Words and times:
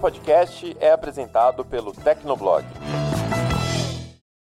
podcast 0.00 0.74
é 0.80 0.90
apresentado 0.90 1.62
pelo 1.62 1.92
Tecnoblog. 1.92 2.64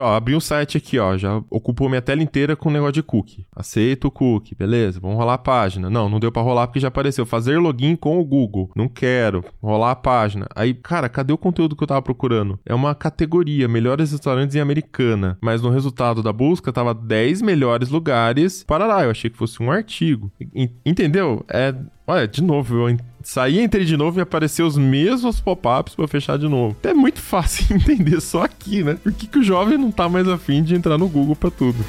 Ó, 0.03 0.17
abri 0.17 0.35
um 0.35 0.41
site 0.41 0.77
aqui, 0.77 0.99
ó, 0.99 1.17
já 1.17 1.41
ocupou 1.49 1.89
minha 1.89 2.03
tela 2.03 2.21
inteira 2.21 2.57
com 2.57 2.69
o 2.69 2.73
negócio 2.73 2.95
de 2.95 3.03
cookie. 3.03 3.47
Aceito 3.55 4.09
o 4.09 4.11
cookie, 4.11 4.53
beleza, 4.53 4.99
vamos 4.99 5.17
rolar 5.17 5.35
a 5.35 5.39
página. 5.39 5.89
Não, 5.89 6.09
não 6.09 6.19
deu 6.19 6.33
para 6.33 6.43
rolar 6.43 6.67
porque 6.67 6.81
já 6.81 6.89
apareceu 6.89 7.25
fazer 7.25 7.59
login 7.59 7.95
com 7.95 8.19
o 8.19 8.25
Google. 8.25 8.69
Não 8.75 8.89
quero, 8.89 9.45
rolar 9.63 9.93
a 9.93 9.97
página. 9.97 10.49
Aí, 10.57 10.75
cara, 10.75 11.09
cadê 11.09 11.33
o 11.33 11.39
conteúdo 11.39 11.77
que 11.77 11.85
eu 11.85 11.87
tava 11.87 12.03
procurando? 12.03 12.59
É 12.67 12.75
uma 12.75 12.93
categoria, 12.93 13.69
melhores 13.69 14.11
restaurantes 14.11 14.57
em 14.57 14.61
Americana, 14.61 15.39
mas 15.41 15.63
no 15.63 15.71
resultado 15.71 16.25
da 16.25 16.33
busca 16.33 16.73
tava 16.73 16.93
10 16.93 17.41
melhores 17.43 17.89
lugares. 17.89 18.65
Parará, 18.65 19.05
eu 19.05 19.11
achei 19.13 19.31
que 19.31 19.39
fosse 19.39 19.63
um 19.63 19.71
artigo. 19.71 20.33
Entendeu? 20.85 21.45
É 21.49 21.73
Olha, 22.07 22.29
de 22.29 22.43
novo, 22.43 22.77
eu 22.77 22.99
saí, 23.25 23.61
entrei 23.61 23.85
de 23.85 23.97
novo 23.97 24.19
e 24.19 24.23
apareceu 24.23 24.67
os 24.67 24.77
mesmos 24.77 25.41
pop-ups 25.41 25.95
para 25.95 26.07
fechar 26.07 26.39
de 26.39 26.49
novo. 26.49 26.77
É 26.83 26.95
muito 26.95 27.21
fácil 27.21 27.65
entender 27.75 28.21
só 28.21 28.45
aqui, 28.45 28.83
né? 28.83 28.97
Por 29.03 29.13
que, 29.13 29.27
que 29.27 29.39
o 29.39 29.43
jovem 29.43 29.79
não 29.79 29.91
tá 29.91 30.09
mais 30.09 30.29
afim 30.29 30.63
de 30.63 30.75
entrar 30.75 30.99
no 30.99 31.09
Google 31.09 31.35
para 31.35 31.51
tudo? 31.51 31.85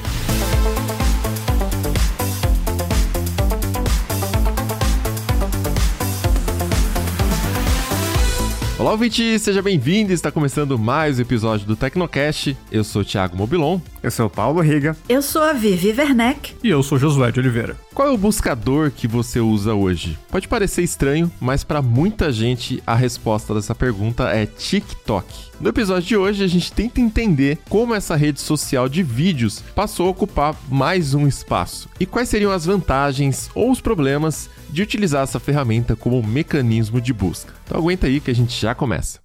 Olá, 8.86 8.92
ouvinte, 8.92 9.40
seja 9.40 9.64
bem-vindo. 9.64 10.14
Está 10.14 10.32
começando 10.32 10.78
mais 10.78 11.18
um 11.18 11.22
episódio 11.24 11.66
do 11.66 11.76
Tecnocast. 11.76 12.56
Eu 12.72 12.84
sou 12.84 13.02
o 13.02 13.04
Thiago 13.06 13.36
Mobilon. 13.36 13.80
Eu 14.04 14.12
sou 14.12 14.28
o 14.28 14.30
Paulo 14.30 14.62
Riga. 14.62 14.96
Eu 15.10 15.24
sou 15.24 15.42
a 15.42 15.54
Vivi 15.54 15.90
Werneck. 15.90 16.54
E 16.64 16.70
eu 16.70 16.84
sou 16.84 17.00
Josué 17.00 17.32
de 17.32 17.40
Oliveira. 17.40 17.76
Qual 17.96 18.08
é 18.08 18.12
o 18.12 18.18
buscador 18.18 18.92
que 18.92 19.08
você 19.08 19.40
usa 19.40 19.74
hoje? 19.74 20.20
Pode 20.30 20.48
parecer 20.48 20.84
estranho, 20.84 21.32
mas 21.42 21.64
para 21.64 21.82
muita 21.82 22.32
gente 22.32 22.84
a 22.86 22.94
resposta 22.94 23.56
dessa 23.56 23.74
pergunta 23.74 24.30
é 24.30 24.46
TikTok. 24.46 25.34
No 25.60 25.70
episódio 25.70 26.06
de 26.06 26.18
hoje, 26.18 26.44
a 26.44 26.48
gente 26.48 26.72
tenta 26.72 27.00
entender 27.00 27.58
como 27.70 27.96
essa 27.96 28.16
rede 28.18 28.42
social 28.42 28.90
de 28.90 29.02
vídeos 29.02 29.64
passou 29.74 30.08
a 30.08 30.10
ocupar 30.10 30.54
mais 30.70 31.14
um 31.14 31.26
espaço 31.26 31.90
e 31.98 32.06
quais 32.06 32.28
seriam 32.28 32.52
as 32.52 32.66
vantagens 32.66 33.50
ou 33.56 33.72
os 33.72 33.80
problemas 33.80 34.50
de 34.70 34.82
utilizar 34.82 35.24
essa 35.24 35.40
ferramenta 35.40 35.96
como 35.96 36.22
mecanismo 36.22 37.00
de 37.00 37.14
busca. 37.14 37.54
Então 37.64 37.80
aguenta 37.80 38.06
aí 38.06 38.20
que 38.20 38.30
a 38.30 38.36
gente 38.36 38.60
já 38.60 38.76
começa. 38.76 39.20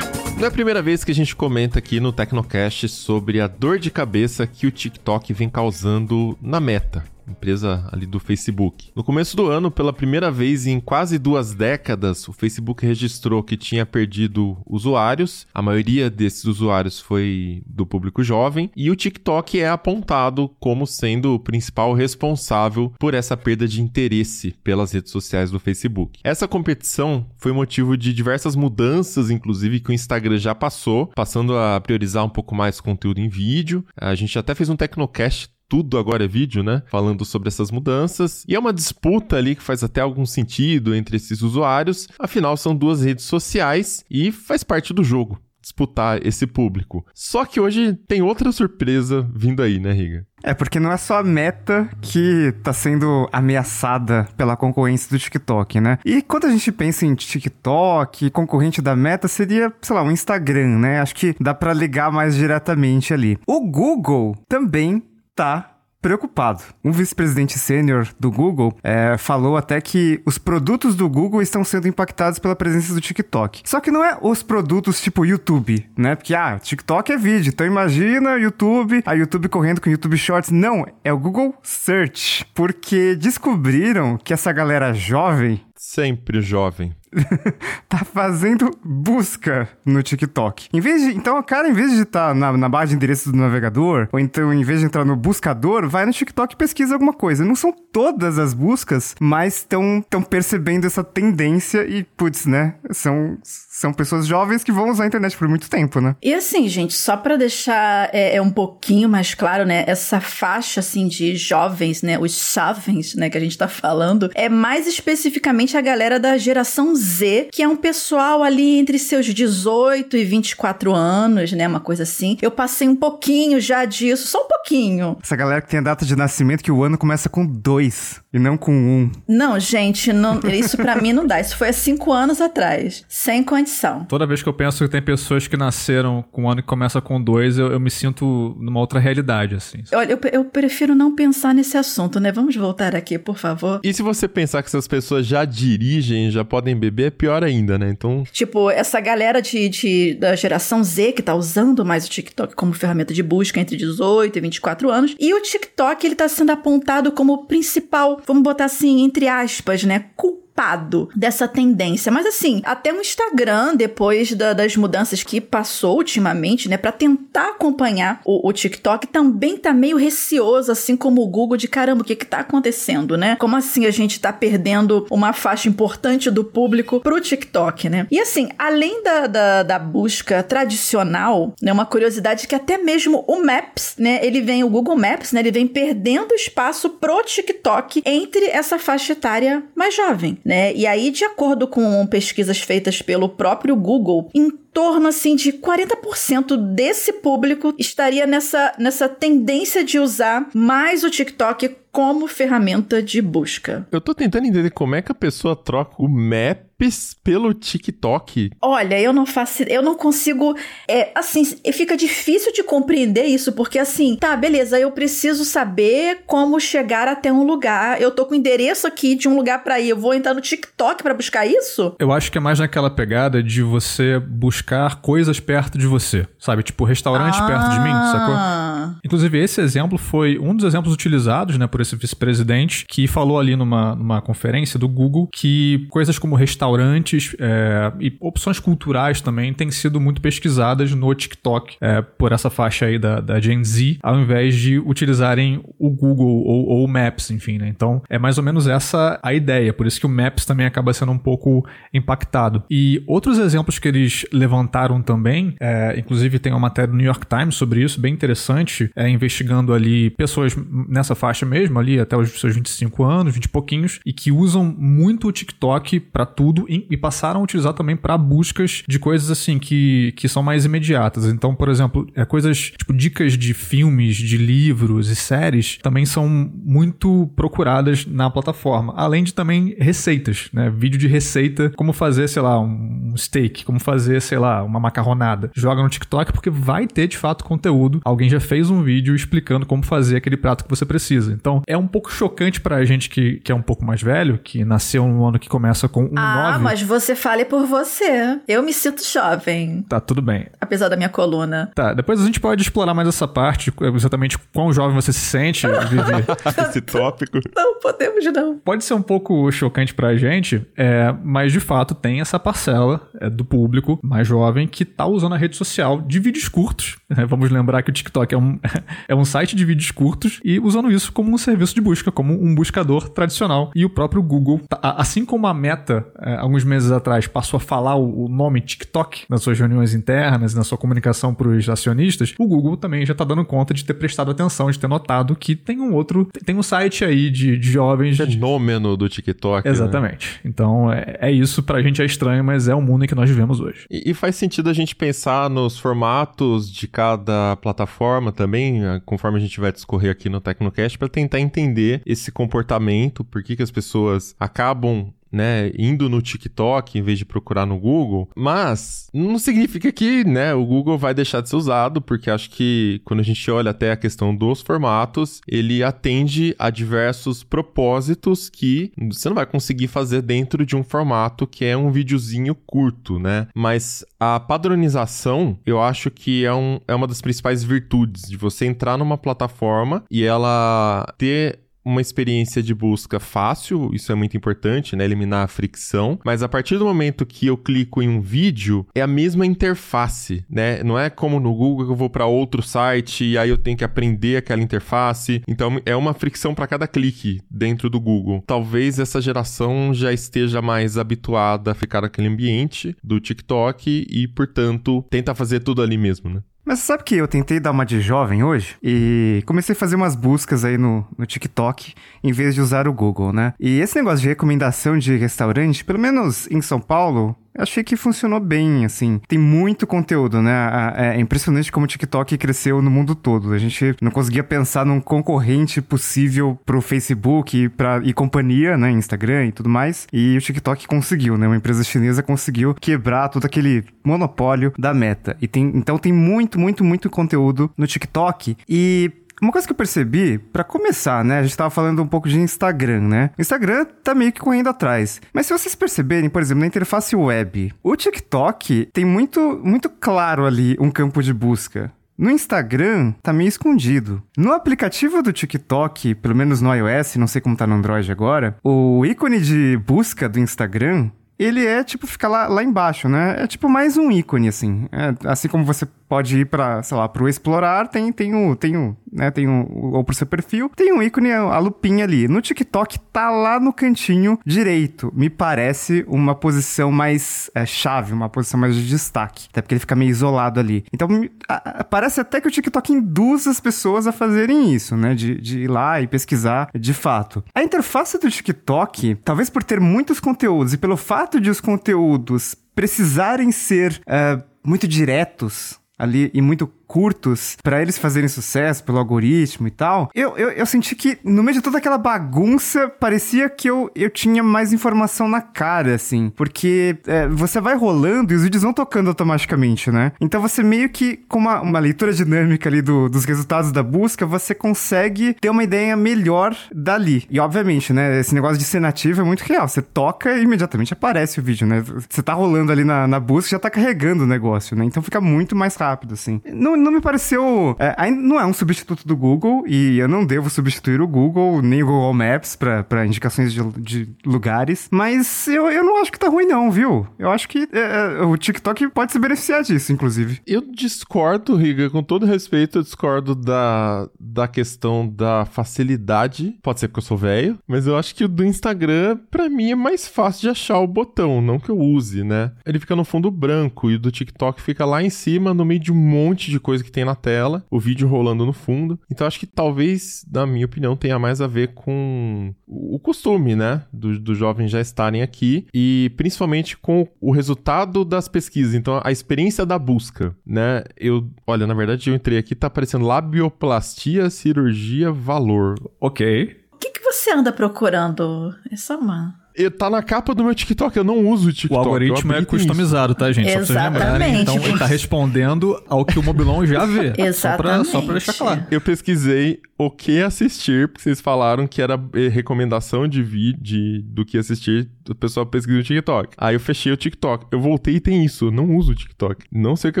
Não 0.36 0.44
é 0.44 0.48
a 0.48 0.50
primeira 0.50 0.82
vez 0.82 1.04
que 1.04 1.10
a 1.12 1.14
gente 1.14 1.34
comenta 1.34 1.78
aqui 1.78 2.00
no 2.00 2.12
Tecnocast 2.12 2.88
sobre 2.88 3.40
a 3.40 3.46
dor 3.46 3.78
de 3.78 3.90
cabeça 3.90 4.46
que 4.46 4.66
o 4.66 4.70
TikTok 4.70 5.32
vem 5.32 5.48
causando 5.48 6.36
na 6.42 6.60
meta 6.60 7.11
empresa 7.26 7.88
ali 7.92 8.06
do 8.06 8.18
Facebook. 8.18 8.90
No 8.94 9.04
começo 9.04 9.36
do 9.36 9.46
ano, 9.46 9.70
pela 9.70 9.92
primeira 9.92 10.30
vez 10.30 10.66
em 10.66 10.80
quase 10.80 11.18
duas 11.18 11.54
décadas, 11.54 12.26
o 12.28 12.32
Facebook 12.32 12.84
registrou 12.86 13.42
que 13.42 13.56
tinha 13.56 13.86
perdido 13.86 14.58
usuários. 14.66 15.46
A 15.54 15.62
maioria 15.62 16.10
desses 16.10 16.44
usuários 16.44 17.00
foi 17.00 17.62
do 17.66 17.86
público 17.86 18.22
jovem 18.22 18.70
e 18.76 18.90
o 18.90 18.96
TikTok 18.96 19.60
é 19.60 19.68
apontado 19.68 20.50
como 20.60 20.86
sendo 20.86 21.34
o 21.34 21.38
principal 21.38 21.92
responsável 21.92 22.92
por 22.98 23.14
essa 23.14 23.36
perda 23.36 23.66
de 23.66 23.80
interesse 23.80 24.54
pelas 24.62 24.92
redes 24.92 25.12
sociais 25.12 25.50
do 25.50 25.60
Facebook. 25.60 26.20
Essa 26.24 26.48
competição 26.48 27.26
foi 27.36 27.52
motivo 27.52 27.96
de 27.96 28.12
diversas 28.12 28.56
mudanças, 28.56 29.30
inclusive 29.30 29.80
que 29.80 29.90
o 29.90 29.92
Instagram 29.92 30.38
já 30.38 30.54
passou, 30.54 31.06
passando 31.08 31.56
a 31.56 31.80
priorizar 31.80 32.24
um 32.24 32.28
pouco 32.28 32.54
mais 32.54 32.80
conteúdo 32.80 33.20
em 33.20 33.28
vídeo. 33.28 33.84
A 33.96 34.14
gente 34.14 34.38
até 34.38 34.54
fez 34.54 34.68
um 34.68 34.76
Tecnocast 34.76 35.50
tudo 35.72 35.96
agora 35.96 36.22
é 36.22 36.28
vídeo, 36.28 36.62
né? 36.62 36.82
Falando 36.90 37.24
sobre 37.24 37.48
essas 37.48 37.70
mudanças. 37.70 38.44
E 38.46 38.54
é 38.54 38.58
uma 38.58 38.74
disputa 38.74 39.36
ali 39.36 39.56
que 39.56 39.62
faz 39.62 39.82
até 39.82 40.02
algum 40.02 40.26
sentido 40.26 40.94
entre 40.94 41.16
esses 41.16 41.40
usuários. 41.40 42.08
Afinal, 42.18 42.58
são 42.58 42.76
duas 42.76 43.02
redes 43.02 43.24
sociais 43.24 44.04
e 44.10 44.30
faz 44.30 44.62
parte 44.62 44.92
do 44.92 45.02
jogo 45.02 45.40
disputar 45.62 46.26
esse 46.26 46.46
público. 46.46 47.06
Só 47.14 47.44
que 47.44 47.60
hoje 47.60 47.94
tem 48.08 48.20
outra 48.20 48.50
surpresa 48.50 49.26
vindo 49.32 49.62
aí, 49.62 49.78
né, 49.78 49.92
Riga? 49.92 50.26
É, 50.42 50.52
porque 50.52 50.80
não 50.80 50.90
é 50.90 50.96
só 50.96 51.20
a 51.20 51.22
meta 51.22 51.88
que 52.00 52.52
tá 52.64 52.72
sendo 52.72 53.28
ameaçada 53.32 54.26
pela 54.36 54.56
concorrência 54.56 55.08
do 55.08 55.18
TikTok, 55.18 55.80
né? 55.80 55.98
E 56.04 56.20
quando 56.20 56.46
a 56.46 56.50
gente 56.50 56.72
pensa 56.72 57.06
em 57.06 57.14
TikTok, 57.14 58.28
concorrente 58.30 58.82
da 58.82 58.96
meta 58.96 59.28
seria, 59.28 59.72
sei 59.80 59.94
lá, 59.94 60.02
um 60.02 60.10
Instagram, 60.10 60.80
né? 60.80 61.00
Acho 61.00 61.14
que 61.14 61.34
dá 61.40 61.54
para 61.54 61.72
ligar 61.72 62.10
mais 62.10 62.34
diretamente 62.34 63.14
ali. 63.14 63.38
O 63.46 63.60
Google 63.60 64.36
também 64.48 65.00
tá 65.34 65.72
preocupado. 66.02 66.64
Um 66.84 66.90
vice-presidente 66.90 67.58
sênior 67.58 68.08
do 68.18 68.30
Google 68.30 68.76
é, 68.82 69.16
falou 69.16 69.56
até 69.56 69.80
que 69.80 70.20
os 70.26 70.36
produtos 70.36 70.96
do 70.96 71.08
Google 71.08 71.40
estão 71.40 71.62
sendo 71.62 71.86
impactados 71.86 72.40
pela 72.40 72.56
presença 72.56 72.92
do 72.92 73.00
TikTok. 73.00 73.62
Só 73.64 73.80
que 73.80 73.92
não 73.92 74.04
é 74.04 74.18
os 74.20 74.42
produtos 74.42 75.00
tipo 75.00 75.24
YouTube, 75.24 75.88
né? 75.96 76.16
Porque, 76.16 76.34
ah, 76.34 76.58
TikTok 76.58 77.12
é 77.12 77.16
vídeo, 77.16 77.50
então 77.50 77.64
imagina 77.64 78.36
YouTube, 78.36 79.02
a 79.06 79.12
YouTube 79.12 79.48
correndo 79.48 79.80
com 79.80 79.88
YouTube 79.88 80.16
Shorts. 80.16 80.50
Não, 80.50 80.84
é 81.04 81.12
o 81.12 81.18
Google 81.18 81.54
Search. 81.62 82.44
Porque 82.52 83.14
descobriram 83.14 84.18
que 84.18 84.34
essa 84.34 84.52
galera 84.52 84.92
jovem. 84.92 85.60
Sempre 85.84 86.40
jovem 86.40 86.94
tá 87.88 88.04
fazendo 88.04 88.70
busca 88.84 89.68
no 89.84 90.00
TikTok. 90.02 90.68
Em 90.72 90.80
vez 90.80 91.02
de, 91.02 91.16
então, 91.16 91.36
o 91.38 91.42
cara, 91.42 91.68
em 91.68 91.72
vez 91.72 91.90
de 91.90 92.02
estar 92.02 92.28
tá 92.28 92.34
na, 92.34 92.56
na 92.56 92.68
barra 92.68 92.86
de 92.86 92.94
endereços 92.94 93.32
do 93.32 93.38
navegador, 93.38 94.08
ou 94.12 94.18
então, 94.18 94.52
em 94.52 94.62
vez 94.62 94.80
de 94.80 94.86
entrar 94.86 95.04
no 95.04 95.16
buscador, 95.16 95.88
vai 95.88 96.06
no 96.06 96.12
TikTok 96.12 96.54
e 96.54 96.56
pesquisa 96.56 96.94
alguma 96.94 97.12
coisa. 97.12 97.44
Não 97.44 97.54
são 97.54 97.72
todas 97.72 98.38
as 98.38 98.54
buscas, 98.54 99.14
mas 99.20 99.56
estão 99.56 100.02
percebendo 100.28 100.86
essa 100.86 101.04
tendência 101.04 101.84
e, 101.84 102.04
putz, 102.04 102.46
né? 102.46 102.76
São, 102.90 103.36
são 103.82 103.92
pessoas 103.92 104.26
jovens 104.28 104.62
que 104.62 104.70
vão 104.70 104.90
usar 104.90 105.02
a 105.02 105.06
internet 105.08 105.36
por 105.36 105.48
muito 105.48 105.68
tempo, 105.68 106.00
né? 106.00 106.14
E 106.22 106.32
assim, 106.32 106.68
gente, 106.68 106.94
só 106.94 107.16
para 107.16 107.36
deixar 107.36 108.08
é, 108.12 108.36
é, 108.36 108.40
um 108.40 108.50
pouquinho 108.50 109.08
mais 109.08 109.34
claro, 109.34 109.66
né? 109.66 109.82
Essa 109.88 110.20
faixa, 110.20 110.78
assim, 110.78 111.08
de 111.08 111.34
jovens, 111.34 112.00
né? 112.00 112.16
Os 112.16 112.54
jovens, 112.54 113.16
né? 113.16 113.28
Que 113.28 113.36
a 113.36 113.40
gente 113.40 113.58
tá 113.58 113.66
falando, 113.66 114.30
é 114.36 114.48
mais 114.48 114.86
especificamente 114.86 115.76
a 115.76 115.80
galera 115.80 116.20
da 116.20 116.38
geração 116.38 116.94
Z, 116.94 117.48
que 117.50 117.60
é 117.60 117.66
um 117.66 117.76
pessoal 117.76 118.44
ali 118.44 118.78
entre 118.78 119.00
seus 119.00 119.26
18 119.26 120.16
e 120.16 120.24
24 120.24 120.94
anos, 120.94 121.50
né? 121.52 121.66
Uma 121.66 121.80
coisa 121.80 122.04
assim. 122.04 122.38
Eu 122.40 122.52
passei 122.52 122.88
um 122.88 122.96
pouquinho 122.96 123.60
já 123.60 123.84
disso, 123.84 124.28
só 124.28 124.44
um 124.44 124.48
pouquinho. 124.48 125.18
Essa 125.20 125.34
galera 125.34 125.60
que 125.60 125.68
tem 125.68 125.80
a 125.80 125.82
data 125.82 126.06
de 126.06 126.14
nascimento 126.14 126.62
que 126.62 126.70
o 126.70 126.84
ano 126.84 126.96
começa 126.96 127.28
com 127.28 127.44
dois 127.44 128.20
e 128.32 128.38
não 128.38 128.56
com 128.56 128.72
um. 128.72 129.10
Não, 129.26 129.58
gente, 129.58 130.12
não, 130.12 130.38
isso 130.52 130.76
para 130.76 130.96
mim 130.96 131.12
não 131.12 131.26
dá. 131.26 131.40
Isso 131.40 131.56
foi 131.56 131.70
há 131.70 131.72
cinco 131.72 132.12
anos 132.12 132.40
atrás. 132.40 133.04
Sem 133.08 133.42
condição. 133.72 134.04
Toda 134.04 134.26
vez 134.26 134.42
que 134.42 134.48
eu 134.48 134.52
penso 134.52 134.84
que 134.84 134.90
tem 134.90 135.02
pessoas 135.02 135.48
que 135.48 135.56
nasceram 135.56 136.24
com 136.30 136.42
um 136.42 136.50
ano 136.50 136.62
que 136.62 136.68
começa 136.68 137.00
com 137.00 137.20
dois, 137.20 137.58
eu, 137.58 137.72
eu 137.72 137.80
me 137.80 137.90
sinto 137.90 138.56
numa 138.60 138.78
outra 138.78 139.00
realidade, 139.00 139.54
assim. 139.54 139.78
Olha, 139.92 140.12
eu, 140.12 140.20
eu 140.30 140.44
prefiro 140.44 140.94
não 140.94 141.14
pensar 141.14 141.54
nesse 141.54 141.76
assunto, 141.76 142.20
né? 142.20 142.30
Vamos 142.30 142.54
voltar 142.54 142.94
aqui, 142.94 143.18
por 143.18 143.38
favor. 143.38 143.80
E 143.82 143.92
se 143.92 144.02
você 144.02 144.28
pensar 144.28 144.62
que 144.62 144.68
essas 144.68 144.86
pessoas 144.86 145.26
já 145.26 145.44
dirigem, 145.44 146.30
já 146.30 146.44
podem 146.44 146.76
beber, 146.76 147.06
é 147.06 147.10
pior 147.10 147.42
ainda, 147.42 147.78
né? 147.78 147.90
Então. 147.90 148.24
Tipo, 148.30 148.70
essa 148.70 149.00
galera 149.00 149.40
de, 149.40 149.68
de, 149.68 150.14
da 150.14 150.36
geração 150.36 150.84
Z 150.84 151.12
que 151.12 151.22
tá 151.22 151.34
usando 151.34 151.84
mais 151.84 152.06
o 152.06 152.10
TikTok 152.10 152.54
como 152.54 152.72
ferramenta 152.72 153.14
de 153.14 153.22
busca 153.22 153.60
entre 153.60 153.76
18 153.76 154.36
e 154.36 154.40
24 154.40 154.90
anos. 154.90 155.16
E 155.18 155.32
o 155.32 155.40
TikTok, 155.40 156.06
ele 156.06 156.14
tá 156.14 156.28
sendo 156.28 156.50
apontado 156.50 157.12
como 157.12 157.32
o 157.32 157.46
principal, 157.46 158.20
vamos 158.26 158.42
botar 158.42 158.66
assim, 158.66 159.02
entre 159.02 159.28
aspas, 159.28 159.84
né? 159.84 160.06
Culpado 160.16 160.51
culpado 160.52 161.08
dessa 161.16 161.48
tendência. 161.48 162.12
Mas 162.12 162.26
assim, 162.26 162.60
até 162.64 162.92
o 162.92 163.00
Instagram, 163.00 163.74
depois 163.74 164.32
da, 164.32 164.52
das 164.52 164.76
mudanças 164.76 165.22
que 165.22 165.40
passou 165.40 165.96
ultimamente, 165.96 166.68
né, 166.68 166.76
para 166.76 166.92
tentar 166.92 167.50
acompanhar 167.50 168.20
o, 168.24 168.48
o, 168.48 168.52
TikTok, 168.52 169.06
também 169.06 169.56
tá 169.56 169.72
meio 169.72 169.96
receoso, 169.96 170.70
assim 170.70 170.96
como 170.96 171.22
o 171.22 171.26
Google, 171.26 171.56
de 171.56 171.66
caramba, 171.66 172.02
o 172.02 172.04
que 172.04 172.14
que 172.14 172.26
tá 172.26 172.38
acontecendo, 172.38 173.16
né? 173.16 173.36
Como 173.36 173.56
assim 173.56 173.86
a 173.86 173.90
gente 173.90 174.20
tá 174.20 174.32
perdendo 174.32 175.06
uma 175.10 175.32
faixa 175.32 175.68
importante 175.68 176.30
do 176.30 176.44
público 176.44 177.00
pro 177.00 177.20
TikTok, 177.20 177.88
né? 177.88 178.06
E 178.10 178.20
assim, 178.20 178.50
além 178.58 179.02
da, 179.02 179.26
da, 179.26 179.62
da 179.62 179.78
busca 179.78 180.42
tradicional, 180.42 181.54
né, 181.62 181.72
uma 181.72 181.86
curiosidade 181.86 182.46
que 182.46 182.54
até 182.54 182.78
mesmo 182.78 183.24
o 183.26 183.42
Maps, 183.44 183.94
né, 183.98 184.20
ele 184.22 184.40
vem, 184.40 184.62
o 184.62 184.68
Google 184.68 184.96
Maps, 184.96 185.32
né, 185.32 185.40
ele 185.40 185.50
vem 185.50 185.66
perdendo 185.66 186.34
espaço 186.34 186.90
pro 186.90 187.22
TikTok 187.22 188.02
entre 188.04 188.46
essa 188.46 188.78
faixa 188.78 189.12
etária 189.12 189.62
mais 189.74 189.94
jovem 189.94 190.38
né? 190.44 190.74
E 190.74 190.86
aí, 190.86 191.10
de 191.10 191.24
acordo 191.24 191.66
com 191.66 192.06
pesquisas 192.06 192.58
feitas 192.58 193.00
pelo 193.00 193.28
próprio 193.28 193.76
Google, 193.76 194.30
em 194.34 194.50
torno 194.50 195.08
assim 195.08 195.36
de 195.36 195.52
40% 195.52 196.56
desse 196.56 197.12
público 197.14 197.74
estaria 197.78 198.26
nessa, 198.26 198.72
nessa 198.78 199.08
tendência 199.08 199.84
de 199.84 199.98
usar 199.98 200.48
mais 200.54 201.04
o 201.04 201.10
TikTok 201.10 201.81
como 201.92 202.26
ferramenta 202.26 203.02
de 203.02 203.20
busca. 203.20 203.86
Eu 203.92 204.00
tô 204.00 204.14
tentando 204.14 204.46
entender 204.46 204.70
como 204.70 204.94
é 204.94 205.02
que 205.02 205.12
a 205.12 205.14
pessoa 205.14 205.54
troca 205.54 205.94
o 205.98 206.08
Maps 206.08 207.14
pelo 207.22 207.52
TikTok. 207.52 208.50
Olha, 208.60 208.98
eu 208.98 209.12
não 209.12 209.26
faço, 209.26 209.62
eu 209.64 209.82
não 209.82 209.94
consigo, 209.94 210.56
é, 210.88 211.12
assim, 211.14 211.44
fica 211.72 211.96
difícil 211.96 212.50
de 212.52 212.64
compreender 212.64 213.26
isso, 213.26 213.52
porque 213.52 213.78
assim, 213.78 214.16
tá, 214.16 214.34
beleza, 214.34 214.80
eu 214.80 214.90
preciso 214.90 215.44
saber 215.44 216.22
como 216.26 216.58
chegar 216.58 217.06
até 217.06 217.30
um 217.30 217.44
lugar. 217.44 218.00
Eu 218.00 218.10
tô 218.10 218.24
com 218.24 218.32
o 218.32 218.36
endereço 218.36 218.86
aqui 218.86 219.14
de 219.14 219.28
um 219.28 219.36
lugar 219.36 219.62
para 219.62 219.78
ir, 219.78 219.90
eu 219.90 219.96
vou 219.96 220.14
entrar 220.14 220.32
no 220.32 220.40
TikTok 220.40 221.02
para 221.02 221.12
buscar 221.14 221.46
isso? 221.46 221.94
Eu 221.98 222.10
acho 222.10 222.32
que 222.32 222.38
é 222.38 222.40
mais 222.40 222.58
naquela 222.58 222.90
pegada 222.90 223.42
de 223.42 223.62
você 223.62 224.18
buscar 224.18 225.02
coisas 225.02 225.38
perto 225.38 225.76
de 225.76 225.86
você, 225.86 226.26
sabe? 226.38 226.62
Tipo, 226.62 226.84
restaurante 226.84 227.36
ah. 227.38 227.46
perto 227.46 227.70
de 227.70 227.80
mim, 227.80 227.92
sacou? 228.10 228.71
Inclusive, 229.04 229.38
esse 229.38 229.60
exemplo 229.60 229.98
foi 229.98 230.38
um 230.38 230.54
dos 230.54 230.64
exemplos 230.64 230.92
utilizados, 230.94 231.58
né, 231.58 231.66
por 231.66 231.80
esse 231.80 231.96
vice-presidente, 231.96 232.84
que 232.88 233.06
falou 233.06 233.38
ali 233.38 233.56
numa, 233.56 233.94
numa 233.96 234.22
conferência 234.22 234.78
do 234.78 234.88
Google 234.88 235.28
que 235.32 235.86
coisas 235.90 236.18
como 236.18 236.36
restaurantes 236.36 237.34
é, 237.38 237.92
e 238.00 238.16
opções 238.20 238.60
culturais 238.60 239.20
também 239.20 239.52
têm 239.52 239.70
sido 239.70 240.00
muito 240.00 240.20
pesquisadas 240.20 240.94
no 240.94 241.12
TikTok 241.14 241.76
é, 241.80 242.00
por 242.00 242.32
essa 242.32 242.48
faixa 242.48 242.86
aí 242.86 242.98
da, 242.98 243.20
da 243.20 243.40
Gen 243.40 243.64
Z, 243.64 243.98
ao 244.02 244.20
invés 244.20 244.54
de 244.54 244.78
utilizarem 244.78 245.62
o 245.78 245.90
Google 245.90 246.44
ou, 246.44 246.84
o 246.84 246.88
Maps, 246.88 247.30
enfim, 247.30 247.58
né? 247.58 247.68
Então, 247.68 248.02
é 248.08 248.18
mais 248.18 248.38
ou 248.38 248.44
menos 248.44 248.66
essa 248.66 249.18
a 249.22 249.34
ideia, 249.34 249.72
por 249.72 249.86
isso 249.86 249.98
que 249.98 250.06
o 250.06 250.08
Maps 250.08 250.44
também 250.44 250.66
acaba 250.66 250.92
sendo 250.92 251.12
um 251.12 251.18
pouco 251.18 251.66
impactado. 251.92 252.62
E 252.70 253.02
outros 253.06 253.38
exemplos 253.38 253.78
que 253.78 253.88
eles 253.88 254.24
levantaram 254.32 255.02
também, 255.02 255.54
é, 255.60 255.98
inclusive 255.98 256.38
tem 256.38 256.52
uma 256.52 256.60
matéria 256.60 256.90
do 256.90 256.96
New 256.96 257.06
York 257.06 257.26
Times 257.26 257.56
sobre 257.56 257.82
isso, 257.82 258.00
bem 258.00 258.12
interessante, 258.12 258.91
é, 258.94 259.08
investigando 259.08 259.72
ali 259.72 260.10
pessoas 260.10 260.56
nessa 260.88 261.14
faixa 261.14 261.44
mesmo, 261.46 261.78
ali 261.78 261.98
até 261.98 262.16
os 262.16 262.40
seus 262.40 262.54
25 262.54 263.04
anos, 263.04 263.34
20 263.34 263.44
e 263.44 263.48
pouquinhos, 263.48 264.00
e 264.04 264.12
que 264.12 264.30
usam 264.30 264.64
muito 264.64 265.28
o 265.28 265.32
TikTok 265.32 266.00
para 266.00 266.26
tudo 266.26 266.66
e, 266.68 266.86
e, 266.90 266.96
passaram 266.96 267.40
a 267.40 267.42
utilizar 267.44 267.72
também 267.72 267.96
para 267.96 268.16
buscas 268.16 268.82
de 268.86 268.98
coisas 268.98 269.30
assim 269.30 269.58
que, 269.58 270.12
que 270.12 270.28
são 270.28 270.42
mais 270.42 270.64
imediatas. 270.64 271.24
Então, 271.26 271.54
por 271.54 271.68
exemplo, 271.68 272.06
é, 272.14 272.24
coisas 272.24 272.70
tipo 272.70 272.92
dicas 272.92 273.36
de 273.36 273.54
filmes, 273.54 274.16
de 274.16 274.36
livros 274.36 275.08
e 275.08 275.16
séries 275.16 275.78
também 275.82 276.06
são 276.06 276.28
muito 276.28 277.30
procuradas 277.34 278.06
na 278.06 278.30
plataforma, 278.30 278.92
além 278.96 279.24
de 279.24 279.34
também 279.34 279.74
receitas, 279.78 280.48
né? 280.52 280.70
Vídeo 280.70 280.98
de 280.98 281.06
receita, 281.06 281.70
como 281.76 281.92
fazer, 281.92 282.28
sei 282.28 282.42
lá, 282.42 282.60
um 282.60 283.14
steak, 283.16 283.64
como 283.64 283.80
fazer, 283.80 284.20
sei 284.20 284.38
lá, 284.38 284.62
uma 284.62 284.80
macarronada. 284.80 285.50
Joga 285.54 285.82
no 285.82 285.88
TikTok 285.88 286.32
porque 286.32 286.50
vai 286.50 286.86
ter 286.86 287.06
de 287.06 287.16
fato 287.16 287.44
conteúdo. 287.44 288.00
Alguém 288.04 288.28
já 288.28 288.40
fez 288.40 288.70
um 288.70 288.81
vídeo 288.82 289.14
explicando 289.14 289.66
como 289.66 289.82
fazer 289.82 290.16
aquele 290.16 290.36
prato 290.36 290.64
que 290.64 290.70
você 290.70 290.84
precisa. 290.84 291.32
Então, 291.32 291.62
é 291.66 291.76
um 291.76 291.86
pouco 291.86 292.12
chocante 292.12 292.60
pra 292.60 292.84
gente 292.84 293.08
que, 293.08 293.36
que 293.40 293.52
é 293.52 293.54
um 293.54 293.62
pouco 293.62 293.84
mais 293.84 294.02
velho, 294.02 294.38
que 294.38 294.64
nasceu 294.64 295.06
no 295.06 295.24
ano 295.26 295.38
que 295.38 295.48
começa 295.48 295.88
com 295.88 296.04
um 296.04 296.12
Ah, 296.16 296.52
9. 296.52 296.64
mas 296.64 296.82
você 296.82 297.14
fale 297.14 297.44
por 297.44 297.66
você. 297.66 298.38
Eu 298.46 298.62
me 298.62 298.72
sinto 298.72 299.02
jovem. 299.04 299.82
Tá, 299.88 300.00
tudo 300.00 300.22
bem. 300.22 300.46
Apesar 300.60 300.88
da 300.88 300.96
minha 300.96 301.08
coluna. 301.08 301.70
Tá, 301.74 301.92
depois 301.92 302.20
a 302.20 302.24
gente 302.24 302.40
pode 302.40 302.62
explorar 302.62 302.94
mais 302.94 303.08
essa 303.08 303.26
parte, 303.28 303.72
exatamente 303.94 304.38
quão 304.52 304.72
jovem 304.72 304.94
você 304.94 305.12
se 305.12 305.20
sente, 305.20 305.66
Vivi. 305.66 306.24
Esse 306.68 306.80
tópico. 306.80 307.38
Não, 307.54 307.78
podemos 307.80 308.24
não. 308.32 308.56
Pode 308.58 308.84
ser 308.84 308.94
um 308.94 309.02
pouco 309.02 309.50
chocante 309.50 309.92
pra 309.94 310.14
gente, 310.16 310.64
é, 310.76 311.12
mas 311.24 311.52
de 311.52 311.60
fato 311.60 311.94
tem 311.94 312.20
essa 312.20 312.38
parcela 312.38 313.08
é, 313.20 313.28
do 313.28 313.44
público 313.44 313.98
mais 314.02 314.26
jovem 314.26 314.66
que 314.66 314.84
tá 314.84 315.06
usando 315.06 315.34
a 315.34 315.38
rede 315.38 315.56
social 315.56 316.00
de 316.00 316.18
vídeos 316.18 316.48
curtos. 316.48 316.96
Né? 317.08 317.24
Vamos 317.26 317.50
lembrar 317.50 317.82
que 317.82 317.90
o 317.90 317.92
TikTok 317.92 318.34
é 318.34 318.38
um, 318.38 318.58
é 319.08 319.14
um 319.14 319.24
site 319.24 319.56
de 319.56 319.64
vídeos 319.64 319.90
curtos 319.90 320.40
e 320.44 320.58
usando 320.58 320.90
isso 320.90 321.12
como 321.12 321.32
um 321.32 321.38
serviço 321.38 321.74
de 321.74 321.80
busca, 321.80 322.10
como 322.10 322.32
um 322.32 322.54
buscador 322.54 323.08
tradicional. 323.08 323.70
E 323.74 323.84
o 323.84 323.90
próprio 323.90 324.22
Google, 324.22 324.60
tá, 324.68 324.78
assim 324.96 325.24
como 325.24 325.46
a 325.46 325.54
Meta, 325.54 326.06
é, 326.20 326.36
alguns 326.36 326.64
meses 326.64 326.90
atrás, 326.90 327.26
passou 327.26 327.58
a 327.58 327.60
falar 327.60 327.96
o, 327.96 328.28
nome 328.28 328.60
TikTok 328.60 329.24
nas 329.28 329.42
suas 329.42 329.58
reuniões 329.58 329.94
internas, 329.94 330.54
na 330.54 330.64
sua 330.64 330.78
comunicação 330.78 331.34
para 331.34 331.48
os 331.48 331.68
acionistas, 331.68 332.34
o 332.38 332.46
Google 332.46 332.76
também 332.76 333.04
já 333.04 333.12
está 333.12 333.24
dando 333.24 333.44
conta 333.44 333.74
de 333.74 333.84
ter 333.84 333.94
prestado 333.94 334.30
atenção, 334.30 334.70
de 334.70 334.78
ter 334.78 334.88
notado 334.88 335.36
que 335.36 335.54
tem 335.54 335.80
um 335.80 335.92
outro, 335.92 336.28
tem 336.44 336.56
um 336.56 336.62
site 336.62 337.04
aí 337.04 337.30
de, 337.30 337.58
de 337.58 337.70
jovens. 337.70 338.16
Fenômeno 338.16 338.96
do 338.96 339.08
TikTok. 339.08 339.66
Né? 339.66 339.70
Exatamente. 339.70 340.34
Né? 340.34 340.40
Então 340.44 340.92
é, 340.92 341.18
é 341.20 341.30
isso, 341.30 341.62
pra 341.62 341.82
gente 341.82 342.00
é 342.00 342.04
estranho, 342.04 342.42
mas 342.42 342.68
é 342.68 342.74
o 342.74 342.80
mundo 342.80 343.04
em 343.04 343.08
que 343.08 343.14
nós 343.14 343.28
vivemos 343.28 343.60
hoje. 343.60 343.86
E, 343.90 344.10
e 344.10 344.14
faz 344.14 344.36
sentido 344.36 344.70
a 344.70 344.72
gente 344.72 344.94
pensar 344.94 345.50
nos 345.50 345.78
formatos 345.78 346.70
de 346.70 346.86
cada 346.86 347.56
plataforma 347.56 348.32
também, 348.32 348.61
conforme 349.04 349.38
a 349.38 349.40
gente 349.40 349.60
vai 349.60 349.72
discorrer 349.72 350.10
aqui 350.10 350.28
no 350.28 350.40
Tecnocast, 350.40 350.98
para 350.98 351.08
tentar 351.08 351.40
entender 351.40 352.02
esse 352.04 352.30
comportamento, 352.30 353.24
por 353.24 353.42
que, 353.42 353.56
que 353.56 353.62
as 353.62 353.70
pessoas 353.70 354.34
acabam 354.38 355.12
né, 355.32 355.70
indo 355.78 356.08
no 356.08 356.20
TikTok 356.20 356.98
em 356.98 357.02
vez 357.02 357.18
de 357.18 357.24
procurar 357.24 357.66
no 357.66 357.78
Google, 357.78 358.28
mas 358.36 359.08
não 359.12 359.38
significa 359.38 359.90
que, 359.90 360.24
né, 360.24 360.54
o 360.54 360.64
Google 360.64 360.98
vai 360.98 361.14
deixar 361.14 361.40
de 361.40 361.48
ser 361.48 361.56
usado, 361.56 362.00
porque 362.00 362.30
acho 362.30 362.50
que 362.50 363.00
quando 363.04 363.20
a 363.20 363.24
gente 363.24 363.50
olha 363.50 363.70
até 363.70 363.92
a 363.92 363.96
questão 363.96 364.34
dos 364.34 364.60
formatos, 364.60 365.40
ele 365.48 365.82
atende 365.82 366.54
a 366.58 366.70
diversos 366.70 367.42
propósitos 367.42 368.48
que 368.48 368.92
você 369.10 369.28
não 369.28 369.36
vai 369.36 369.46
conseguir 369.46 369.88
fazer 369.88 370.22
dentro 370.22 370.64
de 370.66 370.76
um 370.76 370.82
formato 370.82 371.46
que 371.46 371.64
é 371.64 371.76
um 371.76 371.90
videozinho 371.90 372.54
curto, 372.54 373.18
né? 373.18 373.48
Mas 373.54 374.04
a 374.18 374.38
padronização, 374.38 375.58
eu 375.64 375.80
acho 375.80 376.10
que 376.10 376.44
é, 376.44 376.54
um, 376.54 376.78
é 376.86 376.94
uma 376.94 377.06
das 377.06 377.20
principais 377.20 377.64
virtudes 377.64 378.22
de 378.28 378.36
você 378.36 378.66
entrar 378.66 378.96
numa 378.96 379.18
plataforma 379.18 380.04
e 380.10 380.24
ela 380.24 381.06
ter 381.18 381.61
uma 381.84 382.00
experiência 382.00 382.62
de 382.62 382.74
busca 382.74 383.18
fácil, 383.18 383.90
isso 383.92 384.12
é 384.12 384.14
muito 384.14 384.36
importante, 384.36 384.94
né? 384.96 385.04
Eliminar 385.04 385.44
a 385.44 385.48
fricção. 385.48 386.18
Mas 386.24 386.42
a 386.42 386.48
partir 386.48 386.78
do 386.78 386.84
momento 386.84 387.26
que 387.26 387.46
eu 387.46 387.56
clico 387.56 388.02
em 388.02 388.08
um 388.08 388.20
vídeo, 388.20 388.86
é 388.94 389.02
a 389.02 389.06
mesma 389.06 389.44
interface, 389.46 390.44
né? 390.48 390.82
Não 390.82 390.98
é 390.98 391.10
como 391.10 391.40
no 391.40 391.54
Google 391.54 391.86
que 391.86 391.92
eu 391.92 391.96
vou 391.96 392.10
para 392.10 392.26
outro 392.26 392.62
site 392.62 393.24
e 393.24 393.38
aí 393.38 393.48
eu 393.48 393.58
tenho 393.58 393.76
que 393.76 393.84
aprender 393.84 394.36
aquela 394.36 394.62
interface. 394.62 395.42
Então 395.46 395.80
é 395.84 395.94
uma 395.96 396.14
fricção 396.14 396.54
para 396.54 396.66
cada 396.66 396.86
clique 396.86 397.40
dentro 397.50 397.90
do 397.90 398.00
Google. 398.00 398.42
Talvez 398.46 398.98
essa 398.98 399.20
geração 399.20 399.92
já 399.92 400.12
esteja 400.12 400.62
mais 400.62 400.96
habituada 400.96 401.72
a 401.72 401.74
ficar 401.74 402.02
naquele 402.02 402.28
ambiente 402.28 402.96
do 403.02 403.20
TikTok 403.20 404.06
e, 404.08 404.28
portanto, 404.28 405.04
tenta 405.10 405.34
fazer 405.34 405.60
tudo 405.60 405.82
ali 405.82 405.98
mesmo, 405.98 406.30
né? 406.30 406.42
Mas 406.64 406.78
sabe 406.78 407.02
que 407.02 407.16
eu 407.16 407.26
tentei 407.26 407.58
dar 407.58 407.72
uma 407.72 407.84
de 407.84 408.00
jovem 408.00 408.44
hoje? 408.44 408.76
E 408.82 409.42
comecei 409.46 409.74
a 409.74 409.76
fazer 409.76 409.96
umas 409.96 410.14
buscas 410.14 410.64
aí 410.64 410.78
no, 410.78 411.04
no 411.18 411.26
TikTok 411.26 411.92
em 412.22 412.32
vez 412.32 412.54
de 412.54 412.60
usar 412.60 412.86
o 412.86 412.92
Google, 412.92 413.32
né? 413.32 413.52
E 413.58 413.80
esse 413.80 413.96
negócio 413.96 414.20
de 414.20 414.28
recomendação 414.28 414.96
de 414.96 415.16
restaurante, 415.16 415.84
pelo 415.84 415.98
menos 415.98 416.48
em 416.50 416.62
São 416.62 416.80
Paulo, 416.80 417.36
achei 417.56 417.84
que 417.84 417.96
funcionou 417.96 418.40
bem, 418.40 418.84
assim. 418.84 419.20
Tem 419.28 419.38
muito 419.38 419.86
conteúdo, 419.86 420.40
né? 420.40 420.52
É 420.96 421.20
impressionante 421.20 421.70
como 421.70 421.84
o 421.84 421.88
TikTok 421.88 422.36
cresceu 422.38 422.80
no 422.82 422.90
mundo 422.90 423.14
todo. 423.14 423.52
A 423.52 423.58
gente 423.58 423.94
não 424.00 424.10
conseguia 424.10 424.44
pensar 424.44 424.84
num 424.84 425.00
concorrente 425.00 425.80
possível 425.80 426.58
pro 426.64 426.80
Facebook 426.80 427.56
e, 427.56 427.68
pra, 427.68 428.00
e 428.04 428.12
companhia, 428.12 428.76
né? 428.76 428.90
Instagram 428.90 429.46
e 429.46 429.52
tudo 429.52 429.68
mais. 429.68 430.06
E 430.12 430.36
o 430.36 430.40
TikTok 430.40 430.86
conseguiu, 430.86 431.36
né? 431.36 431.46
Uma 431.46 431.56
empresa 431.56 431.84
chinesa 431.84 432.22
conseguiu 432.22 432.74
quebrar 432.74 433.28
todo 433.28 433.44
aquele 433.44 433.84
monopólio 434.04 434.72
da 434.78 434.92
meta. 434.92 435.36
E 435.40 435.46
tem, 435.46 435.72
então 435.74 435.98
tem 435.98 436.12
muito, 436.12 436.58
muito, 436.58 436.84
muito 436.84 437.10
conteúdo 437.10 437.70
no 437.76 437.86
TikTok. 437.86 438.56
E 438.68 439.10
uma 439.42 439.50
coisa 439.50 439.66
que 439.66 439.72
eu 439.72 439.76
percebi, 439.76 440.38
para 440.38 440.62
começar, 440.62 441.24
né? 441.24 441.40
A 441.40 441.42
gente 441.42 441.56
tava 441.56 441.68
falando 441.68 442.00
um 442.00 442.06
pouco 442.06 442.28
de 442.28 442.38
Instagram, 442.38 443.00
né? 443.00 443.30
Instagram 443.36 443.84
tá 444.04 444.14
meio 444.14 444.32
que 444.32 444.40
correndo 444.40 444.68
atrás. 444.68 445.20
Mas 445.32 445.46
se 445.46 445.52
vocês 445.52 445.74
perceberem, 445.74 446.30
por 446.30 446.40
exemplo, 446.40 446.60
na 446.60 446.66
interface 446.68 447.16
web, 447.16 447.74
o 447.82 447.96
TikTok 447.96 448.88
tem 448.92 449.04
muito, 449.04 449.60
muito 449.64 449.90
claro 449.90 450.46
ali 450.46 450.76
um 450.78 450.92
campo 450.92 451.20
de 451.20 451.34
busca. 451.34 451.92
No 452.16 452.30
Instagram, 452.30 453.14
tá 453.20 453.32
meio 453.32 453.48
escondido. 453.48 454.22
No 454.38 454.52
aplicativo 454.52 455.20
do 455.22 455.32
TikTok, 455.32 456.14
pelo 456.14 456.36
menos 456.36 456.60
no 456.60 456.72
iOS, 456.72 457.16
não 457.16 457.26
sei 457.26 457.40
como 457.40 457.56
tá 457.56 457.66
no 457.66 457.74
Android 457.74 458.12
agora, 458.12 458.56
o 458.62 459.04
ícone 459.04 459.40
de 459.40 459.76
busca 459.84 460.28
do 460.28 460.38
Instagram 460.38 461.10
ele 461.38 461.66
é 461.66 461.82
tipo, 461.82 462.06
fica 462.06 462.28
lá, 462.28 462.46
lá 462.46 462.62
embaixo, 462.62 463.08
né? 463.08 463.36
É 463.38 463.46
tipo 463.46 463.68
mais 463.68 463.96
um 463.96 464.10
ícone, 464.10 464.48
assim. 464.48 464.86
É, 464.92 465.28
assim 465.28 465.48
como 465.48 465.64
você 465.64 465.86
pode 466.12 466.40
ir 466.40 466.44
para, 466.44 466.82
sei 466.82 466.94
lá, 466.94 467.08
pro 467.08 467.26
explorar, 467.26 467.88
tem, 467.88 468.12
tem 468.12 468.34
o, 468.34 468.54
tem 468.54 468.76
o, 468.76 468.94
né, 469.10 469.30
tem 469.30 469.48
o, 469.48 469.94
ou 469.94 470.04
pro 470.04 470.14
seu 470.14 470.26
perfil, 470.26 470.70
tem 470.76 470.92
um 470.92 471.02
ícone, 471.02 471.32
a 471.32 471.56
lupinha 471.56 472.04
ali. 472.04 472.28
No 472.28 472.42
TikTok 472.42 472.98
tá 473.10 473.30
lá 473.30 473.58
no 473.58 473.72
cantinho 473.72 474.38
direito. 474.44 475.10
Me 475.16 475.30
parece 475.30 476.04
uma 476.06 476.34
posição 476.34 476.92
mais 476.92 477.50
é, 477.54 477.64
chave, 477.64 478.12
uma 478.12 478.28
posição 478.28 478.60
mais 478.60 478.76
de 478.76 478.86
destaque. 478.86 479.48
Até 479.50 479.62
porque 479.62 479.72
ele 479.72 479.80
fica 479.80 479.96
meio 479.96 480.10
isolado 480.10 480.60
ali. 480.60 480.84
Então, 480.92 481.08
a, 481.48 481.80
a, 481.80 481.84
parece 481.84 482.20
até 482.20 482.42
que 482.42 482.48
o 482.48 482.50
TikTok 482.50 482.92
induz 482.92 483.46
as 483.46 483.58
pessoas 483.58 484.06
a 484.06 484.12
fazerem 484.12 484.74
isso, 484.74 484.94
né? 484.94 485.14
De, 485.14 485.40
de 485.40 485.60
ir 485.60 485.68
lá 485.68 485.98
e 486.02 486.06
pesquisar 486.06 486.68
de 486.78 486.92
fato. 486.92 487.42
A 487.54 487.62
interface 487.62 488.18
do 488.18 488.30
TikTok, 488.30 489.14
talvez 489.24 489.48
por 489.48 489.64
ter 489.64 489.80
muitos 489.80 490.20
conteúdos 490.20 490.74
e 490.74 490.76
pelo 490.76 490.98
fato 490.98 491.40
de 491.40 491.48
os 491.48 491.58
conteúdos 491.58 492.54
precisarem 492.74 493.50
ser 493.50 493.98
uh, 494.06 494.42
muito 494.62 494.86
diretos 494.86 495.80
ali 495.98 496.30
e 496.34 496.40
muito 496.40 496.66
curtos 496.92 497.56
para 497.62 497.80
eles 497.80 497.96
fazerem 497.96 498.28
sucesso 498.28 498.84
pelo 498.84 498.98
algoritmo 498.98 499.66
e 499.66 499.70
tal, 499.70 500.10
eu, 500.14 500.36
eu, 500.36 500.50
eu, 500.50 500.66
senti 500.66 500.94
que 500.94 501.16
no 501.24 501.42
meio 501.42 501.54
de 501.54 501.62
toda 501.62 501.78
aquela 501.78 501.96
bagunça, 501.96 502.86
parecia 502.86 503.48
que 503.48 503.70
eu, 503.70 503.90
eu 503.94 504.10
tinha 504.10 504.42
mais 504.42 504.74
informação 504.74 505.26
na 505.26 505.40
cara, 505.40 505.94
assim. 505.94 506.30
Porque 506.36 506.98
é, 507.06 507.26
você 507.28 507.62
vai 507.62 507.74
rolando 507.76 508.34
e 508.34 508.36
os 508.36 508.42
vídeos 508.42 508.62
vão 508.62 508.74
tocando 508.74 509.08
automaticamente, 509.08 509.90
né? 509.90 510.12
Então 510.20 510.38
você 510.42 510.62
meio 510.62 510.90
que, 510.90 511.16
com 511.16 511.38
uma, 511.38 511.62
uma 511.62 511.78
leitura 511.78 512.12
dinâmica 512.12 512.68
ali 512.68 512.82
do, 512.82 513.08
dos 513.08 513.24
resultados 513.24 513.72
da 513.72 513.82
busca, 513.82 514.26
você 514.26 514.54
consegue 514.54 515.34
ter 515.40 515.48
uma 515.48 515.64
ideia 515.64 515.96
melhor 515.96 516.54
dali. 516.74 517.24
E 517.30 517.40
obviamente, 517.40 517.90
né? 517.94 518.20
Esse 518.20 518.34
negócio 518.34 518.58
de 518.58 518.64
ser 518.64 518.80
nativo 518.80 519.22
é 519.22 519.24
muito 519.24 519.40
real. 519.44 519.66
Você 519.66 519.80
toca 519.80 520.36
e 520.36 520.42
imediatamente 520.42 520.92
aparece 520.92 521.40
o 521.40 521.42
vídeo, 521.42 521.66
né? 521.66 521.82
Você 522.10 522.22
tá 522.22 522.34
rolando 522.34 522.70
ali 522.70 522.84
na, 522.84 523.06
na 523.06 523.18
busca 523.18 523.52
já 523.52 523.58
tá 523.58 523.70
carregando 523.70 524.24
o 524.24 524.26
negócio, 524.26 524.76
né? 524.76 524.84
Então 524.84 525.02
fica 525.02 525.22
muito 525.22 525.56
mais 525.56 525.74
rápido, 525.74 526.12
assim. 526.12 526.42
Não, 526.44 526.81
não 526.82 526.92
me 526.92 527.00
pareceu. 527.00 527.76
É, 527.78 528.10
não 528.10 528.40
é 528.40 528.44
um 528.44 528.52
substituto 528.52 529.06
do 529.06 529.16
Google 529.16 529.64
e 529.66 529.98
eu 529.98 530.08
não 530.08 530.24
devo 530.24 530.50
substituir 530.50 531.00
o 531.00 531.08
Google, 531.08 531.62
nem 531.62 531.82
o 531.82 531.86
Google 531.86 532.14
Maps 532.14 532.56
para 532.56 533.06
indicações 533.06 533.52
de, 533.52 533.62
de, 533.78 534.08
lugares. 534.24 534.88
Mas 534.90 535.46
eu, 535.48 535.70
eu 535.70 535.84
não 535.84 536.00
acho 536.00 536.12
que 536.12 536.18
tá 536.18 536.28
ruim, 536.28 536.46
não, 536.46 536.70
viu? 536.70 537.06
Eu 537.18 537.30
acho 537.30 537.48
que 537.48 537.68
é, 537.72 538.18
é 538.20 538.22
o 538.22 538.36
TikTok 538.36 538.88
pode 538.88 539.12
se 539.12 539.18
beneficiar 539.18 539.62
disso, 539.62 539.92
inclusive. 539.92 540.40
Eu 540.46 540.60
discordo, 540.60 541.56
Riga, 541.56 541.90
com 541.90 542.02
todo 542.02 542.26
respeito, 542.26 542.78
eu 542.78 542.82
discordo 542.82 543.34
da, 543.34 544.08
da 544.18 544.48
questão 544.48 545.08
da 545.08 545.44
facilidade. 545.44 546.56
Pode 546.62 546.80
ser 546.80 546.88
porque 546.88 547.00
eu 547.00 547.04
sou 547.04 547.16
velho, 547.16 547.58
mas 547.66 547.86
eu 547.86 547.96
acho 547.96 548.14
que 548.14 548.24
o 548.24 548.28
do 548.28 548.44
Instagram, 548.44 549.18
para 549.30 549.48
mim, 549.48 549.70
é 549.70 549.74
mais 549.74 550.06
fácil 550.08 550.42
de 550.42 550.48
achar 550.48 550.78
o 550.78 550.86
botão, 550.86 551.40
não 551.40 551.58
que 551.58 551.70
eu 551.70 551.78
use, 551.78 552.22
né? 552.24 552.52
Ele 552.66 552.78
fica 552.78 552.96
no 552.96 553.04
fundo 553.04 553.30
branco 553.30 553.90
e 553.90 553.94
o 553.94 553.98
do 553.98 554.10
TikTok 554.10 554.60
fica 554.60 554.84
lá 554.84 555.02
em 555.02 555.10
cima, 555.10 555.54
no 555.54 555.64
meio 555.64 555.80
de 555.80 555.92
um 555.92 555.96
monte 555.96 556.50
de 556.50 556.58
coisa 556.58 556.71
que 556.80 556.92
tem 556.92 557.04
na 557.04 557.14
tela, 557.14 557.64
o 557.68 557.80
vídeo 557.80 558.06
rolando 558.06 558.46
no 558.46 558.52
fundo. 558.52 558.98
Então 559.10 559.26
acho 559.26 559.40
que 559.40 559.46
talvez, 559.46 560.24
na 560.32 560.46
minha 560.46 560.64
opinião, 560.64 560.96
tenha 560.96 561.18
mais 561.18 561.40
a 561.40 561.46
ver 561.46 561.74
com 561.74 562.54
o 562.66 562.98
costume, 562.98 563.56
né? 563.56 563.82
Dos 563.92 564.18
do 564.18 564.34
jovens 564.34 564.70
já 564.70 564.80
estarem 564.80 565.22
aqui 565.22 565.66
e 565.74 566.12
principalmente 566.16 566.76
com 566.76 567.08
o 567.20 567.32
resultado 567.32 568.04
das 568.04 568.28
pesquisas. 568.28 568.74
Então 568.74 569.00
a 569.04 569.10
experiência 569.10 569.66
da 569.66 569.78
busca, 569.78 570.34
né? 570.46 570.84
Eu, 570.96 571.28
olha, 571.46 571.66
na 571.66 571.74
verdade 571.74 572.08
eu 572.08 572.14
entrei 572.14 572.38
aqui, 572.38 572.54
tá 572.54 572.68
aparecendo 572.68 573.04
labioplastia, 573.04 574.30
cirurgia, 574.30 575.10
valor. 575.10 575.74
Ok. 576.00 576.56
O 576.72 576.76
que, 576.78 576.90
que 576.90 577.00
você 577.00 577.32
anda 577.32 577.52
procurando? 577.52 578.54
É 578.70 578.76
só 578.76 578.98
uma 578.98 579.41
tá 579.78 579.90
na 579.90 580.02
capa 580.02 580.34
do 580.34 580.44
meu 580.44 580.54
TikTok, 580.54 580.96
eu 580.96 581.04
não 581.04 581.26
uso 581.28 581.48
o 581.48 581.52
TikTok. 581.52 581.74
O 581.74 581.78
algoritmo 581.78 582.32
é 582.32 582.44
customizado, 582.44 583.14
tá, 583.14 583.30
gente? 583.32 583.48
Exatamente. 583.48 583.66
Só 583.66 583.74
pra 583.74 583.82
vocês 583.82 583.92
lembrarem. 583.92 584.40
Então, 584.42 584.56
ele 584.56 584.78
tá 584.78 584.86
respondendo 584.86 585.82
ao 585.88 586.04
que 586.04 586.18
o 586.18 586.22
Mobilon 586.22 586.64
já 586.66 586.84
vê. 586.86 587.12
Exatamente. 587.18 587.34
Só 587.34 587.56
pra, 587.56 587.84
só 587.84 588.00
pra 588.02 588.12
deixar 588.12 588.34
claro. 588.34 588.66
Eu 588.70 588.80
pesquisei 588.80 589.60
o 589.78 589.90
que 589.90 590.22
assistir, 590.22 590.88
porque 590.88 591.02
vocês 591.02 591.20
falaram 591.20 591.66
que 591.66 591.82
era 591.82 592.00
eh, 592.14 592.28
recomendação 592.28 593.08
de 593.08 593.22
vídeo 593.22 594.02
do 594.04 594.24
que 594.24 594.38
assistir, 594.38 594.88
o 595.08 595.14
pessoal 595.14 595.44
pesquisa 595.46 595.78
no 595.78 595.84
TikTok. 595.84 596.34
Aí 596.38 596.54
eu 596.54 596.60
fechei 596.60 596.92
o 596.92 596.96
TikTok. 596.96 597.46
Eu 597.50 597.60
voltei 597.60 597.96
e 597.96 598.00
tem 598.00 598.24
isso, 598.24 598.46
eu 598.46 598.50
não 598.50 598.76
uso 598.76 598.92
o 598.92 598.94
TikTok. 598.94 599.44
Não 599.50 599.76
sei 599.76 599.90
o 599.90 599.92
que 599.92 600.00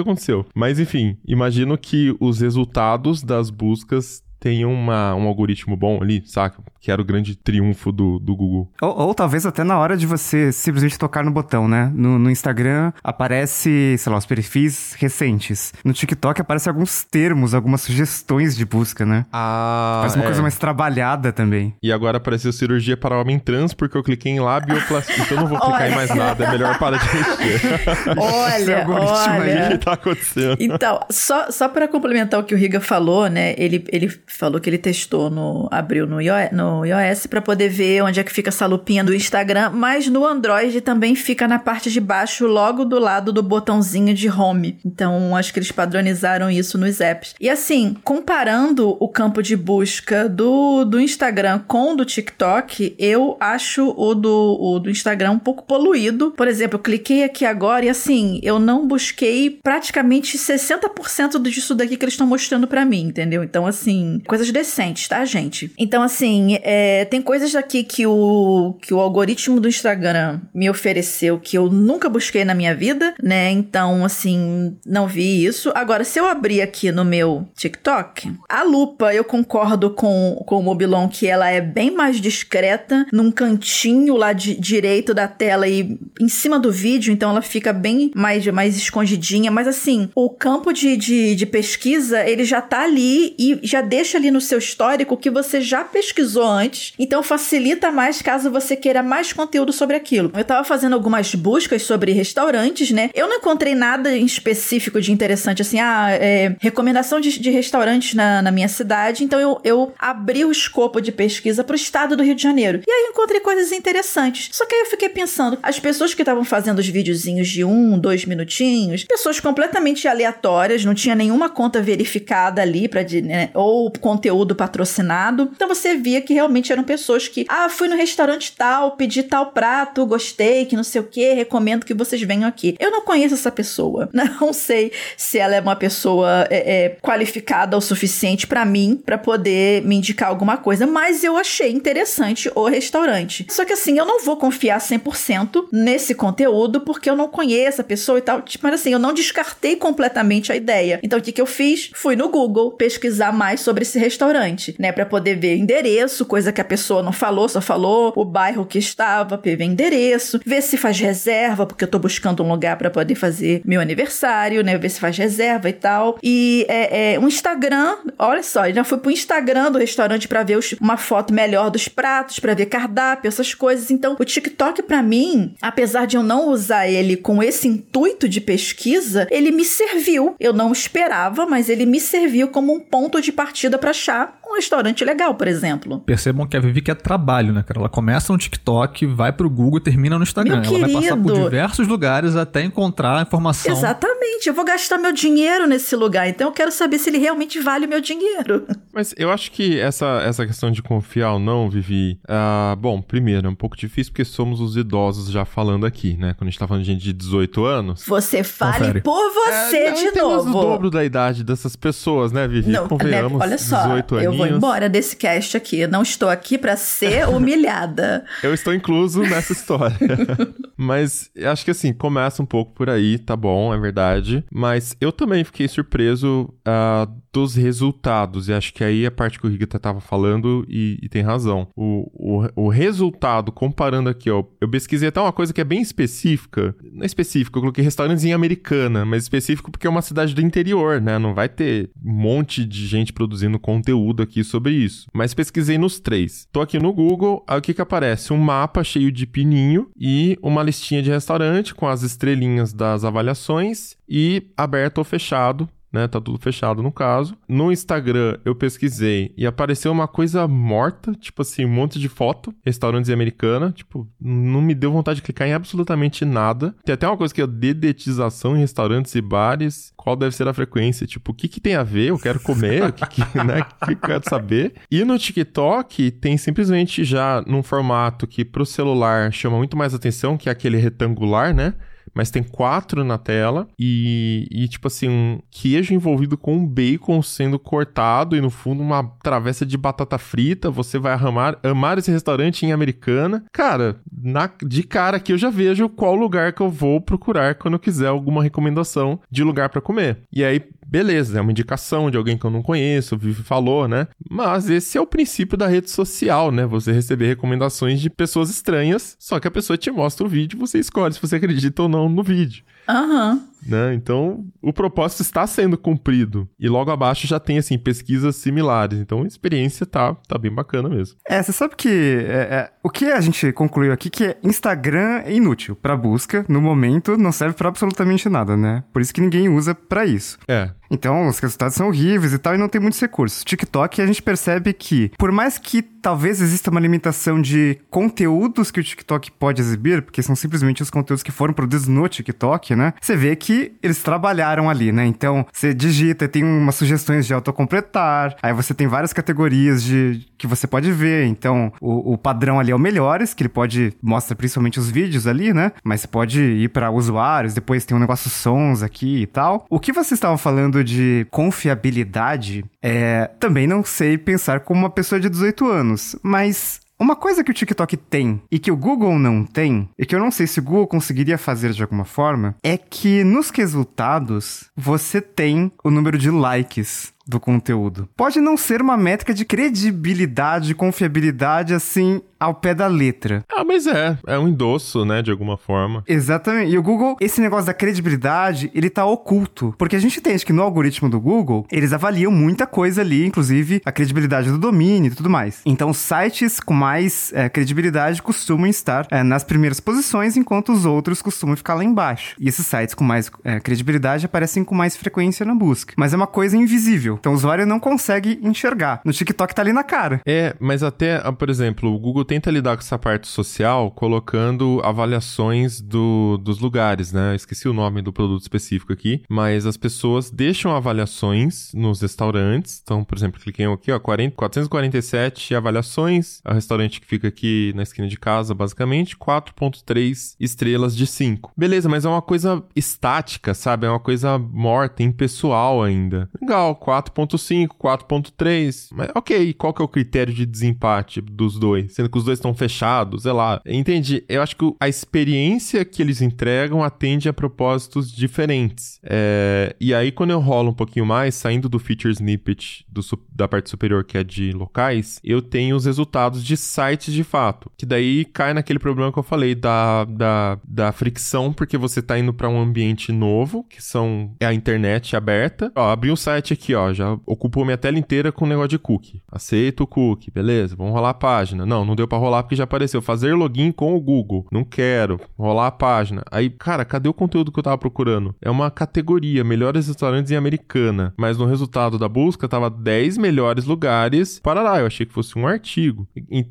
aconteceu. 0.00 0.46
Mas 0.54 0.78
enfim, 0.78 1.16
imagino 1.26 1.76
que 1.76 2.14
os 2.20 2.40
resultados 2.40 3.22
das 3.22 3.50
buscas 3.50 4.22
tem 4.38 4.64
uma, 4.64 5.14
um 5.14 5.28
algoritmo 5.28 5.76
bom 5.76 6.00
ali, 6.02 6.22
saca? 6.26 6.60
Que 6.82 6.90
era 6.90 7.00
o 7.00 7.04
grande 7.04 7.36
triunfo 7.36 7.92
do, 7.92 8.18
do 8.18 8.34
Google. 8.34 8.68
Ou, 8.82 8.98
ou 8.98 9.14
talvez 9.14 9.46
até 9.46 9.62
na 9.62 9.78
hora 9.78 9.96
de 9.96 10.06
você 10.06 10.50
simplesmente 10.50 10.98
tocar 10.98 11.24
no 11.24 11.30
botão, 11.30 11.68
né? 11.68 11.90
No, 11.94 12.18
no 12.18 12.28
Instagram 12.28 12.92
aparece, 13.04 13.96
sei 13.96 14.12
lá, 14.12 14.18
os 14.18 14.26
perfis 14.26 14.94
recentes. 14.98 15.72
No 15.84 15.92
TikTok 15.92 16.40
aparece 16.40 16.68
alguns 16.68 17.04
termos, 17.04 17.54
algumas 17.54 17.82
sugestões 17.82 18.56
de 18.56 18.64
busca, 18.64 19.06
né? 19.06 19.24
Ah. 19.32 19.98
Parece 20.00 20.16
uma 20.16 20.24
é. 20.24 20.26
coisa 20.26 20.42
mais 20.42 20.58
trabalhada 20.58 21.32
também. 21.32 21.74
E 21.82 21.92
agora 21.92 22.16
apareceu 22.16 22.52
cirurgia 22.52 22.96
para 22.96 23.16
homem 23.18 23.38
trans, 23.38 23.72
porque 23.72 23.96
eu 23.96 24.02
cliquei 24.02 24.32
em 24.32 24.40
labioplastia. 24.40 25.22
então 25.22 25.36
eu 25.36 25.40
não 25.42 25.46
vou 25.46 25.60
clicar 25.60 25.90
em 25.90 25.94
mais 25.94 26.14
nada, 26.14 26.44
é 26.44 26.50
melhor 26.50 26.78
parar 26.78 26.98
de 26.98 27.16
mexer. 27.16 27.60
olha, 28.18 28.86
olha. 28.88 29.66
O 29.66 29.70
que 29.70 29.78
tá 29.78 29.92
acontecendo? 29.92 30.56
Então, 30.58 31.00
só, 31.10 31.50
só 31.50 31.68
para 31.68 31.86
complementar 31.86 32.40
o 32.40 32.44
que 32.44 32.54
o 32.54 32.58
Riga 32.58 32.80
falou, 32.80 33.28
né? 33.28 33.54
Ele, 33.56 33.84
ele 33.92 34.08
falou 34.26 34.60
que 34.60 34.68
ele 34.68 34.78
testou 34.78 35.30
no 35.30 35.68
abriu 35.70 36.06
no 36.06 36.20
iOS, 36.20 36.50
no 36.72 36.86
iOS 36.86 37.26
para 37.26 37.42
poder 37.42 37.68
ver 37.68 38.02
onde 38.02 38.18
é 38.18 38.24
que 38.24 38.32
fica 38.32 38.48
essa 38.48 38.66
lupinha 38.66 39.04
do 39.04 39.14
Instagram, 39.14 39.70
mas 39.70 40.08
no 40.08 40.26
Android 40.26 40.80
também 40.80 41.14
fica 41.14 41.46
na 41.46 41.58
parte 41.58 41.90
de 41.90 42.00
baixo, 42.00 42.46
logo 42.46 42.84
do 42.84 42.98
lado 42.98 43.32
do 43.32 43.42
botãozinho 43.42 44.14
de 44.14 44.28
home. 44.28 44.78
Então, 44.84 45.36
acho 45.36 45.52
que 45.52 45.58
eles 45.58 45.72
padronizaram 45.72 46.50
isso 46.50 46.78
nos 46.78 47.00
apps. 47.00 47.34
E 47.40 47.48
assim, 47.48 47.96
comparando 48.02 48.96
o 48.98 49.08
campo 49.08 49.42
de 49.42 49.56
busca 49.56 50.28
do, 50.28 50.84
do 50.84 51.00
Instagram 51.00 51.60
com 51.66 51.92
o 51.92 51.96
do 51.96 52.04
TikTok, 52.04 52.94
eu 52.98 53.36
acho 53.38 53.94
o 53.96 54.14
do, 54.14 54.58
o 54.60 54.78
do 54.78 54.90
Instagram 54.90 55.32
um 55.32 55.38
pouco 55.38 55.64
poluído. 55.64 56.32
Por 56.32 56.48
exemplo, 56.48 56.78
eu 56.78 56.82
cliquei 56.82 57.24
aqui 57.24 57.44
agora 57.44 57.84
e 57.84 57.88
assim, 57.88 58.40
eu 58.42 58.58
não 58.58 58.86
busquei 58.86 59.58
praticamente 59.62 60.38
60% 60.38 61.40
disso 61.42 61.74
daqui 61.74 61.96
que 61.96 62.04
eles 62.04 62.14
estão 62.14 62.26
mostrando 62.26 62.66
para 62.66 62.84
mim, 62.84 63.02
entendeu? 63.02 63.42
Então, 63.42 63.66
assim, 63.66 64.20
coisas 64.26 64.50
decentes, 64.50 65.08
tá, 65.08 65.24
gente? 65.24 65.72
Então, 65.78 66.02
assim, 66.02 66.58
é, 66.62 67.04
tem 67.06 67.20
coisas 67.20 67.56
aqui 67.56 67.82
que 67.82 68.06
o, 68.06 68.76
que 68.80 68.94
o 68.94 69.00
algoritmo 69.00 69.58
do 69.58 69.68
Instagram 69.68 70.40
me 70.54 70.70
ofereceu 70.70 71.38
que 71.40 71.58
eu 71.58 71.68
nunca 71.68 72.08
busquei 72.08 72.44
na 72.44 72.54
minha 72.54 72.74
vida, 72.74 73.14
né? 73.20 73.50
Então, 73.50 74.04
assim, 74.04 74.76
não 74.86 75.08
vi 75.08 75.44
isso. 75.44 75.72
Agora, 75.74 76.04
se 76.04 76.20
eu 76.20 76.26
abrir 76.26 76.62
aqui 76.62 76.92
no 76.92 77.04
meu 77.04 77.48
TikTok, 77.56 78.32
a 78.48 78.62
lupa, 78.62 79.12
eu 79.12 79.24
concordo 79.24 79.90
com, 79.90 80.40
com 80.46 80.60
o 80.60 80.62
Mobilon 80.62 81.08
que 81.08 81.26
ela 81.26 81.50
é 81.50 81.60
bem 81.60 81.90
mais 81.90 82.20
discreta, 82.20 83.06
num 83.12 83.32
cantinho 83.32 84.16
lá 84.16 84.32
de 84.32 84.54
direito 84.54 85.12
da 85.12 85.26
tela 85.26 85.66
e 85.66 85.98
em 86.20 86.28
cima 86.28 86.60
do 86.60 86.70
vídeo, 86.70 87.12
então 87.12 87.30
ela 87.30 87.42
fica 87.42 87.72
bem 87.72 88.12
mais, 88.14 88.46
mais 88.46 88.76
escondidinha. 88.76 89.50
Mas, 89.50 89.66
assim, 89.66 90.08
o 90.14 90.30
campo 90.30 90.72
de, 90.72 90.96
de, 90.96 91.34
de 91.34 91.46
pesquisa, 91.46 92.24
ele 92.24 92.44
já 92.44 92.60
tá 92.60 92.84
ali 92.84 93.34
e 93.36 93.58
já 93.64 93.80
deixa 93.80 94.16
ali 94.16 94.30
no 94.30 94.40
seu 94.40 94.58
histórico 94.58 95.16
que 95.16 95.30
você 95.30 95.60
já 95.60 95.82
pesquisou 95.82 96.51
antes, 96.52 96.92
então 96.98 97.22
facilita 97.22 97.90
mais 97.90 98.22
caso 98.22 98.50
você 98.50 98.76
queira 98.76 99.02
mais 99.02 99.32
conteúdo 99.32 99.72
sobre 99.72 99.96
aquilo. 99.96 100.30
Eu 100.36 100.44
tava 100.44 100.64
fazendo 100.64 100.94
algumas 100.94 101.34
buscas 101.34 101.82
sobre 101.82 102.12
restaurantes, 102.12 102.90
né? 102.90 103.10
Eu 103.14 103.28
não 103.28 103.36
encontrei 103.36 103.74
nada 103.74 104.16
em 104.16 104.24
específico 104.24 105.00
de 105.00 105.12
interessante, 105.12 105.62
assim, 105.62 105.80
ah, 105.80 106.08
é, 106.10 106.54
recomendação 106.60 107.20
de, 107.20 107.38
de 107.38 107.50
restaurantes 107.50 108.14
na, 108.14 108.42
na, 108.42 108.50
minha 108.50 108.68
cidade, 108.68 109.24
então 109.24 109.40
eu, 109.40 109.60
eu 109.64 109.92
abri 109.98 110.44
o 110.44 110.50
escopo 110.50 111.00
de 111.00 111.10
pesquisa 111.10 111.64
pro 111.64 111.76
estado 111.76 112.16
do 112.16 112.22
Rio 112.22 112.34
de 112.34 112.42
Janeiro. 112.42 112.82
E 112.86 112.90
aí 112.90 113.10
encontrei 113.10 113.40
coisas 113.40 113.72
interessantes. 113.72 114.48
Só 114.52 114.66
que 114.66 114.74
aí 114.74 114.82
eu 114.82 114.86
fiquei 114.86 115.08
pensando, 115.08 115.58
as 115.62 115.78
pessoas 115.78 116.14
que 116.14 116.22
estavam 116.22 116.44
fazendo 116.44 116.78
os 116.78 116.88
videozinhos 116.88 117.48
de 117.48 117.64
um, 117.64 117.98
dois 117.98 118.24
minutinhos, 118.24 119.04
pessoas 119.04 119.40
completamente 119.40 120.06
aleatórias, 120.06 120.84
não 120.84 120.94
tinha 120.94 121.14
nenhuma 121.14 121.48
conta 121.48 121.80
verificada 121.80 122.62
ali 122.62 122.88
para 122.88 123.02
né, 123.22 123.50
ou 123.54 123.90
conteúdo 123.90 124.54
patrocinado. 124.54 125.50
Então 125.54 125.68
você 125.68 125.94
via 125.94 126.20
que 126.20 126.34
realmente 126.42 126.72
eram 126.72 126.84
pessoas 126.84 127.28
que, 127.28 127.44
ah, 127.48 127.68
fui 127.68 127.88
no 127.88 127.96
restaurante 127.96 128.52
tal, 128.56 128.92
pedi 128.92 129.22
tal 129.22 129.46
prato, 129.52 130.04
gostei, 130.04 130.66
que 130.66 130.76
não 130.76 130.84
sei 130.84 131.00
o 131.00 131.04
que, 131.04 131.32
recomendo 131.32 131.86
que 131.86 131.94
vocês 131.94 132.20
venham 132.22 132.48
aqui. 132.48 132.76
Eu 132.78 132.90
não 132.90 133.02
conheço 133.02 133.34
essa 133.34 133.50
pessoa. 133.50 134.08
Não 134.40 134.52
sei 134.52 134.92
se 135.16 135.38
ela 135.38 135.54
é 135.54 135.60
uma 135.60 135.76
pessoa 135.76 136.46
é, 136.50 136.84
é, 136.84 136.88
qualificada 137.00 137.76
o 137.76 137.80
suficiente 137.80 138.46
para 138.46 138.64
mim 138.64 139.00
para 139.04 139.18
poder 139.18 139.82
me 139.84 139.96
indicar 139.96 140.28
alguma 140.28 140.56
coisa, 140.56 140.86
mas 140.86 141.22
eu 141.22 141.36
achei 141.36 141.70
interessante 141.70 142.50
o 142.54 142.66
restaurante. 142.66 143.46
Só 143.50 143.64
que 143.64 143.72
assim, 143.72 143.98
eu 143.98 144.04
não 144.04 144.24
vou 144.24 144.36
confiar 144.36 144.80
100% 144.80 145.68
nesse 145.70 146.14
conteúdo 146.14 146.80
porque 146.80 147.08
eu 147.10 147.16
não 147.16 147.28
conheço 147.28 147.80
a 147.80 147.84
pessoa 147.84 148.18
e 148.18 148.22
tal. 148.22 148.42
Mas 148.62 148.74
assim, 148.74 148.92
eu 148.92 148.98
não 148.98 149.12
descartei 149.12 149.76
completamente 149.76 150.50
a 150.50 150.56
ideia. 150.56 150.98
Então 151.02 151.18
o 151.18 151.22
que, 151.22 151.32
que 151.32 151.40
eu 151.40 151.46
fiz? 151.46 151.90
Fui 151.94 152.16
no 152.16 152.28
Google 152.28 152.72
pesquisar 152.72 153.32
mais 153.32 153.60
sobre 153.60 153.82
esse 153.82 153.98
restaurante, 153.98 154.74
né? 154.78 154.92
Para 154.92 155.06
poder 155.06 155.36
ver 155.36 155.56
endereço, 155.56 156.24
coisa 156.32 156.50
que 156.50 156.62
a 156.62 156.64
pessoa 156.64 157.02
não 157.02 157.12
falou, 157.12 157.46
só 157.46 157.60
falou 157.60 158.10
o 158.16 158.24
bairro 158.24 158.64
que 158.64 158.78
estava, 158.78 159.36
ver 159.36 159.60
endereço, 159.60 160.40
ver 160.46 160.62
se 160.62 160.78
faz 160.78 160.98
reserva, 160.98 161.66
porque 161.66 161.84
eu 161.84 161.88
tô 161.88 161.98
buscando 161.98 162.42
um 162.42 162.48
lugar 162.48 162.78
para 162.78 162.88
poder 162.88 163.14
fazer 163.14 163.60
meu 163.66 163.82
aniversário, 163.82 164.64
né? 164.64 164.78
Ver 164.78 164.88
se 164.88 164.98
faz 164.98 165.18
reserva 165.18 165.68
e 165.68 165.74
tal. 165.74 166.18
E 166.22 166.64
é, 166.70 167.12
é 167.12 167.18
um 167.18 167.28
Instagram, 167.28 167.98
olha 168.18 168.42
só, 168.42 168.66
eu 168.66 168.74
já 168.74 168.82
fui 168.82 168.96
pro 168.96 169.10
Instagram 169.10 169.72
do 169.72 169.78
restaurante 169.78 170.26
para 170.26 170.42
ver 170.42 170.56
os, 170.56 170.72
uma 170.80 170.96
foto 170.96 171.34
melhor 171.34 171.68
dos 171.68 171.86
pratos, 171.86 172.38
para 172.38 172.54
ver 172.54 172.64
cardápio, 172.64 173.28
essas 173.28 173.52
coisas. 173.52 173.90
Então, 173.90 174.16
o 174.18 174.24
TikTok 174.24 174.84
para 174.84 175.02
mim, 175.02 175.54
apesar 175.60 176.06
de 176.06 176.16
eu 176.16 176.22
não 176.22 176.48
usar 176.48 176.88
ele 176.88 177.14
com 177.14 177.42
esse 177.42 177.68
intuito 177.68 178.26
de 178.26 178.40
pesquisa, 178.40 179.28
ele 179.30 179.50
me 179.50 179.66
serviu. 179.66 180.34
Eu 180.40 180.54
não 180.54 180.72
esperava, 180.72 181.44
mas 181.44 181.68
ele 181.68 181.84
me 181.84 182.00
serviu 182.00 182.48
como 182.48 182.72
um 182.72 182.80
ponto 182.80 183.20
de 183.20 183.30
partida 183.30 183.76
para 183.76 183.90
achar 183.90 184.38
um 184.52 184.56
restaurante 184.56 185.04
legal, 185.04 185.34
por 185.34 185.48
exemplo. 185.48 186.00
Percebam 186.00 186.46
que 186.46 186.56
a 186.56 186.60
Vivi 186.60 186.80
quer 186.82 186.94
trabalho, 186.96 187.52
né, 187.52 187.62
cara? 187.66 187.80
Ela 187.80 187.88
começa 187.88 188.32
no 188.32 188.38
TikTok, 188.38 189.06
vai 189.06 189.32
pro 189.32 189.48
Google 189.50 189.78
e 189.78 189.82
termina 189.82 190.16
no 190.16 190.22
Instagram. 190.22 190.60
Meu 190.60 190.70
ela 190.70 190.78
vai 190.80 190.92
passar 190.92 191.16
por 191.16 191.32
querido. 191.32 191.44
diversos 191.50 191.88
lugares 191.88 192.36
até 192.36 192.62
encontrar 192.62 193.18
a 193.18 193.22
informação. 193.22 193.72
Exatamente, 193.72 194.46
eu 194.48 194.54
vou 194.54 194.64
gastar 194.64 194.98
meu 194.98 195.12
dinheiro 195.12 195.66
nesse 195.66 195.94
lugar, 195.96 196.28
então 196.28 196.48
eu 196.48 196.52
quero 196.52 196.70
saber 196.72 196.98
se 196.98 197.10
ele 197.10 197.18
realmente 197.18 197.60
vale 197.60 197.86
o 197.86 197.88
meu 197.88 198.00
dinheiro. 198.00 198.66
Mas 198.92 199.14
eu 199.16 199.30
acho 199.30 199.50
que 199.52 199.78
essa, 199.80 200.22
essa 200.24 200.46
questão 200.46 200.70
de 200.70 200.82
confiar 200.82 201.32
ou 201.34 201.38
não, 201.38 201.68
Vivi, 201.70 202.18
ah, 202.28 202.76
bom, 202.78 203.00
primeiro, 203.00 203.46
é 203.46 203.50
um 203.50 203.54
pouco 203.54 203.76
difícil 203.76 204.12
porque 204.12 204.24
somos 204.24 204.60
os 204.60 204.76
idosos 204.76 205.30
já 205.30 205.44
falando 205.44 205.86
aqui, 205.86 206.16
né? 206.18 206.34
Quando 206.36 206.48
a 206.48 206.50
gente 206.50 206.58
tá 206.58 206.66
falando 206.66 206.82
de 206.84 206.92
gente 206.92 207.02
de 207.02 207.12
18 207.12 207.64
anos. 207.64 208.04
Você 208.06 208.44
fale 208.44 208.78
Confere. 208.78 209.00
por 209.00 209.32
você 209.32 209.76
É, 209.76 209.92
de 209.92 210.12
temos 210.12 210.44
novo. 210.44 210.58
o 210.58 210.62
dobro 210.62 210.90
da 210.90 211.04
idade 211.04 211.42
dessas 211.42 211.74
pessoas, 211.76 212.32
né, 212.32 212.46
Vivi? 212.46 212.70
Não, 212.70 212.86
Convenhamos, 212.88 213.38
né, 213.38 213.46
olha 213.46 213.58
só, 213.58 213.82
18 213.82 214.18
eu 214.20 214.32
vou 214.36 214.41
aninhos. 214.42 214.58
embora 214.58 214.88
desse 214.88 215.16
cast 215.16 215.56
aqui. 215.56 215.80
Eu 215.80 215.88
não 215.88 216.02
estou 216.02 216.28
aqui 216.28 216.58
pra 216.58 216.76
ser 216.76 217.28
humilhada. 217.30 218.24
Eu 218.42 218.52
estou 218.52 218.74
incluso 218.74 219.22
nessa 219.22 219.52
história. 219.52 219.98
Mas 220.76 221.30
acho 221.44 221.64
que 221.64 221.70
assim, 221.70 221.92
começa 221.92 222.42
um 222.42 222.46
pouco 222.46 222.72
por 222.72 222.90
aí, 222.90 223.18
tá 223.18 223.36
bom, 223.36 223.72
é 223.72 223.78
verdade. 223.78 224.44
Mas 224.50 224.96
eu 225.00 225.12
também 225.12 225.44
fiquei 225.44 225.68
surpreso 225.68 226.52
ah, 226.64 227.08
dos 227.32 227.54
resultados. 227.54 228.48
E 228.48 228.52
acho 228.52 228.74
que 228.74 228.84
aí 228.84 229.04
é 229.04 229.08
a 229.08 229.10
parte 229.10 229.38
que 229.38 229.46
o 229.46 229.50
Rigata 229.50 229.78
tava 229.78 230.00
falando 230.00 230.64
e, 230.68 230.98
e 231.02 231.08
tem 231.08 231.22
razão. 231.22 231.68
O, 231.74 232.10
o, 232.14 232.64
o 232.64 232.68
resultado, 232.68 233.50
comparando 233.50 234.08
aqui, 234.08 234.30
ó. 234.30 234.44
Eu 234.60 234.68
pesquisei 234.68 235.08
até 235.08 235.20
uma 235.20 235.32
coisa 235.32 235.52
que 235.52 235.60
é 235.60 235.64
bem 235.64 235.80
específica. 235.80 236.74
Não 236.92 237.02
é 237.02 237.06
específica, 237.06 237.58
eu 237.58 237.62
coloquei 237.62 237.82
restaurantes 237.82 238.24
em 238.24 238.32
Americana, 238.32 239.04
mas 239.04 239.22
específico 239.22 239.70
porque 239.70 239.86
é 239.86 239.90
uma 239.90 240.02
cidade 240.02 240.34
do 240.34 240.42
interior, 240.42 241.00
né? 241.00 241.18
Não 241.18 241.34
vai 241.34 241.48
ter 241.48 241.90
um 242.04 242.12
monte 242.12 242.64
de 242.64 242.86
gente 242.86 243.12
produzindo 243.12 243.58
conteúdo 243.58 244.22
aqui 244.22 244.44
sobre 244.44 244.72
isso. 244.72 245.06
Mas 245.12 245.34
pesquisei 245.34 245.78
nos 245.78 246.00
três. 246.00 246.46
Tô 246.52 246.60
aqui 246.60 246.78
no 246.78 246.92
Google, 246.92 247.44
aí 247.48 247.58
o 247.58 247.62
que 247.62 247.74
que 247.74 247.82
aparece? 247.82 248.32
Um 248.32 248.38
mapa 248.38 248.84
cheio 248.84 249.10
de 249.10 249.26
pininho 249.26 249.90
e 249.98 250.38
uma 250.42 250.62
listinha 250.62 251.02
de 251.02 251.10
restaurante 251.10 251.74
com 251.74 251.86
as 251.86 252.02
estrelinhas 252.02 252.72
das 252.72 253.04
avaliações 253.04 253.96
e 254.08 254.42
aberto 254.56 254.98
ou 254.98 255.04
fechado 255.04 255.68
né? 255.92 256.08
Tá 256.08 256.20
tudo 256.20 256.38
fechado 256.38 256.82
no 256.82 256.90
caso. 256.90 257.36
No 257.48 257.70
Instagram 257.70 258.38
eu 258.44 258.54
pesquisei 258.54 259.32
e 259.36 259.46
apareceu 259.46 259.92
uma 259.92 260.08
coisa 260.08 260.48
morta, 260.48 261.12
tipo 261.14 261.42
assim, 261.42 261.64
um 261.64 261.68
monte 261.68 261.98
de 261.98 262.08
foto, 262.08 262.54
restaurantes 262.64 263.10
americana, 263.10 263.72
tipo, 263.72 264.08
não 264.20 264.62
me 264.62 264.74
deu 264.74 264.90
vontade 264.90 265.16
de 265.16 265.22
clicar 265.22 265.46
em 265.46 265.52
absolutamente 265.52 266.24
nada. 266.24 266.74
Tem 266.84 266.94
até 266.94 267.06
uma 267.06 267.16
coisa 267.16 267.34
que 267.34 267.42
é 267.42 267.46
dedetização 267.46 268.56
em 268.56 268.60
restaurantes 268.60 269.14
e 269.14 269.20
bares. 269.20 269.92
Qual 269.96 270.16
deve 270.16 270.34
ser 270.34 270.48
a 270.48 270.54
frequência? 270.54 271.06
Tipo, 271.06 271.32
o 271.32 271.34
que 271.34 271.48
que 271.48 271.60
tem 271.60 271.74
a 271.74 271.82
ver? 271.82 272.08
Eu 272.08 272.18
quero 272.18 272.40
comer, 272.40 272.84
o 272.84 272.92
que 272.92 273.06
que, 273.06 273.20
né? 273.44 273.60
O 273.60 273.86
que 273.86 273.92
eu 273.92 273.96
quero 273.96 274.28
saber? 274.28 274.74
E 274.90 275.04
no 275.04 275.18
TikTok 275.18 276.10
tem 276.12 276.36
simplesmente 276.36 277.04
já 277.04 277.42
num 277.46 277.62
formato 277.62 278.26
que 278.26 278.44
pro 278.44 278.64
celular 278.64 279.32
chama 279.32 279.56
muito 279.56 279.76
mais 279.76 279.94
atenção, 279.94 280.36
que 280.36 280.48
é 280.48 280.52
aquele 280.52 280.76
retangular, 280.76 281.54
né? 281.54 281.74
Mas 282.14 282.30
tem 282.30 282.42
quatro 282.42 283.04
na 283.04 283.18
tela 283.18 283.68
e, 283.78 284.46
e, 284.50 284.68
tipo 284.68 284.88
assim, 284.88 285.08
um 285.08 285.40
queijo 285.50 285.94
envolvido 285.94 286.36
com 286.36 286.54
um 286.54 286.66
bacon 286.66 287.22
sendo 287.22 287.58
cortado 287.58 288.36
e 288.36 288.40
no 288.40 288.50
fundo 288.50 288.82
uma 288.82 289.04
travessa 289.22 289.64
de 289.64 289.76
batata 289.76 290.18
frita. 290.18 290.70
Você 290.70 290.98
vai 290.98 291.14
amar, 291.14 291.58
amar 291.62 291.98
esse 291.98 292.10
restaurante 292.10 292.66
em 292.66 292.72
Americana. 292.72 293.44
Cara, 293.52 293.96
na, 294.10 294.50
de 294.62 294.82
cara 294.82 295.16
aqui 295.16 295.32
eu 295.32 295.38
já 295.38 295.50
vejo 295.50 295.88
qual 295.88 296.14
lugar 296.14 296.52
que 296.52 296.60
eu 296.60 296.68
vou 296.68 297.00
procurar 297.00 297.54
quando 297.54 297.74
eu 297.74 297.80
quiser 297.80 298.08
alguma 298.08 298.42
recomendação 298.42 299.20
de 299.30 299.42
lugar 299.42 299.68
para 299.68 299.80
comer. 299.80 300.18
E 300.32 300.44
aí, 300.44 300.62
beleza, 300.92 301.38
é 301.38 301.40
uma 301.40 301.50
indicação 301.50 302.10
de 302.10 302.18
alguém 302.18 302.36
que 302.36 302.44
eu 302.44 302.50
não 302.50 302.62
conheço, 302.62 303.14
o 303.14 303.18
Vivi 303.18 303.42
falou, 303.42 303.88
né? 303.88 304.08
Mas 304.30 304.68
esse 304.68 304.98
é 304.98 305.00
o 305.00 305.06
princípio 305.06 305.56
da 305.56 305.66
rede 305.66 305.90
social, 305.90 306.52
né? 306.52 306.66
Você 306.66 306.92
receber 306.92 307.28
recomendações 307.28 307.98
de 307.98 308.10
pessoas 308.10 308.50
estranhas, 308.50 309.16
só 309.18 309.40
que 309.40 309.48
a 309.48 309.50
pessoa 309.50 309.78
te 309.78 309.90
mostra 309.90 310.26
o 310.26 310.28
vídeo 310.28 310.56
e 310.56 310.60
você 310.60 310.78
escolhe 310.78 311.14
se 311.14 311.20
você 311.22 311.36
acredita 311.36 311.82
ou 311.82 311.88
não 311.88 312.10
no 312.10 312.22
vídeo. 312.22 312.62
Aham. 312.86 313.40
Né? 313.64 313.94
Então, 313.94 314.44
o 314.60 314.72
propósito 314.72 315.22
está 315.22 315.46
sendo 315.46 315.78
cumprido. 315.78 316.48
E 316.58 316.68
logo 316.68 316.90
abaixo 316.90 317.28
já 317.28 317.38
tem, 317.38 317.58
assim, 317.58 317.78
pesquisas 317.78 318.36
similares. 318.36 318.98
Então, 318.98 319.22
a 319.22 319.26
experiência 319.26 319.86
tá, 319.86 320.14
tá 320.26 320.36
bem 320.36 320.52
bacana 320.52 320.88
mesmo. 320.88 321.16
É, 321.28 321.40
você 321.40 321.52
sabe 321.52 321.76
que 321.76 321.88
é, 321.88 322.32
é, 322.32 322.72
o 322.82 322.90
que 322.90 323.06
a 323.06 323.20
gente 323.20 323.52
concluiu 323.52 323.92
aqui 323.92 324.10
que 324.10 324.24
é 324.24 324.38
Instagram 324.42 325.22
é 325.24 325.32
inútil 325.32 325.76
para 325.76 325.96
busca, 325.96 326.44
no 326.48 326.60
momento 326.60 327.16
não 327.16 327.30
serve 327.30 327.54
para 327.54 327.68
absolutamente 327.68 328.28
nada, 328.28 328.56
né? 328.56 328.82
Por 328.92 329.00
isso 329.00 329.14
que 329.14 329.20
ninguém 329.20 329.48
usa 329.48 329.74
para 329.74 330.04
isso. 330.04 330.38
É. 330.48 330.70
Então, 330.92 331.26
os 331.26 331.38
resultados 331.38 331.74
são 331.74 331.88
horríveis 331.88 332.34
e 332.34 332.38
tal, 332.38 332.54
e 332.54 332.58
não 332.58 332.68
tem 332.68 332.80
muitos 332.80 333.00
recursos. 333.00 333.42
TikTok, 333.42 334.02
a 334.02 334.06
gente 334.06 334.22
percebe 334.22 334.74
que, 334.74 335.10
por 335.16 335.32
mais 335.32 335.56
que 335.56 335.82
talvez 335.82 336.40
exista 336.42 336.70
uma 336.70 336.80
limitação 336.80 337.40
de 337.40 337.78
conteúdos 337.88 338.70
que 338.70 338.80
o 338.80 338.84
TikTok 338.84 339.30
pode 339.30 339.62
exibir, 339.62 340.02
porque 340.02 340.22
são 340.22 340.34
simplesmente 340.34 340.82
os 340.82 340.90
conteúdos 340.90 341.22
que 341.22 341.30
foram 341.30 341.54
produzidos 341.54 341.88
no 341.88 342.06
TikTok, 342.08 342.74
né? 342.74 342.92
Você 343.00 343.16
vê 343.16 343.36
que 343.36 343.72
eles 343.82 344.02
trabalharam 344.02 344.68
ali, 344.68 344.90
né? 344.92 345.06
Então, 345.06 345.46
você 345.50 345.72
digita, 345.72 346.28
tem 346.28 346.44
umas 346.44 346.74
sugestões 346.74 347.26
de 347.26 347.32
autocompletar, 347.32 348.36
aí 348.42 348.52
você 348.52 348.74
tem 348.74 348.86
várias 348.86 349.12
categorias 349.12 349.82
de 349.82 350.26
que 350.36 350.46
você 350.46 350.66
pode 350.66 350.90
ver. 350.90 351.26
Então, 351.26 351.72
o, 351.80 352.14
o 352.14 352.18
padrão 352.18 352.58
ali 352.58 352.72
é 352.72 352.74
o 352.74 352.78
melhores, 352.78 353.32
que 353.32 353.42
ele 353.42 353.48
pode 353.48 353.94
mostra 354.02 354.34
principalmente 354.34 354.80
os 354.80 354.90
vídeos 354.90 355.26
ali, 355.26 355.54
né? 355.54 355.70
Mas 355.84 356.00
você 356.00 356.08
pode 356.08 356.42
ir 356.42 356.68
para 356.70 356.90
usuários, 356.90 357.54
depois 357.54 357.84
tem 357.84 357.96
um 357.96 358.00
negócio 358.00 358.28
sons 358.28 358.82
aqui 358.82 359.22
e 359.22 359.26
tal. 359.26 359.64
O 359.70 359.78
que 359.78 359.92
vocês 359.92 360.12
estavam 360.12 360.36
falando 360.36 360.81
de 360.82 361.26
confiabilidade, 361.30 362.64
é, 362.80 363.30
também 363.38 363.66
não 363.66 363.84
sei 363.84 364.18
pensar 364.18 364.60
como 364.60 364.80
uma 364.80 364.90
pessoa 364.90 365.20
de 365.20 365.28
18 365.28 365.66
anos, 365.68 366.16
mas 366.22 366.80
uma 367.02 367.16
coisa 367.16 367.42
que 367.42 367.50
o 367.50 367.54
TikTok 367.54 367.96
tem 367.96 368.40
e 368.48 368.60
que 368.60 368.70
o 368.70 368.76
Google 368.76 369.18
não 369.18 369.44
tem, 369.44 369.88
e 369.98 370.06
que 370.06 370.14
eu 370.14 370.20
não 370.20 370.30
sei 370.30 370.46
se 370.46 370.60
o 370.60 370.62
Google 370.62 370.86
conseguiria 370.86 371.36
fazer 371.36 371.72
de 371.72 371.82
alguma 371.82 372.04
forma, 372.04 372.54
é 372.62 372.76
que 372.76 373.24
nos 373.24 373.50
resultados 373.50 374.70
você 374.76 375.20
tem 375.20 375.72
o 375.82 375.90
número 375.90 376.16
de 376.16 376.30
likes 376.30 377.12
do 377.26 377.38
conteúdo. 377.40 378.08
Pode 378.16 378.40
não 378.40 378.56
ser 378.56 378.80
uma 378.80 378.96
métrica 378.96 379.32
de 379.32 379.44
credibilidade, 379.44 380.74
confiabilidade 380.74 381.74
assim 381.74 382.20
ao 382.42 382.54
pé 382.54 382.74
da 382.74 382.88
letra. 382.88 383.44
Ah, 383.48 383.64
mas 383.64 383.86
é. 383.86 384.18
É 384.26 384.36
um 384.36 384.48
endosso, 384.48 385.04
né? 385.04 385.22
De 385.22 385.30
alguma 385.30 385.56
forma. 385.56 386.02
Exatamente. 386.08 386.72
E 386.72 386.78
o 386.78 386.82
Google, 386.82 387.16
esse 387.20 387.40
negócio 387.40 387.66
da 387.66 387.74
credibilidade, 387.74 388.68
ele 388.74 388.90
tá 388.90 389.06
oculto. 389.06 389.72
Porque 389.78 389.94
a 389.94 389.98
gente 390.00 390.18
entende 390.18 390.44
que 390.44 390.52
no 390.52 390.62
algoritmo 390.62 391.08
do 391.08 391.20
Google, 391.20 391.64
eles 391.70 391.92
avaliam 391.92 392.32
muita 392.32 392.66
coisa 392.66 393.00
ali, 393.00 393.24
inclusive 393.26 393.80
a 393.84 393.92
credibilidade 393.92 394.50
do 394.50 394.58
domínio 394.58 395.12
e 395.12 395.14
tudo 395.14 395.30
mais. 395.30 395.60
Então, 395.64 395.94
sites 395.94 396.58
com 396.58 396.74
mais 396.74 397.32
é, 397.32 397.48
credibilidade 397.48 398.20
costumam 398.20 398.66
estar 398.66 399.06
é, 399.08 399.22
nas 399.22 399.44
primeiras 399.44 399.78
posições, 399.78 400.36
enquanto 400.36 400.72
os 400.72 400.84
outros 400.84 401.22
costumam 401.22 401.56
ficar 401.56 401.74
lá 401.74 401.84
embaixo. 401.84 402.34
E 402.40 402.48
esses 402.48 402.66
sites 402.66 402.94
com 402.94 403.04
mais 403.04 403.30
é, 403.44 403.60
credibilidade 403.60 404.26
aparecem 404.26 404.64
com 404.64 404.74
mais 404.74 404.96
frequência 404.96 405.46
na 405.46 405.54
busca. 405.54 405.94
Mas 405.96 406.12
é 406.12 406.16
uma 406.16 406.26
coisa 406.26 406.56
invisível. 406.56 407.11
Então, 407.18 407.32
o 407.32 407.34
usuário 407.34 407.66
não 407.66 407.80
consegue 407.80 408.38
enxergar. 408.42 409.00
No 409.04 409.12
TikTok 409.12 409.54
tá 409.54 409.62
ali 409.62 409.72
na 409.72 409.84
cara. 409.84 410.20
É, 410.26 410.54
mas 410.60 410.82
até, 410.82 411.20
ah, 411.24 411.32
por 411.32 411.50
exemplo, 411.50 411.92
o 411.92 411.98
Google 411.98 412.24
tenta 412.24 412.50
lidar 412.50 412.76
com 412.76 412.82
essa 412.82 412.98
parte 412.98 413.28
social 413.28 413.90
colocando 413.90 414.80
avaliações 414.84 415.80
do, 415.80 416.38
dos 416.38 416.58
lugares, 416.58 417.12
né? 417.12 417.34
Esqueci 417.34 417.68
o 417.68 417.72
nome 417.72 418.02
do 418.02 418.12
produto 418.12 418.42
específico 418.42 418.92
aqui, 418.92 419.22
mas 419.28 419.66
as 419.66 419.76
pessoas 419.76 420.30
deixam 420.30 420.74
avaliações 420.74 421.72
nos 421.74 422.00
restaurantes. 422.00 422.80
Então, 422.82 423.04
por 423.04 423.16
exemplo, 423.16 423.40
cliquei 423.40 423.66
aqui, 423.66 423.92
ó, 423.92 423.98
40, 423.98 424.36
447 424.36 425.54
avaliações. 425.54 426.40
É 426.44 426.50
o 426.50 426.54
restaurante 426.54 427.00
que 427.00 427.06
fica 427.06 427.28
aqui 427.28 427.72
na 427.74 427.82
esquina 427.82 428.08
de 428.08 428.18
casa, 428.18 428.54
basicamente, 428.54 429.16
4.3 429.16 430.34
estrelas 430.38 430.96
de 430.96 431.06
5. 431.06 431.52
Beleza, 431.56 431.88
mas 431.88 432.04
é 432.04 432.08
uma 432.08 432.22
coisa 432.22 432.62
estática, 432.74 433.54
sabe? 433.54 433.86
É 433.86 433.90
uma 433.90 434.00
coisa 434.00 434.38
morta, 434.38 435.02
impessoal 435.02 435.82
ainda. 435.82 436.28
Legal, 436.40 436.76
4.5, 437.10 437.68
4.3. 437.78 438.88
Mas 438.92 439.10
ok, 439.14 439.52
qual 439.54 439.72
que 439.72 439.82
é 439.82 439.84
o 439.84 439.88
critério 439.88 440.32
de 440.32 440.46
desempate 440.46 441.20
dos 441.20 441.58
dois? 441.58 441.94
Sendo 441.94 442.08
que 442.08 442.18
os 442.18 442.24
dois 442.24 442.38
estão 442.38 442.54
fechados, 442.54 443.22
sei 443.22 443.32
lá. 443.32 443.60
Entendi. 443.66 444.24
Eu 444.28 444.42
acho 444.42 444.56
que 444.56 444.74
a 444.78 444.88
experiência 444.88 445.84
que 445.84 446.02
eles 446.02 446.20
entregam 446.20 446.82
atende 446.82 447.28
a 447.28 447.32
propósitos 447.32 448.10
diferentes. 448.10 449.00
É... 449.02 449.74
E 449.80 449.94
aí, 449.94 450.12
quando 450.12 450.30
eu 450.30 450.40
rolo 450.40 450.70
um 450.70 450.74
pouquinho 450.74 451.06
mais, 451.06 451.34
saindo 451.34 451.68
do 451.68 451.78
feature 451.78 452.12
snippet 452.12 452.84
do, 452.88 453.02
da 453.34 453.48
parte 453.48 453.70
superior, 453.70 454.04
que 454.04 454.18
é 454.18 454.24
de 454.24 454.52
locais, 454.52 455.20
eu 455.24 455.40
tenho 455.40 455.76
os 455.76 455.84
resultados 455.84 456.44
de 456.44 456.56
sites 456.56 457.12
de 457.12 457.24
fato. 457.24 457.70
Que 457.76 457.86
daí 457.86 458.24
cai 458.24 458.54
naquele 458.54 458.78
problema 458.78 459.12
que 459.12 459.18
eu 459.18 459.22
falei 459.22 459.54
da, 459.54 460.04
da, 460.04 460.58
da 460.64 460.92
fricção, 460.92 461.52
porque 461.52 461.76
você 461.76 462.02
tá 462.02 462.18
indo 462.18 462.32
para 462.32 462.48
um 462.48 462.60
ambiente 462.60 463.12
novo, 463.12 463.64
que 463.64 463.82
são 463.82 464.34
é 464.40 464.46
a 464.46 464.54
internet 464.54 465.16
aberta. 465.16 465.72
Ó, 465.74 465.90
abri 465.90 466.10
um 466.10 466.16
site 466.16 466.52
aqui, 466.52 466.74
ó, 466.74 466.91
já 466.94 467.18
ocupou 467.26 467.64
minha 467.64 467.78
tela 467.78 467.98
inteira 467.98 468.32
com 468.32 468.44
o 468.44 468.48
negócio 468.48 468.68
de 468.68 468.78
cookie. 468.78 469.22
Aceito 469.30 469.84
o 469.84 469.86
cookie, 469.86 470.30
beleza, 470.30 470.76
vamos 470.76 470.92
rolar 470.92 471.10
a 471.10 471.14
página. 471.14 471.64
Não, 471.66 471.84
não 471.84 471.94
deu 471.94 472.08
para 472.08 472.18
rolar 472.18 472.42
porque 472.42 472.56
já 472.56 472.64
apareceu. 472.64 473.02
Fazer 473.02 473.34
login 473.34 473.72
com 473.72 473.94
o 473.94 474.00
Google. 474.00 474.46
Não 474.50 474.64
quero. 474.64 475.20
Rolar 475.38 475.68
a 475.68 475.70
página. 475.70 476.22
Aí, 476.30 476.50
cara, 476.50 476.84
cadê 476.84 477.08
o 477.08 477.14
conteúdo 477.14 477.52
que 477.52 477.58
eu 477.58 477.62
tava 477.62 477.78
procurando? 477.78 478.34
É 478.40 478.50
uma 478.50 478.70
categoria, 478.70 479.44
melhores 479.44 479.88
restaurantes 479.88 480.30
em 480.30 480.36
Americana. 480.36 481.12
Mas 481.16 481.38
no 481.38 481.46
resultado 481.46 481.98
da 481.98 482.08
busca 482.08 482.48
tava 482.48 482.70
10 482.70 483.18
melhores 483.18 483.64
lugares. 483.64 484.38
para 484.40 484.62
lá. 484.62 484.80
eu 484.80 484.86
achei 484.86 485.06
que 485.06 485.12
fosse 485.12 485.38
um 485.38 485.46
artigo. 485.46 486.06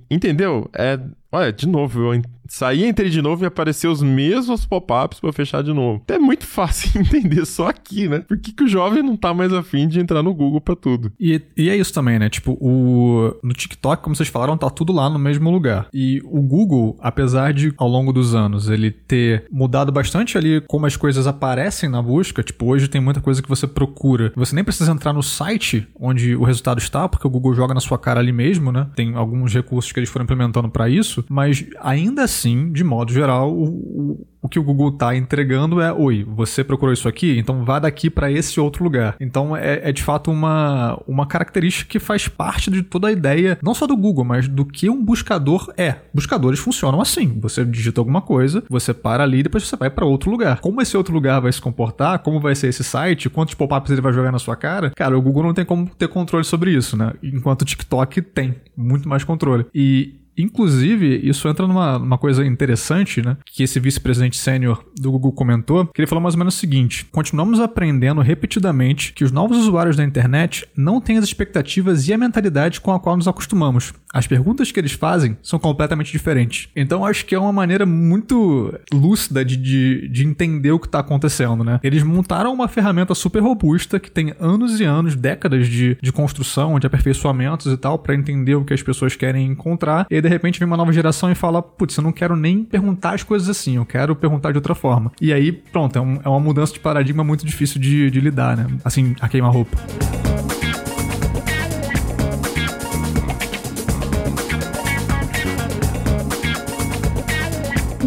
Entendeu? 0.09 0.69
É 0.73 0.99
Olha, 1.31 1.53
de 1.53 1.65
novo, 1.65 2.13
eu 2.13 2.21
saí, 2.51 2.85
entrei 2.85 3.09
de 3.09 3.21
novo 3.21 3.45
e 3.45 3.47
apareceu 3.47 3.89
os 3.89 4.03
mesmos 4.03 4.65
pop-ups 4.65 5.21
para 5.21 5.31
fechar 5.31 5.63
de 5.63 5.71
novo. 5.71 6.03
É 6.09 6.19
muito 6.19 6.43
fácil 6.45 6.99
entender 6.99 7.45
só 7.45 7.69
aqui, 7.69 8.09
né? 8.09 8.19
Por 8.19 8.37
que, 8.37 8.51
que 8.51 8.63
o 8.65 8.67
jovem 8.67 9.01
não 9.01 9.15
tá 9.15 9.33
mais 9.33 9.53
afim 9.53 9.87
de 9.87 10.01
entrar 10.01 10.21
no 10.21 10.33
Google 10.33 10.59
para 10.59 10.75
tudo? 10.75 11.13
E, 11.17 11.41
e 11.55 11.69
é 11.69 11.77
isso 11.77 11.93
também, 11.93 12.19
né? 12.19 12.29
Tipo, 12.29 12.57
o 12.59 13.33
no 13.41 13.53
TikTok, 13.53 14.03
como 14.03 14.15
vocês 14.15 14.27
falaram, 14.27 14.57
tá 14.57 14.69
tudo 14.69 14.91
lá 14.91 15.09
no 15.09 15.17
mesmo 15.17 15.49
lugar. 15.49 15.87
E 15.93 16.21
o 16.25 16.41
Google, 16.41 16.97
apesar 16.99 17.53
de 17.53 17.73
ao 17.77 17.87
longo 17.87 18.11
dos 18.11 18.35
anos 18.35 18.69
ele 18.69 18.91
ter 18.91 19.45
mudado 19.49 19.91
bastante 19.91 20.37
ali 20.37 20.59
como 20.67 20.85
as 20.85 20.97
coisas 20.97 21.27
aparecem 21.27 21.89
na 21.89 22.01
busca, 22.01 22.43
tipo, 22.43 22.65
hoje 22.65 22.89
tem 22.89 22.99
muita 22.99 23.21
coisa 23.21 23.41
que 23.41 23.47
você 23.47 23.65
procura. 23.65 24.33
Você 24.35 24.53
nem 24.53 24.63
precisa 24.63 24.91
entrar 24.91 25.13
no 25.13 25.23
site 25.23 25.87
onde 25.97 26.35
o 26.35 26.43
resultado 26.43 26.79
está, 26.79 27.07
porque 27.07 27.25
o 27.25 27.29
Google 27.29 27.53
joga 27.53 27.73
na 27.73 27.79
sua 27.79 27.97
cara 27.97 28.19
ali 28.19 28.33
mesmo, 28.33 28.71
né? 28.71 28.87
Tem 28.95 29.15
alguns 29.15 29.53
recursos 29.53 29.93
que 29.93 29.99
eles 29.99 30.09
foram 30.09 30.23
implementando 30.23 30.69
para 30.69 30.89
isso 30.89 31.20
mas 31.29 31.65
ainda 31.79 32.23
assim, 32.23 32.71
de 32.71 32.83
modo 32.83 33.11
geral, 33.11 33.53
o, 33.53 34.25
o 34.41 34.49
que 34.49 34.59
o 34.59 34.63
Google 34.63 34.89
está 34.89 35.15
entregando 35.15 35.79
é: 35.79 35.93
oi, 35.93 36.25
você 36.27 36.63
procurou 36.63 36.93
isso 36.93 37.07
aqui? 37.07 37.37
Então 37.37 37.63
vá 37.63 37.79
daqui 37.79 38.09
para 38.09 38.31
esse 38.31 38.59
outro 38.59 38.83
lugar. 38.83 39.15
Então 39.19 39.55
é, 39.55 39.89
é, 39.89 39.91
de 39.91 40.01
fato 40.01 40.31
uma, 40.31 40.99
uma 41.07 41.27
característica 41.27 41.89
que 41.89 41.99
faz 41.99 42.27
parte 42.27 42.71
de 42.71 42.81
toda 42.81 43.07
a 43.07 43.11
ideia, 43.11 43.57
não 43.61 43.73
só 43.73 43.85
do 43.85 43.95
Google, 43.95 44.25
mas 44.25 44.47
do 44.47 44.65
que 44.65 44.89
um 44.89 45.03
buscador 45.03 45.71
é. 45.77 45.97
Buscadores 46.13 46.59
funcionam 46.59 46.99
assim: 47.01 47.39
você 47.39 47.63
digita 47.63 48.01
alguma 48.01 48.21
coisa, 48.21 48.63
você 48.69 48.93
para 48.93 49.23
ali 49.23 49.39
e 49.39 49.43
depois 49.43 49.67
você 49.67 49.75
vai 49.75 49.89
para 49.89 50.05
outro 50.05 50.31
lugar. 50.31 50.59
Como 50.59 50.81
esse 50.81 50.97
outro 50.97 51.13
lugar 51.13 51.39
vai 51.39 51.51
se 51.51 51.61
comportar, 51.61 52.19
como 52.19 52.39
vai 52.39 52.55
ser 52.55 52.67
esse 52.67 52.83
site, 52.83 53.29
quantos 53.29 53.53
pop-ups 53.53 53.91
ele 53.91 54.01
vai 54.01 54.13
jogar 54.13 54.31
na 54.31 54.39
sua 54.39 54.55
cara, 54.55 54.89
cara, 54.91 55.17
o 55.17 55.21
Google 55.21 55.43
não 55.43 55.53
tem 55.53 55.65
como 55.65 55.87
ter 55.89 56.07
controle 56.07 56.43
sobre 56.43 56.71
isso, 56.71 56.97
né? 56.97 57.13
Enquanto 57.21 57.61
o 57.61 57.65
TikTok 57.65 58.21
tem 58.21 58.55
muito 58.75 59.07
mais 59.07 59.23
controle. 59.23 59.65
E 59.73 60.20
Inclusive, 60.37 61.19
isso 61.23 61.47
entra 61.47 61.67
numa, 61.67 61.99
numa 61.99 62.17
coisa 62.17 62.45
interessante, 62.45 63.21
né? 63.21 63.37
Que 63.45 63.63
esse 63.63 63.79
vice-presidente 63.79 64.37
sênior 64.37 64.83
do 64.99 65.11
Google 65.11 65.31
comentou, 65.31 65.85
que 65.87 66.01
ele 66.01 66.07
falou 66.07 66.21
mais 66.21 66.35
ou 66.35 66.39
menos 66.39 66.55
o 66.55 66.57
seguinte: 66.57 67.05
continuamos 67.11 67.59
aprendendo 67.59 68.21
repetidamente 68.21 69.13
que 69.13 69.23
os 69.23 69.31
novos 69.31 69.57
usuários 69.57 69.97
da 69.97 70.03
internet 70.03 70.67
não 70.75 71.01
têm 71.01 71.17
as 71.17 71.25
expectativas 71.25 72.07
e 72.07 72.13
a 72.13 72.17
mentalidade 72.17 72.81
com 72.81 72.91
a 72.91 72.99
qual 72.99 73.17
nos 73.17 73.27
acostumamos. 73.27 73.93
As 74.13 74.27
perguntas 74.27 74.71
que 74.71 74.79
eles 74.79 74.91
fazem 74.91 75.37
são 75.41 75.57
completamente 75.57 76.11
diferentes. 76.11 76.69
Então, 76.75 77.05
acho 77.05 77.25
que 77.25 77.33
é 77.33 77.39
uma 77.39 77.53
maneira 77.53 77.85
muito 77.85 78.73
lúcida 78.91 79.43
de, 79.45 79.55
de, 79.55 80.07
de 80.09 80.25
entender 80.25 80.71
o 80.71 80.79
que 80.79 80.87
está 80.87 80.99
acontecendo, 80.99 81.63
né? 81.63 81.79
Eles 81.81 82.03
montaram 82.03 82.53
uma 82.53 82.67
ferramenta 82.67 83.15
super 83.15 83.41
robusta 83.41 83.99
que 83.99 84.11
tem 84.11 84.33
anos 84.39 84.79
e 84.79 84.83
anos, 84.83 85.15
décadas 85.15 85.67
de, 85.67 85.97
de 86.01 86.11
construção, 86.11 86.79
de 86.79 86.87
aperfeiçoamentos 86.87 87.71
e 87.71 87.77
tal, 87.77 87.99
para 87.99 88.15
entender 88.15 88.55
o 88.55 88.65
que 88.65 88.73
as 88.73 88.83
pessoas 88.83 89.15
querem 89.15 89.47
encontrar. 89.47 90.05
E 90.09 90.20
de 90.21 90.27
repente 90.27 90.59
vem 90.59 90.67
uma 90.67 90.77
nova 90.77 90.91
geração 90.93 91.31
e 91.31 91.35
fala: 91.35 91.61
putz, 91.61 91.97
eu 91.97 92.03
não 92.03 92.11
quero 92.11 92.35
nem 92.35 92.63
perguntar 92.63 93.13
as 93.13 93.23
coisas 93.23 93.49
assim, 93.49 93.75
eu 93.75 93.85
quero 93.85 94.15
perguntar 94.15 94.51
de 94.51 94.57
outra 94.57 94.75
forma. 94.75 95.11
E 95.19 95.33
aí, 95.33 95.51
pronto, 95.51 95.97
é, 95.97 96.01
um, 96.01 96.19
é 96.23 96.29
uma 96.29 96.39
mudança 96.39 96.73
de 96.73 96.79
paradigma 96.79 97.23
muito 97.23 97.45
difícil 97.45 97.79
de, 97.79 98.09
de 98.09 98.19
lidar, 98.19 98.55
né? 98.55 98.67
Assim, 98.83 99.15
a 99.19 99.27
queima-roupa. 99.27 99.77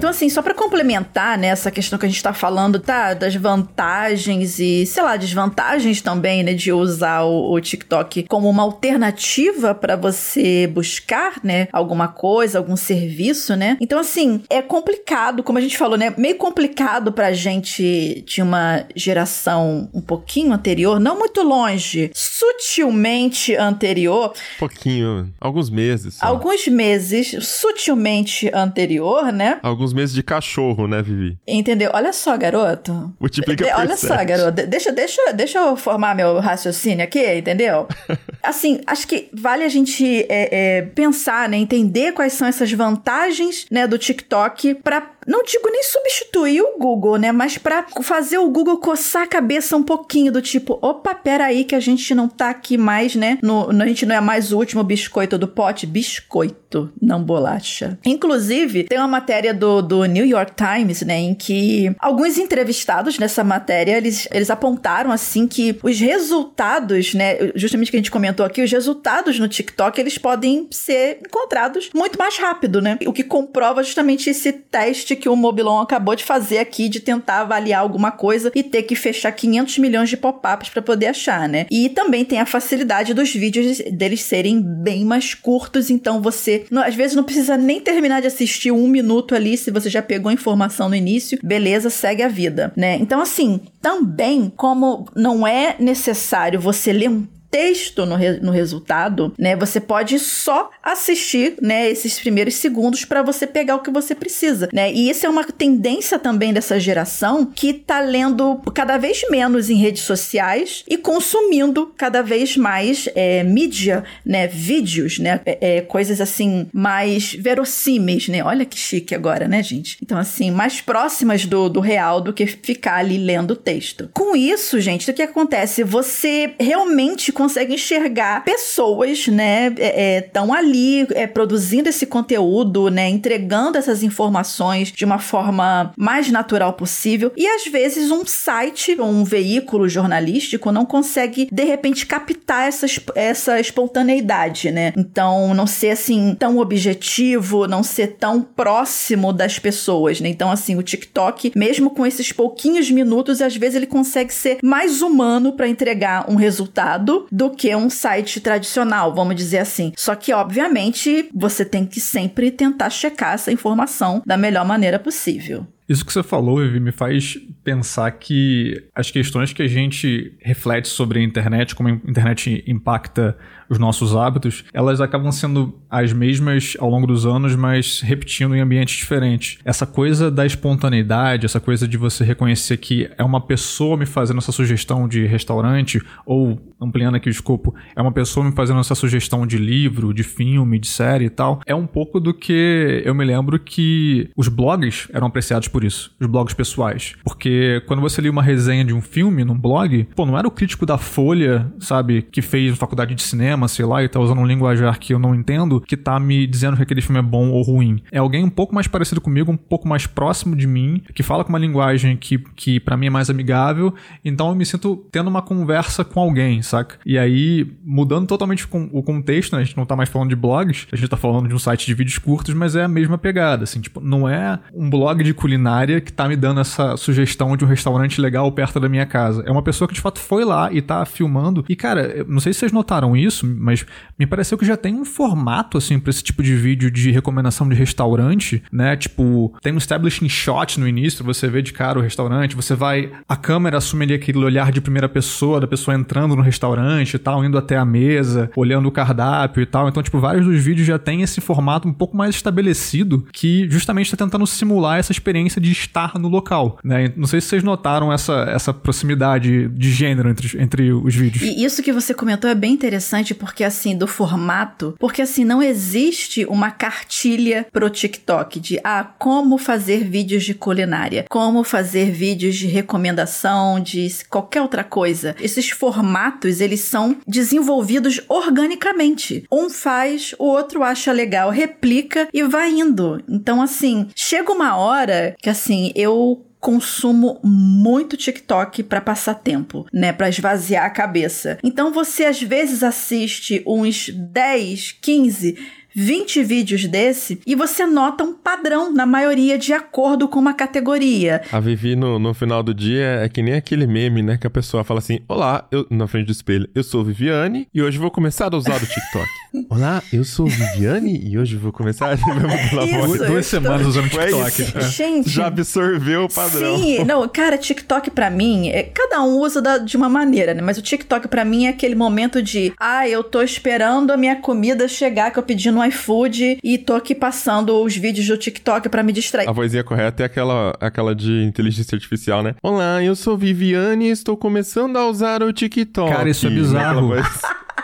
Então, 0.04 0.10
assim, 0.10 0.28
só 0.28 0.42
para 0.42 0.52
complementar 0.52 1.38
né, 1.38 1.46
essa 1.46 1.70
questão 1.70 1.98
que 1.98 2.04
a 2.04 2.08
gente 2.10 2.22
tá 2.22 2.34
falando, 2.34 2.78
tá? 2.78 3.14
Das 3.14 3.34
vantagens 3.34 4.58
e, 4.58 4.84
sei 4.84 5.02
lá, 5.02 5.16
desvantagens 5.16 6.02
também, 6.02 6.42
né? 6.42 6.52
De 6.52 6.70
usar 6.70 7.22
o, 7.22 7.54
o 7.54 7.58
TikTok 7.58 8.24
como 8.24 8.50
uma 8.50 8.62
alternativa 8.62 9.74
para 9.74 9.96
você 9.96 10.66
buscar, 10.66 11.40
né? 11.42 11.68
Alguma 11.72 12.06
coisa, 12.06 12.58
algum 12.58 12.76
serviço, 12.76 13.56
né? 13.56 13.78
Então, 13.80 13.98
assim, 13.98 14.42
é 14.50 14.60
complicado, 14.60 15.42
como 15.42 15.56
a 15.56 15.62
gente 15.62 15.78
falou, 15.78 15.96
né? 15.96 16.12
Meio 16.18 16.36
complicado 16.36 17.10
pra 17.10 17.32
gente 17.32 18.22
de 18.26 18.42
uma 18.42 18.84
geração 18.94 19.88
um 19.94 20.02
pouquinho 20.02 20.52
anterior, 20.52 21.00
não 21.00 21.18
muito 21.18 21.42
longe, 21.42 22.10
sutilmente 22.12 23.56
anterior. 23.56 24.34
Pouquinho, 24.58 25.32
alguns 25.40 25.70
meses. 25.70 26.16
Só. 26.16 26.26
Alguns 26.26 26.68
meses, 26.68 27.34
sutilmente 27.40 28.50
anterior, 28.52 29.32
né? 29.32 29.58
Alguns 29.62 29.93
meses 29.94 30.14
de 30.14 30.22
cachorro, 30.22 30.86
né, 30.86 31.00
Vivi? 31.02 31.38
Entendeu? 31.46 31.90
Olha 31.94 32.12
só, 32.12 32.36
garoto. 32.36 33.14
Multiplica 33.20 33.64
por 33.64 33.80
Olha 33.80 33.96
só, 33.96 34.24
garoto. 34.24 34.66
Deixa, 34.66 34.92
deixa, 34.92 35.32
deixa 35.32 35.58
eu 35.58 35.76
formar 35.76 36.14
meu 36.14 36.38
raciocínio 36.40 37.04
aqui, 37.04 37.24
entendeu? 37.34 37.88
assim, 38.42 38.80
acho 38.86 39.06
que 39.06 39.28
vale 39.32 39.64
a 39.64 39.68
gente 39.68 40.26
é, 40.28 40.48
é, 40.78 40.82
pensar, 40.82 41.48
né, 41.48 41.56
entender 41.56 42.12
quais 42.12 42.32
são 42.32 42.46
essas 42.46 42.70
vantagens, 42.72 43.66
né, 43.70 43.86
do 43.86 43.98
TikTok 43.98 44.74
para 44.76 45.00
não 45.26 45.42
digo 45.42 45.68
nem 45.70 45.82
substituir 45.82 46.62
o 46.62 46.78
Google, 46.78 47.16
né? 47.16 47.32
Mas 47.32 47.58
para 47.58 47.86
fazer 48.02 48.38
o 48.38 48.50
Google 48.50 48.78
coçar 48.78 49.22
a 49.22 49.26
cabeça 49.26 49.76
um 49.76 49.82
pouquinho 49.82 50.32
do 50.32 50.42
tipo, 50.42 50.78
opa, 50.82 51.14
peraí 51.14 51.64
que 51.64 51.74
a 51.74 51.80
gente 51.80 52.14
não 52.14 52.28
tá 52.28 52.50
aqui 52.50 52.76
mais, 52.76 53.14
né? 53.14 53.38
No, 53.42 53.70
a 53.70 53.86
gente 53.86 54.06
não 54.06 54.14
é 54.14 54.20
mais 54.20 54.52
o 54.52 54.58
último 54.58 54.82
biscoito 54.82 55.38
do 55.38 55.48
pote. 55.48 55.86
Biscoito, 55.86 56.92
não 57.00 57.22
bolacha. 57.22 57.98
Inclusive, 58.04 58.84
tem 58.84 58.98
uma 58.98 59.08
matéria 59.08 59.54
do, 59.54 59.80
do 59.80 60.04
New 60.04 60.26
York 60.26 60.52
Times, 60.54 61.02
né? 61.02 61.18
Em 61.18 61.34
que 61.34 61.94
alguns 61.98 62.38
entrevistados 62.38 63.18
nessa 63.18 63.42
matéria, 63.42 63.96
eles, 63.96 64.28
eles 64.30 64.50
apontaram, 64.50 65.10
assim, 65.10 65.46
que 65.46 65.78
os 65.82 65.98
resultados, 65.98 67.14
né? 67.14 67.52
Justamente 67.54 67.90
que 67.90 67.96
a 67.96 68.00
gente 68.00 68.10
comentou 68.10 68.44
aqui, 68.44 68.62
os 68.62 68.70
resultados 68.70 69.38
no 69.38 69.48
TikTok, 69.48 70.00
eles 70.00 70.18
podem 70.18 70.68
ser 70.70 71.18
encontrados 71.26 71.90
muito 71.94 72.18
mais 72.18 72.36
rápido, 72.36 72.80
né? 72.80 72.98
O 73.06 73.12
que 73.12 73.24
comprova 73.24 73.82
justamente 73.82 74.28
esse 74.30 74.52
teste 74.52 75.13
que 75.16 75.28
o 75.28 75.36
Mobilon 75.36 75.80
acabou 75.80 76.14
de 76.14 76.24
fazer 76.24 76.58
aqui 76.58 76.88
de 76.88 77.00
tentar 77.00 77.40
avaliar 77.40 77.80
alguma 77.80 78.10
coisa 78.10 78.52
e 78.54 78.62
ter 78.62 78.82
que 78.82 78.94
fechar 78.94 79.32
500 79.32 79.78
milhões 79.78 80.10
de 80.10 80.16
pop-ups 80.16 80.68
para 80.68 80.82
poder 80.82 81.06
achar, 81.06 81.48
né? 81.48 81.66
E 81.70 81.88
também 81.88 82.24
tem 82.24 82.40
a 82.40 82.46
facilidade 82.46 83.14
dos 83.14 83.32
vídeos 83.32 83.78
deles 83.92 84.22
serem 84.22 84.60
bem 84.60 85.04
mais 85.04 85.34
curtos, 85.34 85.90
então 85.90 86.20
você 86.20 86.64
às 86.84 86.94
vezes 86.94 87.16
não 87.16 87.24
precisa 87.24 87.56
nem 87.56 87.80
terminar 87.80 88.20
de 88.20 88.26
assistir 88.26 88.70
um 88.70 88.88
minuto 88.88 89.34
ali 89.34 89.56
se 89.56 89.70
você 89.70 89.88
já 89.90 90.02
pegou 90.02 90.30
a 90.30 90.34
informação 90.34 90.88
no 90.88 90.94
início, 90.94 91.38
beleza, 91.42 91.90
segue 91.90 92.22
a 92.22 92.28
vida, 92.28 92.72
né? 92.76 92.96
Então 92.96 93.20
assim, 93.20 93.60
também 93.80 94.52
como 94.56 95.06
não 95.14 95.46
é 95.46 95.76
necessário 95.78 96.60
você 96.60 96.92
ler 96.92 97.10
um 97.10 97.26
texto 97.54 98.04
no, 98.04 98.16
re, 98.16 98.40
no 98.40 98.50
resultado, 98.50 99.32
né? 99.38 99.54
Você 99.54 99.78
pode 99.78 100.18
só 100.18 100.72
assistir, 100.82 101.54
né, 101.62 101.88
esses 101.88 102.18
primeiros 102.18 102.56
segundos 102.56 103.04
para 103.04 103.22
você 103.22 103.46
pegar 103.46 103.76
o 103.76 103.78
que 103.78 103.92
você 103.92 104.12
precisa, 104.12 104.68
né? 104.72 104.92
E 104.92 105.08
isso 105.08 105.24
é 105.24 105.28
uma 105.28 105.44
tendência 105.44 106.18
também 106.18 106.52
dessa 106.52 106.80
geração 106.80 107.46
que 107.46 107.72
tá 107.72 108.00
lendo 108.00 108.60
cada 108.74 108.98
vez 108.98 109.22
menos 109.30 109.70
em 109.70 109.76
redes 109.76 110.02
sociais 110.02 110.82
e 110.88 110.98
consumindo 110.98 111.94
cada 111.96 112.22
vez 112.22 112.56
mais 112.56 113.08
é, 113.14 113.44
mídia, 113.44 114.02
né, 114.26 114.48
vídeos, 114.48 115.20
né, 115.20 115.40
é, 115.46 115.76
é, 115.76 115.80
coisas 115.80 116.20
assim 116.20 116.66
mais 116.72 117.34
verossímeis, 117.34 118.26
né? 118.26 118.42
Olha 118.42 118.64
que 118.64 118.76
chique 118.76 119.14
agora, 119.14 119.46
né, 119.46 119.62
gente? 119.62 119.96
Então 120.02 120.18
assim, 120.18 120.50
mais 120.50 120.80
próximas 120.80 121.46
do, 121.46 121.68
do 121.68 121.78
real 121.78 122.20
do 122.20 122.32
que 122.32 122.48
ficar 122.48 122.96
ali 122.96 123.16
lendo 123.16 123.52
o 123.52 123.56
texto. 123.56 124.10
Com 124.12 124.34
isso, 124.34 124.80
gente, 124.80 125.08
o 125.08 125.14
que 125.14 125.22
acontece? 125.22 125.84
Você 125.84 126.52
realmente 126.58 127.30
consegue 127.30 127.43
enxergar 127.68 128.44
pessoas, 128.44 129.28
né, 129.28 129.74
estão 130.18 130.54
é, 130.54 130.58
ali 130.58 131.06
é, 131.14 131.26
produzindo 131.26 131.88
esse 131.88 132.06
conteúdo, 132.06 132.90
né, 132.90 133.08
entregando 133.08 133.78
essas 133.78 134.02
informações 134.02 134.92
de 134.92 135.04
uma 135.04 135.18
forma 135.18 135.92
mais 135.96 136.30
natural 136.30 136.72
possível. 136.72 137.32
E 137.36 137.46
às 137.46 137.66
vezes 137.66 138.10
um 138.10 138.24
site, 138.26 139.00
um 139.00 139.24
veículo 139.24 139.88
jornalístico 139.88 140.72
não 140.72 140.84
consegue 140.84 141.48
de 141.50 141.64
repente 141.64 142.06
captar 142.06 142.68
essa, 142.68 142.86
essa 143.14 143.60
espontaneidade, 143.60 144.70
né? 144.70 144.92
Então 144.96 145.54
não 145.54 145.66
ser 145.66 145.90
assim 145.90 146.34
tão 146.38 146.58
objetivo, 146.58 147.66
não 147.66 147.82
ser 147.82 148.16
tão 148.18 148.42
próximo 148.42 149.32
das 149.32 149.58
pessoas, 149.58 150.20
né? 150.20 150.28
Então 150.28 150.50
assim, 150.50 150.76
o 150.76 150.82
TikTok, 150.82 151.52
mesmo 151.56 151.90
com 151.90 152.06
esses 152.06 152.32
pouquinhos 152.32 152.90
minutos, 152.90 153.40
às 153.40 153.56
vezes 153.56 153.76
ele 153.76 153.86
consegue 153.86 154.32
ser 154.32 154.58
mais 154.62 155.02
humano 155.02 155.52
para 155.52 155.68
entregar 155.68 156.30
um 156.30 156.34
resultado 156.34 157.26
do 157.34 157.50
que 157.50 157.74
um 157.74 157.90
site 157.90 158.40
tradicional, 158.40 159.12
vamos 159.12 159.34
dizer 159.34 159.58
assim. 159.58 159.92
Só 159.96 160.14
que, 160.14 160.32
obviamente, 160.32 161.28
você 161.34 161.64
tem 161.64 161.84
que 161.84 161.98
sempre 161.98 162.48
tentar 162.52 162.90
checar 162.90 163.34
essa 163.34 163.50
informação 163.50 164.22
da 164.24 164.36
melhor 164.36 164.64
maneira 164.64 165.00
possível. 165.00 165.66
Isso 165.88 166.06
que 166.06 166.12
você 166.12 166.22
falou, 166.22 166.58
Vivi, 166.58 166.78
me 166.78 166.92
faz 166.92 167.36
pensar 167.64 168.10
que 168.12 168.84
as 168.94 169.10
questões 169.10 169.52
que 169.52 169.62
a 169.62 169.66
gente 169.66 170.34
reflete 170.40 170.86
sobre 170.86 171.18
a 171.18 171.22
internet, 171.22 171.74
como 171.74 171.88
a 171.88 171.92
internet 171.92 172.62
impacta 172.66 173.36
os 173.68 173.78
nossos 173.78 174.14
hábitos, 174.14 174.64
elas 174.72 175.00
acabam 175.00 175.32
sendo 175.32 175.80
as 175.90 176.12
mesmas 176.12 176.76
ao 176.78 176.90
longo 176.90 177.06
dos 177.06 177.24
anos, 177.24 177.56
mas 177.56 178.00
repetindo 178.00 178.54
em 178.54 178.60
ambientes 178.60 178.96
diferentes. 178.96 179.58
Essa 179.64 179.86
coisa 179.86 180.30
da 180.30 180.44
espontaneidade, 180.44 181.46
essa 181.46 181.58
coisa 181.58 181.88
de 181.88 181.96
você 181.96 182.24
reconhecer 182.24 182.76
que 182.76 183.10
é 183.16 183.24
uma 183.24 183.40
pessoa 183.40 183.96
me 183.96 184.04
fazendo 184.06 184.38
essa 184.38 184.52
sugestão 184.52 185.08
de 185.08 185.24
restaurante, 185.24 186.00
ou 186.26 186.60
ampliando 186.80 187.14
aqui 187.14 187.28
o 187.28 187.30
escopo, 187.30 187.74
é 187.96 188.02
uma 188.02 188.12
pessoa 188.12 188.44
me 188.44 188.52
fazendo 188.52 188.80
essa 188.80 188.94
sugestão 188.94 189.46
de 189.46 189.56
livro, 189.56 190.12
de 190.12 190.22
filme, 190.22 190.78
de 190.78 190.86
série 190.86 191.26
e 191.26 191.30
tal, 191.30 191.60
é 191.66 191.74
um 191.74 191.86
pouco 191.86 192.20
do 192.20 192.34
que 192.34 193.02
eu 193.04 193.14
me 193.14 193.24
lembro 193.24 193.58
que 193.58 194.28
os 194.36 194.48
blogs 194.48 195.08
eram 195.12 195.28
apreciados 195.28 195.68
por 195.68 195.82
isso, 195.82 196.14
os 196.20 196.26
blogs 196.26 196.54
pessoais. 196.54 197.14
Porque 197.24 197.53
quando 197.86 198.00
você 198.00 198.20
lia 198.20 198.30
uma 198.30 198.42
resenha 198.42 198.84
de 198.84 198.94
um 198.94 199.00
filme 199.00 199.44
num 199.44 199.58
blog, 199.58 200.08
pô, 200.14 200.26
não 200.26 200.38
era 200.38 200.46
o 200.46 200.50
crítico 200.50 200.86
da 200.86 200.98
Folha, 200.98 201.72
sabe, 201.78 202.22
que 202.22 202.42
fez 202.42 202.76
faculdade 202.76 203.14
de 203.14 203.22
cinema, 203.22 203.68
sei 203.68 203.84
lá, 203.84 204.02
e 204.02 204.08
tá 204.08 204.20
usando 204.20 204.40
um 204.40 204.46
linguajar 204.46 204.98
que 204.98 205.12
eu 205.12 205.18
não 205.18 205.34
entendo, 205.34 205.80
que 205.80 205.96
tá 205.96 206.18
me 206.18 206.46
dizendo 206.46 206.76
que 206.76 206.82
aquele 206.82 207.00
filme 207.00 207.18
é 207.18 207.22
bom 207.22 207.50
ou 207.50 207.62
ruim. 207.62 208.02
É 208.12 208.18
alguém 208.18 208.44
um 208.44 208.50
pouco 208.50 208.74
mais 208.74 208.86
parecido 208.86 209.20
comigo, 209.20 209.50
um 209.50 209.56
pouco 209.56 209.88
mais 209.88 210.06
próximo 210.06 210.54
de 210.56 210.66
mim, 210.66 211.02
que 211.14 211.22
fala 211.22 211.44
com 211.44 211.50
uma 211.50 211.58
linguagem 211.58 212.16
que, 212.16 212.38
que 212.38 212.80
para 212.80 212.96
mim 212.96 213.06
é 213.06 213.10
mais 213.10 213.30
amigável, 213.30 213.94
então 214.24 214.48
eu 214.48 214.54
me 214.54 214.64
sinto 214.64 214.96
tendo 215.10 215.28
uma 215.28 215.42
conversa 215.42 216.04
com 216.04 216.20
alguém, 216.20 216.62
saca? 216.62 216.96
E 217.04 217.18
aí, 217.18 217.66
mudando 217.84 218.26
totalmente 218.26 218.66
o 218.70 219.02
contexto, 219.02 219.54
né? 219.54 219.62
a 219.62 219.64
gente 219.64 219.76
não 219.76 219.86
tá 219.86 219.96
mais 219.96 220.08
falando 220.08 220.28
de 220.28 220.36
blogs, 220.36 220.86
a 220.92 220.96
gente 220.96 221.08
tá 221.08 221.16
falando 221.16 221.48
de 221.48 221.54
um 221.54 221.58
site 221.58 221.86
de 221.86 221.94
vídeos 221.94 222.18
curtos, 222.18 222.54
mas 222.54 222.76
é 222.76 222.84
a 222.84 222.88
mesma 222.88 223.18
pegada, 223.18 223.64
assim, 223.64 223.80
tipo, 223.80 224.00
não 224.00 224.28
é 224.28 224.58
um 224.72 224.88
blog 224.88 225.22
de 225.22 225.34
culinária 225.34 226.00
que 226.00 226.12
tá 226.12 226.28
me 226.28 226.36
dando 226.36 226.60
essa 226.60 226.96
sugestão 226.96 227.43
de 227.56 227.64
um 227.64 227.68
restaurante 227.68 228.20
legal 228.20 228.50
perto 228.52 228.80
da 228.80 228.88
minha 228.88 229.06
casa. 229.06 229.42
É 229.46 229.50
uma 229.50 229.62
pessoa 229.62 229.86
que 229.86 229.94
de 229.94 230.00
fato 230.00 230.18
foi 230.18 230.44
lá 230.44 230.72
e 230.72 230.80
tá 230.80 231.04
filmando. 231.04 231.64
E 231.68 231.76
cara, 231.76 232.24
não 232.28 232.40
sei 232.40 232.52
se 232.52 232.60
vocês 232.60 232.72
notaram 232.72 233.16
isso, 233.16 233.46
mas 233.46 233.84
me 234.18 234.26
pareceu 234.26 234.56
que 234.56 234.64
já 234.64 234.76
tem 234.76 234.94
um 234.94 235.04
formato, 235.04 235.78
assim, 235.78 235.98
pra 235.98 236.10
esse 236.10 236.22
tipo 236.22 236.42
de 236.42 236.54
vídeo 236.54 236.90
de 236.90 237.10
recomendação 237.10 237.68
de 237.68 237.74
restaurante, 237.74 238.62
né? 238.72 238.96
Tipo, 238.96 239.54
tem 239.62 239.72
um 239.72 239.78
establishing 239.78 240.28
shot 240.28 240.78
no 240.80 240.88
início, 240.88 241.24
você 241.24 241.48
vê 241.48 241.62
de 241.62 241.72
cara 241.72 241.98
o 241.98 242.02
restaurante, 242.02 242.56
você 242.56 242.74
vai. 242.74 243.10
A 243.28 243.36
câmera 243.36 243.78
assume 243.78 244.04
ali 244.04 244.14
aquele 244.14 244.38
olhar 244.38 244.72
de 244.72 244.80
primeira 244.80 245.08
pessoa, 245.08 245.60
da 245.60 245.66
pessoa 245.66 245.94
entrando 245.94 246.36
no 246.36 246.42
restaurante 246.42 247.14
e 247.14 247.18
tal, 247.18 247.44
indo 247.44 247.58
até 247.58 247.76
a 247.76 247.84
mesa, 247.84 248.50
olhando 248.56 248.88
o 248.88 248.92
cardápio 248.92 249.62
e 249.62 249.66
tal. 249.66 249.88
Então, 249.88 250.02
tipo, 250.02 250.18
vários 250.18 250.46
dos 250.46 250.62
vídeos 250.62 250.86
já 250.86 250.98
tem 250.98 251.22
esse 251.22 251.40
formato 251.40 251.88
um 251.88 251.92
pouco 251.92 252.16
mais 252.16 252.34
estabelecido 252.34 253.26
que 253.32 253.68
justamente 253.70 254.06
está 254.06 254.24
tentando 254.24 254.46
simular 254.46 254.98
essa 254.98 255.12
experiência 255.12 255.60
de 255.60 255.72
estar 255.72 256.18
no 256.18 256.28
local, 256.28 256.78
né? 256.82 257.12
Não 257.16 257.26
sei 257.26 257.33
se 257.40 257.48
vocês 257.48 257.62
notaram 257.62 258.12
essa, 258.12 258.46
essa 258.48 258.72
proximidade 258.72 259.68
de 259.68 259.90
gênero 259.92 260.28
entre, 260.28 260.60
entre 260.60 260.92
os 260.92 261.14
vídeos. 261.14 261.42
E 261.42 261.64
isso 261.64 261.82
que 261.82 261.92
você 261.92 262.12
comentou 262.12 262.50
é 262.50 262.54
bem 262.54 262.72
interessante 262.72 263.34
porque, 263.34 263.64
assim, 263.64 263.96
do 263.96 264.06
formato, 264.06 264.94
porque, 264.98 265.22
assim, 265.22 265.44
não 265.44 265.62
existe 265.62 266.44
uma 266.46 266.70
cartilha 266.70 267.66
pro 267.72 267.90
TikTok 267.90 268.60
de, 268.60 268.80
ah, 268.82 269.04
como 269.18 269.58
fazer 269.58 270.04
vídeos 270.04 270.44
de 270.44 270.54
culinária, 270.54 271.24
como 271.28 271.64
fazer 271.64 272.10
vídeos 272.10 272.56
de 272.56 272.66
recomendação, 272.66 273.80
de 273.80 274.08
qualquer 274.28 274.62
outra 274.62 274.84
coisa. 274.84 275.34
Esses 275.40 275.70
formatos, 275.70 276.60
eles 276.60 276.80
são 276.80 277.16
desenvolvidos 277.26 278.20
organicamente. 278.28 279.44
Um 279.50 279.70
faz, 279.70 280.34
o 280.38 280.44
outro 280.44 280.82
acha 280.82 281.12
legal, 281.12 281.50
replica 281.50 282.28
e 282.32 282.42
vai 282.42 282.70
indo. 282.70 283.22
Então, 283.28 283.62
assim, 283.62 284.08
chega 284.14 284.52
uma 284.52 284.76
hora 284.76 285.34
que, 285.40 285.48
assim, 285.48 285.92
eu 285.94 286.44
consumo 286.64 287.38
muito 287.44 288.16
TikTok 288.16 288.84
para 288.84 288.98
passar 288.98 289.34
tempo, 289.34 289.86
né, 289.92 290.14
para 290.14 290.30
esvaziar 290.30 290.86
a 290.86 290.90
cabeça. 290.90 291.58
Então 291.62 291.92
você 291.92 292.24
às 292.24 292.40
vezes 292.40 292.82
assiste 292.82 293.62
uns 293.66 294.08
10, 294.08 294.92
15 294.92 295.58
20 295.96 296.42
vídeos 296.42 296.86
desse 296.86 297.40
e 297.46 297.54
você 297.54 297.86
nota 297.86 298.24
um 298.24 298.34
padrão 298.34 298.92
na 298.92 299.06
maioria 299.06 299.56
de 299.56 299.72
acordo 299.72 300.26
com 300.26 300.40
uma 300.40 300.52
categoria. 300.52 301.42
A 301.52 301.60
Vivi 301.60 301.94
no, 301.94 302.18
no 302.18 302.34
final 302.34 302.64
do 302.64 302.74
dia 302.74 303.20
é 303.22 303.28
que 303.28 303.40
nem 303.40 303.54
aquele 303.54 303.86
meme, 303.86 304.20
né? 304.20 304.36
Que 304.36 304.46
a 304.46 304.50
pessoa 304.50 304.82
fala 304.82 304.98
assim: 304.98 305.20
Olá, 305.28 305.68
eu, 305.70 305.86
na 305.88 306.08
frente 306.08 306.26
do 306.26 306.32
espelho, 306.32 306.68
eu 306.74 306.82
sou 306.82 307.04
Viviane 307.04 307.68
e 307.72 307.80
hoje 307.80 307.96
vou 307.96 308.10
começar 308.10 308.52
a 308.52 308.56
usar 308.56 308.74
o 308.74 308.86
TikTok. 308.86 309.28
Olá, 309.70 310.02
eu 310.12 310.24
sou 310.24 310.46
Viviane 310.46 311.16
e 311.24 311.38
hoje 311.38 311.54
vou 311.54 311.70
começar. 311.70 312.12
Isso, 312.18 313.24
Duas 313.24 313.46
semanas 313.46 313.86
usando 313.86 314.08
TikTok. 314.10 314.78
É 314.78 314.80
Gente, 314.80 315.30
já 315.30 315.46
absorveu 315.46 316.24
o 316.24 316.28
padrão. 316.28 316.76
Sim, 316.76 317.04
não, 317.04 317.28
cara, 317.28 317.56
TikTok 317.56 318.10
para 318.10 318.28
mim, 318.30 318.68
é, 318.70 318.82
cada 318.82 319.22
um 319.22 319.38
usa 319.38 319.62
da, 319.62 319.78
de 319.78 319.96
uma 319.96 320.08
maneira, 320.08 320.54
né? 320.54 320.60
Mas 320.60 320.76
o 320.76 320.82
TikTok 320.82 321.28
para 321.28 321.44
mim 321.44 321.66
é 321.66 321.68
aquele 321.68 321.94
momento 321.94 322.42
de, 322.42 322.72
ah, 322.80 323.08
eu 323.08 323.22
tô 323.22 323.42
esperando 323.42 324.10
a 324.10 324.16
minha 324.16 324.34
comida 324.34 324.88
chegar 324.88 325.30
que 325.30 325.38
eu 325.38 325.42
pedi 325.42 325.70
no 325.70 325.84
iFood 325.84 326.58
e 326.60 326.76
tô 326.76 326.94
aqui 326.94 327.14
passando 327.14 327.80
os 327.80 327.96
vídeos 327.96 328.26
do 328.26 328.36
TikTok 328.36 328.88
para 328.88 329.04
me 329.04 329.12
distrair. 329.12 329.48
A 329.48 329.52
vozinha 329.52 329.84
correta 329.84 330.24
é 330.24 330.26
aquela, 330.26 330.76
aquela 330.80 331.14
de 331.14 331.44
inteligência 331.44 331.94
artificial, 331.94 332.42
né? 332.42 332.56
Olá, 332.60 333.00
eu 333.04 333.14
sou 333.14 333.38
Viviane 333.38 334.08
e 334.08 334.10
estou 334.10 334.36
começando 334.36 334.96
a 334.96 335.08
usar 335.08 335.44
o 335.44 335.52
TikTok. 335.52 336.10
Cara, 336.10 336.28
isso 336.28 336.44
é 336.44 336.50
bizarro. 336.50 337.12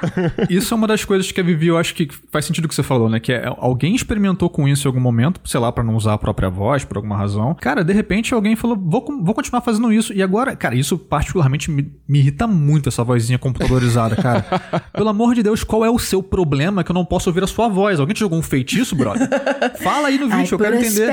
isso 0.48 0.72
é 0.72 0.76
uma 0.76 0.86
das 0.86 1.04
coisas 1.04 1.30
que 1.30 1.40
a 1.40 1.44
Vivi, 1.44 1.68
eu 1.68 1.78
acho 1.78 1.94
que 1.94 2.08
faz 2.30 2.44
sentido 2.44 2.64
o 2.64 2.68
que 2.68 2.74
você 2.74 2.82
falou, 2.82 3.08
né? 3.08 3.20
Que 3.20 3.32
é, 3.32 3.52
alguém 3.58 3.94
experimentou 3.94 4.48
com 4.48 4.68
isso 4.68 4.86
em 4.86 4.88
algum 4.88 5.00
momento, 5.00 5.40
sei 5.44 5.60
lá, 5.60 5.70
para 5.72 5.84
não 5.84 5.96
usar 5.96 6.14
a 6.14 6.18
própria 6.18 6.48
voz, 6.48 6.84
por 6.84 6.96
alguma 6.96 7.16
razão. 7.16 7.54
Cara, 7.54 7.82
de 7.84 7.92
repente 7.92 8.34
alguém 8.34 8.56
falou, 8.56 8.76
vou, 8.76 9.04
vou 9.22 9.34
continuar 9.34 9.60
fazendo 9.60 9.92
isso. 9.92 10.12
E 10.12 10.22
agora, 10.22 10.54
cara, 10.54 10.74
isso 10.74 10.98
particularmente 10.98 11.70
me, 11.70 11.90
me 12.06 12.18
irrita 12.18 12.46
muito, 12.46 12.88
essa 12.88 13.02
vozinha 13.02 13.38
computadorizada, 13.38 14.16
cara. 14.16 14.44
Pelo 14.92 15.08
amor 15.08 15.34
de 15.34 15.42
Deus, 15.42 15.64
qual 15.64 15.84
é 15.84 15.90
o 15.90 15.98
seu 15.98 16.22
problema 16.22 16.84
que 16.84 16.90
eu 16.90 16.94
não 16.94 17.04
posso 17.04 17.30
ouvir 17.30 17.42
a 17.42 17.46
sua 17.46 17.68
voz? 17.68 17.98
Alguém 17.98 18.14
te 18.14 18.20
jogou 18.20 18.38
um 18.38 18.42
feitiço, 18.42 18.94
brother? 18.94 19.28
Fala 19.82 20.08
aí 20.08 20.18
no 20.18 20.28
vídeo, 20.28 20.54
eu 20.54 20.58
quero 20.58 20.76
entender. 20.76 21.06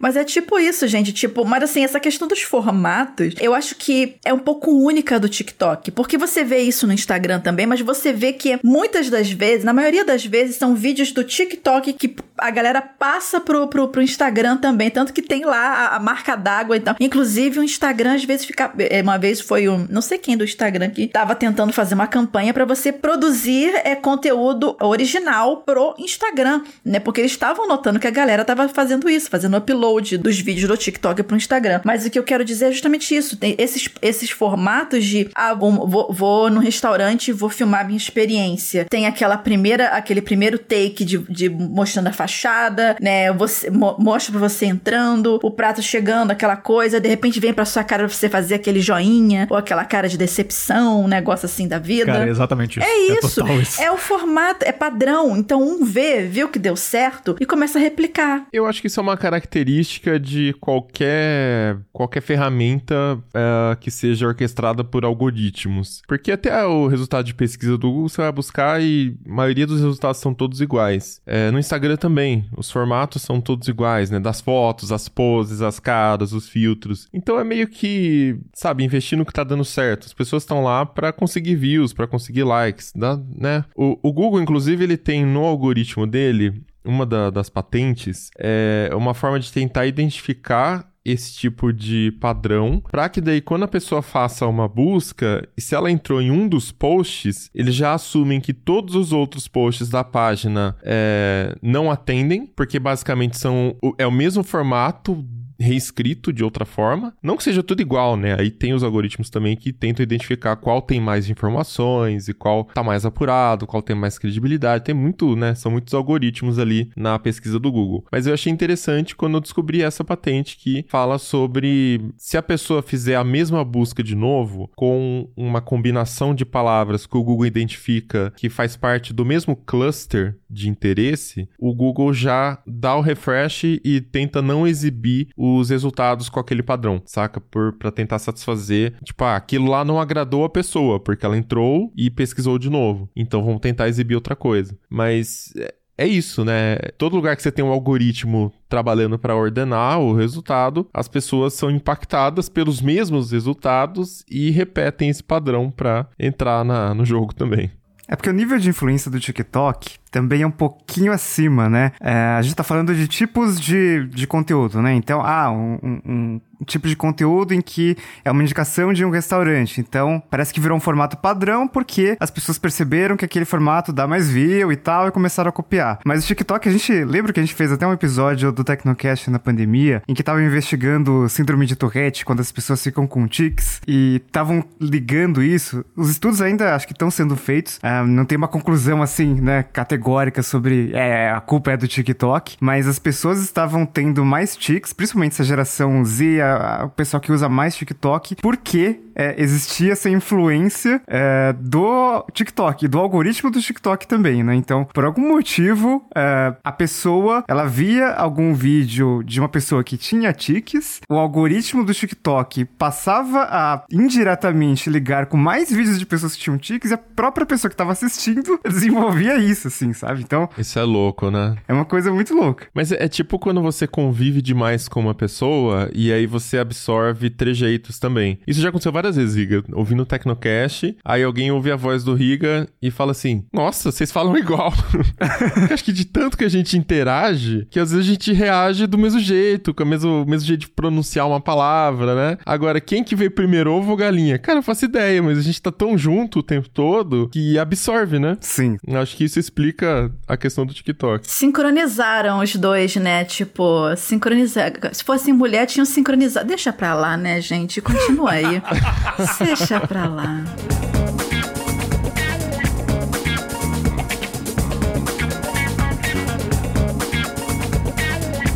Mas 0.00 0.16
é 0.16 0.24
tipo 0.24 0.58
isso, 0.58 0.86
gente. 0.88 1.12
Tipo, 1.12 1.44
mas 1.44 1.62
assim, 1.62 1.84
essa 1.84 2.00
questão 2.00 2.26
dos 2.26 2.42
formatos, 2.42 3.34
eu 3.40 3.54
acho 3.54 3.76
que 3.76 4.16
é 4.24 4.32
um 4.32 4.38
pouco 4.38 4.70
única 4.72 5.20
do 5.20 5.28
TikTok. 5.28 5.90
Porque 5.90 6.18
você 6.18 6.42
vê 6.42 6.60
isso 6.62 6.86
no 6.86 6.92
Instagram 6.92 7.40
também, 7.40 7.66
mas 7.66 7.80
você 7.80 8.01
você 8.02 8.12
vê 8.12 8.32
que 8.32 8.58
muitas 8.64 9.08
das 9.08 9.30
vezes, 9.30 9.64
na 9.64 9.72
maioria 9.72 10.04
das 10.04 10.24
vezes, 10.24 10.56
são 10.56 10.74
vídeos 10.74 11.12
do 11.12 11.22
TikTok 11.22 11.92
que 11.92 12.16
a 12.36 12.50
galera 12.50 12.82
passa 12.82 13.40
pro, 13.40 13.68
pro, 13.68 13.88
pro 13.88 14.02
Instagram 14.02 14.56
também. 14.56 14.90
Tanto 14.90 15.12
que 15.12 15.22
tem 15.22 15.44
lá 15.44 15.86
a, 15.86 15.96
a 15.96 16.00
marca 16.00 16.34
d'água 16.34 16.76
e 16.76 16.80
então. 16.80 16.94
tal. 16.94 17.06
Inclusive, 17.06 17.60
o 17.60 17.62
Instagram 17.62 18.14
às 18.14 18.24
vezes 18.24 18.44
fica. 18.44 18.72
É, 18.78 19.00
uma 19.00 19.18
vez 19.18 19.40
foi 19.40 19.68
um. 19.68 19.86
Não 19.88 20.02
sei 20.02 20.18
quem 20.18 20.36
do 20.36 20.44
Instagram 20.44 20.90
que 20.90 21.06
tava 21.06 21.34
tentando 21.34 21.72
fazer 21.72 21.94
uma 21.94 22.06
campanha 22.06 22.52
para 22.52 22.64
você 22.64 22.92
produzir 22.92 23.72
é, 23.84 23.94
conteúdo 23.94 24.76
original 24.80 25.58
pro 25.58 25.94
Instagram, 25.98 26.62
né? 26.84 26.98
Porque 26.98 27.20
eles 27.20 27.32
estavam 27.32 27.68
notando 27.68 28.00
que 28.00 28.06
a 28.06 28.10
galera 28.10 28.44
tava 28.44 28.68
fazendo 28.68 29.08
isso, 29.08 29.30
fazendo 29.30 29.56
upload 29.56 30.18
dos 30.18 30.38
vídeos 30.40 30.68
do 30.68 30.76
TikTok 30.76 31.22
pro 31.22 31.36
Instagram. 31.36 31.80
Mas 31.84 32.04
o 32.04 32.10
que 32.10 32.18
eu 32.18 32.24
quero 32.24 32.44
dizer 32.44 32.66
é 32.66 32.72
justamente 32.72 33.14
isso. 33.14 33.36
Tem 33.36 33.54
esses, 33.58 33.88
esses 34.00 34.30
formatos 34.30 35.04
de. 35.04 35.30
Ah, 35.34 35.54
vou, 35.54 36.12
vou, 36.12 36.50
no 36.50 36.60
restaurante 36.60 37.32
vou 37.32 37.48
filmar 37.48 37.86
minha 37.92 37.98
experiência. 37.98 38.86
Tem 38.88 39.06
aquela 39.06 39.36
primeira, 39.36 39.88
aquele 39.88 40.22
primeiro 40.22 40.58
take 40.58 41.04
de, 41.04 41.18
de 41.18 41.48
mostrando 41.48 42.08
a 42.08 42.12
fachada, 42.12 42.96
né? 43.00 43.32
Você 43.32 43.70
mo, 43.70 43.96
mostra 43.98 44.32
pra 44.32 44.48
você 44.48 44.66
entrando, 44.66 45.38
o 45.42 45.50
prato 45.50 45.82
chegando, 45.82 46.30
aquela 46.30 46.56
coisa, 46.56 46.98
de 46.98 47.08
repente 47.08 47.38
vem 47.38 47.52
pra 47.52 47.64
sua 47.64 47.84
cara 47.84 48.04
pra 48.04 48.14
você 48.14 48.28
fazer 48.28 48.54
aquele 48.54 48.80
joinha, 48.80 49.46
ou 49.50 49.56
aquela 49.56 49.84
cara 49.84 50.08
de 50.08 50.16
decepção, 50.16 51.04
um 51.04 51.08
negócio 51.08 51.46
assim 51.46 51.68
da 51.68 51.78
vida. 51.78 52.12
Cara, 52.12 52.26
é 52.26 52.30
exatamente 52.30 52.78
isso. 52.78 52.88
É, 52.88 52.90
é 52.90 53.18
isso. 53.18 53.46
É, 53.46 53.54
isso. 53.56 53.82
é 53.82 53.90
o 53.90 53.96
formato, 53.96 54.64
é 54.64 54.72
padrão. 54.72 55.36
Então 55.36 55.62
um 55.62 55.84
vê, 55.84 56.22
viu 56.22 56.48
que 56.48 56.58
deu 56.58 56.76
certo 56.76 57.36
e 57.40 57.46
começa 57.46 57.78
a 57.78 57.82
replicar. 57.82 58.46
Eu 58.52 58.66
acho 58.66 58.80
que 58.80 58.86
isso 58.86 58.98
é 58.98 59.02
uma 59.02 59.16
característica 59.16 60.18
de 60.18 60.54
qualquer 60.60 61.76
qualquer 61.92 62.22
ferramenta 62.22 63.18
é, 63.34 63.76
que 63.76 63.90
seja 63.90 64.26
orquestrada 64.26 64.82
por 64.82 65.04
algoritmos. 65.04 66.02
Porque 66.06 66.32
até 66.32 66.64
o 66.64 66.86
resultado 66.86 67.26
de 67.26 67.34
pesquisa 67.34 67.76
do 67.82 67.90
Google 67.90 68.08
você 68.08 68.22
vai 68.22 68.32
buscar 68.32 68.80
e 68.80 69.16
a 69.28 69.32
maioria 69.32 69.66
dos 69.66 69.80
resultados 69.80 70.20
são 70.20 70.32
todos 70.32 70.60
iguais. 70.60 71.20
É, 71.26 71.50
no 71.50 71.58
Instagram 71.58 71.96
também, 71.96 72.46
os 72.56 72.70
formatos 72.70 73.22
são 73.22 73.40
todos 73.40 73.66
iguais, 73.66 74.08
né? 74.08 74.20
Das 74.20 74.40
fotos, 74.40 74.92
as 74.92 75.08
poses, 75.08 75.60
as 75.60 75.80
caras, 75.80 76.32
os 76.32 76.48
filtros. 76.48 77.08
Então 77.12 77.38
é 77.38 77.44
meio 77.44 77.66
que, 77.66 78.38
sabe, 78.54 78.84
investir 78.84 79.18
no 79.18 79.26
que 79.26 79.32
tá 79.32 79.42
dando 79.42 79.64
certo. 79.64 80.06
As 80.06 80.14
pessoas 80.14 80.44
estão 80.44 80.62
lá 80.62 80.86
para 80.86 81.12
conseguir 81.12 81.56
views, 81.56 81.92
para 81.92 82.06
conseguir 82.06 82.44
likes, 82.44 82.92
né? 82.94 83.64
O, 83.74 83.98
o 84.00 84.12
Google, 84.12 84.40
inclusive, 84.40 84.84
ele 84.84 84.96
tem 84.96 85.26
no 85.26 85.44
algoritmo 85.44 86.06
dele 86.06 86.62
uma 86.84 87.06
da, 87.06 87.30
das 87.30 87.48
patentes 87.48 88.28
é 88.36 88.90
uma 88.92 89.14
forma 89.14 89.38
de 89.38 89.52
tentar 89.52 89.86
identificar 89.86 90.91
esse 91.04 91.34
tipo 91.34 91.72
de 91.72 92.12
padrão, 92.20 92.82
para 92.90 93.08
que 93.08 93.20
daí 93.20 93.40
quando 93.40 93.64
a 93.64 93.68
pessoa 93.68 94.02
faça 94.02 94.46
uma 94.46 94.68
busca, 94.68 95.48
e 95.56 95.60
se 95.60 95.74
ela 95.74 95.90
entrou 95.90 96.20
em 96.20 96.30
um 96.30 96.48
dos 96.48 96.70
posts, 96.70 97.50
eles 97.54 97.74
já 97.74 97.94
assumem 97.94 98.40
que 98.40 98.52
todos 98.52 98.94
os 98.94 99.12
outros 99.12 99.48
posts 99.48 99.88
da 99.88 100.04
página 100.04 100.76
é, 100.82 101.56
não 101.60 101.90
atendem, 101.90 102.46
porque 102.46 102.78
basicamente 102.78 103.38
são 103.38 103.76
é 103.98 104.06
o 104.06 104.12
mesmo 104.12 104.42
formato 104.42 105.24
reescrito 105.62 106.32
de 106.32 106.44
outra 106.44 106.64
forma. 106.64 107.14
Não 107.22 107.36
que 107.36 107.44
seja 107.44 107.62
tudo 107.62 107.80
igual, 107.80 108.16
né? 108.16 108.36
Aí 108.38 108.50
tem 108.50 108.74
os 108.74 108.82
algoritmos 108.82 109.30
também 109.30 109.56
que 109.56 109.72
tentam 109.72 110.02
identificar 110.02 110.56
qual 110.56 110.82
tem 110.82 111.00
mais 111.00 111.30
informações 111.30 112.28
e 112.28 112.34
qual 112.34 112.64
tá 112.64 112.82
mais 112.82 113.06
apurado, 113.06 113.66
qual 113.66 113.82
tem 113.82 113.96
mais 113.96 114.18
credibilidade. 114.18 114.84
Tem 114.84 114.94
muito, 114.94 115.34
né? 115.36 115.54
São 115.54 115.72
muitos 115.72 115.94
algoritmos 115.94 116.58
ali 116.58 116.90
na 116.96 117.18
pesquisa 117.18 117.58
do 117.58 117.72
Google. 117.72 118.04
Mas 118.10 118.26
eu 118.26 118.34
achei 118.34 118.52
interessante 118.52 119.16
quando 119.16 119.34
eu 119.34 119.40
descobri 119.40 119.82
essa 119.82 120.04
patente 120.04 120.56
que 120.56 120.84
fala 120.88 121.18
sobre 121.18 122.00
se 122.16 122.36
a 122.36 122.42
pessoa 122.42 122.82
fizer 122.82 123.16
a 123.16 123.24
mesma 123.24 123.64
busca 123.64 124.02
de 124.02 124.14
novo 124.14 124.70
com 124.76 125.28
uma 125.36 125.60
combinação 125.60 126.34
de 126.34 126.44
palavras 126.44 127.06
que 127.06 127.16
o 127.16 127.22
Google 127.22 127.46
identifica 127.46 128.32
que 128.36 128.48
faz 128.48 128.76
parte 128.76 129.12
do 129.12 129.24
mesmo 129.24 129.54
cluster 129.54 130.36
de 130.50 130.68
interesse, 130.68 131.48
o 131.58 131.74
Google 131.74 132.12
já 132.12 132.60
dá 132.66 132.94
o 132.94 133.00
refresh 133.00 133.64
e 133.64 134.00
tenta 134.00 134.42
não 134.42 134.66
exibir 134.66 135.28
os 135.56 135.70
resultados 135.70 136.28
com 136.28 136.40
aquele 136.40 136.62
padrão, 136.62 137.02
saca? 137.04 137.40
Por 137.40 137.74
tentar 137.94 138.18
satisfazer, 138.18 138.94
tipo, 139.04 139.24
ah, 139.24 139.36
aquilo 139.36 139.70
lá 139.70 139.84
não 139.84 140.00
agradou 140.00 140.44
a 140.44 140.50
pessoa, 140.50 140.98
porque 141.00 141.24
ela 141.24 141.36
entrou 141.36 141.92
e 141.96 142.10
pesquisou 142.10 142.58
de 142.58 142.70
novo. 142.70 143.08
Então 143.14 143.44
vamos 143.44 143.60
tentar 143.60 143.88
exibir 143.88 144.14
outra 144.14 144.36
coisa. 144.36 144.76
Mas 144.88 145.52
é, 145.56 145.74
é 145.98 146.06
isso, 146.06 146.44
né? 146.44 146.76
Todo 146.98 147.16
lugar 147.16 147.36
que 147.36 147.42
você 147.42 147.52
tem 147.52 147.64
um 147.64 147.70
algoritmo 147.70 148.52
trabalhando 148.68 149.18
para 149.18 149.36
ordenar 149.36 150.00
o 150.00 150.14
resultado, 150.14 150.88
as 150.92 151.08
pessoas 151.08 151.54
são 151.54 151.70
impactadas 151.70 152.48
pelos 152.48 152.80
mesmos 152.80 153.30
resultados 153.30 154.24
e 154.28 154.50
repetem 154.50 155.10
esse 155.10 155.22
padrão 155.22 155.70
para 155.70 156.08
entrar 156.18 156.64
na, 156.64 156.94
no 156.94 157.04
jogo 157.04 157.34
também. 157.34 157.70
É 158.08 158.16
porque 158.16 158.30
o 158.30 158.32
nível 158.32 158.58
de 158.58 158.68
influência 158.68 159.10
do 159.10 159.20
TikTok 159.20 160.01
também 160.12 160.42
é 160.42 160.46
um 160.46 160.50
pouquinho 160.50 161.10
acima, 161.10 161.70
né? 161.70 161.92
É, 161.98 162.12
a 162.38 162.42
gente 162.42 162.54
tá 162.54 162.62
falando 162.62 162.94
de 162.94 163.08
tipos 163.08 163.58
de, 163.58 164.06
de 164.08 164.26
conteúdo, 164.26 164.82
né? 164.82 164.92
Então, 164.92 165.22
ah, 165.24 165.50
um, 165.50 165.78
um, 165.82 166.00
um, 166.06 166.40
tipo 166.66 166.86
de 166.86 166.94
conteúdo 166.94 167.54
em 167.54 167.60
que 167.62 167.96
é 168.24 168.30
uma 168.30 168.42
indicação 168.42 168.92
de 168.92 169.04
um 169.04 169.10
restaurante. 169.10 169.80
Então, 169.80 170.22
parece 170.30 170.52
que 170.52 170.60
virou 170.60 170.76
um 170.76 170.80
formato 170.80 171.16
padrão 171.16 171.66
porque 171.66 172.16
as 172.20 172.30
pessoas 172.30 172.58
perceberam 172.58 173.16
que 173.16 173.24
aquele 173.24 173.46
formato 173.46 173.90
dá 173.92 174.06
mais 174.06 174.30
view 174.30 174.70
e 174.70 174.76
tal 174.76 175.08
e 175.08 175.10
começaram 175.10 175.48
a 175.48 175.52
copiar. 175.52 175.98
Mas 176.04 176.22
o 176.22 176.26
TikTok, 176.26 176.68
a 176.68 176.72
gente 176.72 176.92
lembra 177.04 177.32
que 177.32 177.40
a 177.40 177.42
gente 177.42 177.54
fez 177.54 177.72
até 177.72 177.86
um 177.86 177.92
episódio 177.92 178.52
do 178.52 178.62
Tecnocast 178.62 179.30
na 179.30 179.38
pandemia 179.38 180.02
em 180.06 180.14
que 180.14 180.22
tava 180.22 180.42
investigando 180.42 181.26
síndrome 181.28 181.64
de 181.64 181.74
Tourette 181.74 182.24
quando 182.24 182.40
as 182.40 182.52
pessoas 182.52 182.82
ficam 182.82 183.06
com 183.06 183.26
tics 183.26 183.80
e 183.88 184.20
estavam 184.26 184.62
ligando 184.78 185.42
isso. 185.42 185.84
Os 185.96 186.10
estudos 186.10 186.42
ainda 186.42 186.74
acho 186.74 186.86
que 186.86 186.92
estão 186.92 187.10
sendo 187.10 187.34
feitos. 187.34 187.80
Ah, 187.82 188.04
não 188.04 188.26
tem 188.26 188.36
uma 188.36 188.48
conclusão 188.48 189.02
assim, 189.02 189.40
né, 189.40 189.62
categórica 189.62 190.01
categórica 190.02 190.42
sobre 190.42 190.90
é, 190.92 191.30
a 191.30 191.40
culpa 191.40 191.70
é 191.70 191.76
do 191.76 191.86
TikTok, 191.86 192.56
mas 192.60 192.88
as 192.88 192.98
pessoas 192.98 193.40
estavam 193.40 193.86
tendo 193.86 194.24
mais 194.24 194.56
tics, 194.56 194.92
principalmente 194.92 195.32
essa 195.32 195.44
geração 195.44 196.04
Z, 196.04 196.40
a, 196.40 196.80
a, 196.80 196.84
o 196.86 196.90
pessoal 196.90 197.20
que 197.20 197.30
usa 197.30 197.48
mais 197.48 197.76
TikTok, 197.76 198.36
porque 198.36 199.00
é, 199.14 199.34
existia 199.40 199.92
essa 199.92 200.10
influência 200.10 201.00
é, 201.06 201.54
do 201.58 202.24
TikTok, 202.32 202.88
do 202.88 202.98
algoritmo 202.98 203.50
do 203.50 203.60
TikTok 203.60 204.06
também, 204.06 204.42
né? 204.42 204.54
Então, 204.54 204.84
por 204.92 205.04
algum 205.04 205.28
motivo, 205.28 206.04
é, 206.14 206.54
a 206.62 206.72
pessoa, 206.72 207.44
ela 207.48 207.64
via 207.64 208.08
algum 208.12 208.54
vídeo 208.54 209.22
de 209.22 209.38
uma 209.38 209.48
pessoa 209.48 209.84
que 209.84 209.96
tinha 209.96 210.32
tics, 210.32 211.00
o 211.08 211.14
algoritmo 211.14 211.84
do 211.84 211.94
TikTok 211.94 212.64
passava 212.64 213.42
a 213.50 213.84
indiretamente 213.90 214.90
ligar 214.90 215.26
com 215.26 215.36
mais 215.36 215.70
vídeos 215.70 215.98
de 215.98 216.06
pessoas 216.06 216.34
que 216.34 216.42
tinham 216.42 216.58
tics 216.58 216.90
e 216.90 216.94
a 216.94 216.98
própria 216.98 217.46
pessoa 217.46 217.68
que 217.68 217.74
estava 217.74 217.92
assistindo 217.92 218.58
desenvolvia 218.64 219.36
isso, 219.36 219.68
assim, 219.68 219.91
sabe? 219.94 220.22
Então... 220.22 220.48
Isso 220.58 220.78
é 220.78 220.82
louco, 220.82 221.30
né? 221.30 221.56
É 221.68 221.72
uma 221.72 221.84
coisa 221.84 222.12
muito 222.12 222.34
louca. 222.34 222.66
Mas 222.74 222.92
é, 222.92 223.04
é 223.04 223.08
tipo 223.08 223.38
quando 223.38 223.62
você 223.62 223.86
convive 223.86 224.42
demais 224.42 224.88
com 224.88 225.00
uma 225.00 225.14
pessoa 225.14 225.90
e 225.94 226.12
aí 226.12 226.26
você 226.26 226.58
absorve 226.58 227.30
trejeitos 227.30 227.98
também. 227.98 228.38
Isso 228.46 228.60
já 228.60 228.68
aconteceu 228.68 228.92
várias 228.92 229.12
várias 229.12 229.16
vezes, 229.16 229.36
Riga, 229.36 229.64
ouvindo 229.72 230.02
o 230.02 230.06
Tecnocast, 230.06 230.96
aí 231.04 231.22
alguém 231.22 231.50
ouve 231.50 231.70
a 231.70 231.76
voz 231.76 232.02
do 232.04 232.14
Riga 232.14 232.68
e 232.80 232.90
fala 232.90 233.12
assim: 233.12 233.44
Nossa, 233.52 233.90
vocês 233.90 234.10
falam 234.10 234.36
igual. 234.36 234.72
Acho 235.70 235.84
que 235.84 235.92
de 235.92 236.04
tanto 236.04 236.36
que 236.36 236.44
a 236.44 236.48
gente 236.48 236.76
interage, 236.76 237.66
que 237.70 237.78
às 237.78 237.90
vezes 237.90 238.06
a 238.06 238.10
gente 238.10 238.32
reage 238.32 238.86
do 238.86 238.98
mesmo 238.98 239.20
jeito, 239.20 239.74
com 239.74 239.82
o 239.82 239.86
mesmo, 239.86 240.24
mesmo 240.26 240.46
jeito 240.46 240.60
de 240.60 240.68
pronunciar 240.68 241.26
uma 241.26 241.40
palavra, 241.40 242.14
né? 242.14 242.38
Agora, 242.46 242.80
quem 242.80 243.04
que 243.04 243.16
veio 243.16 243.30
primeiro, 243.30 243.72
ovo 243.72 243.90
ou 243.90 243.96
galinha? 243.96 244.38
Cara, 244.38 244.58
eu 244.58 244.62
faço 244.62 244.84
ideia, 244.84 245.22
mas 245.22 245.38
a 245.38 245.42
gente 245.42 245.60
tá 245.60 245.72
tão 245.72 245.96
junto 245.98 246.38
o 246.38 246.42
tempo 246.42 246.68
todo 246.68 247.28
que 247.28 247.58
absorve, 247.58 248.18
né? 248.18 248.36
Sim. 248.40 248.76
Acho 248.88 249.16
que 249.16 249.24
isso 249.24 249.38
explica 249.38 249.81
a 250.26 250.36
questão 250.36 250.64
do 250.64 250.72
TikTok. 250.72 251.30
Sincronizaram 251.30 252.40
os 252.40 252.54
dois, 252.56 252.96
né? 252.96 253.24
Tipo, 253.24 253.94
sincronizar. 253.96 254.72
Se 254.92 255.04
fosse 255.04 255.32
mulher, 255.32 255.66
tinham 255.66 255.84
sincronizado. 255.84 256.46
Deixa 256.46 256.72
pra 256.72 256.94
lá, 256.94 257.16
né, 257.16 257.40
gente? 257.40 257.80
Continua 257.80 258.32
aí. 258.32 258.62
Deixa 259.44 259.80
pra 259.80 260.06
lá. 260.08 260.44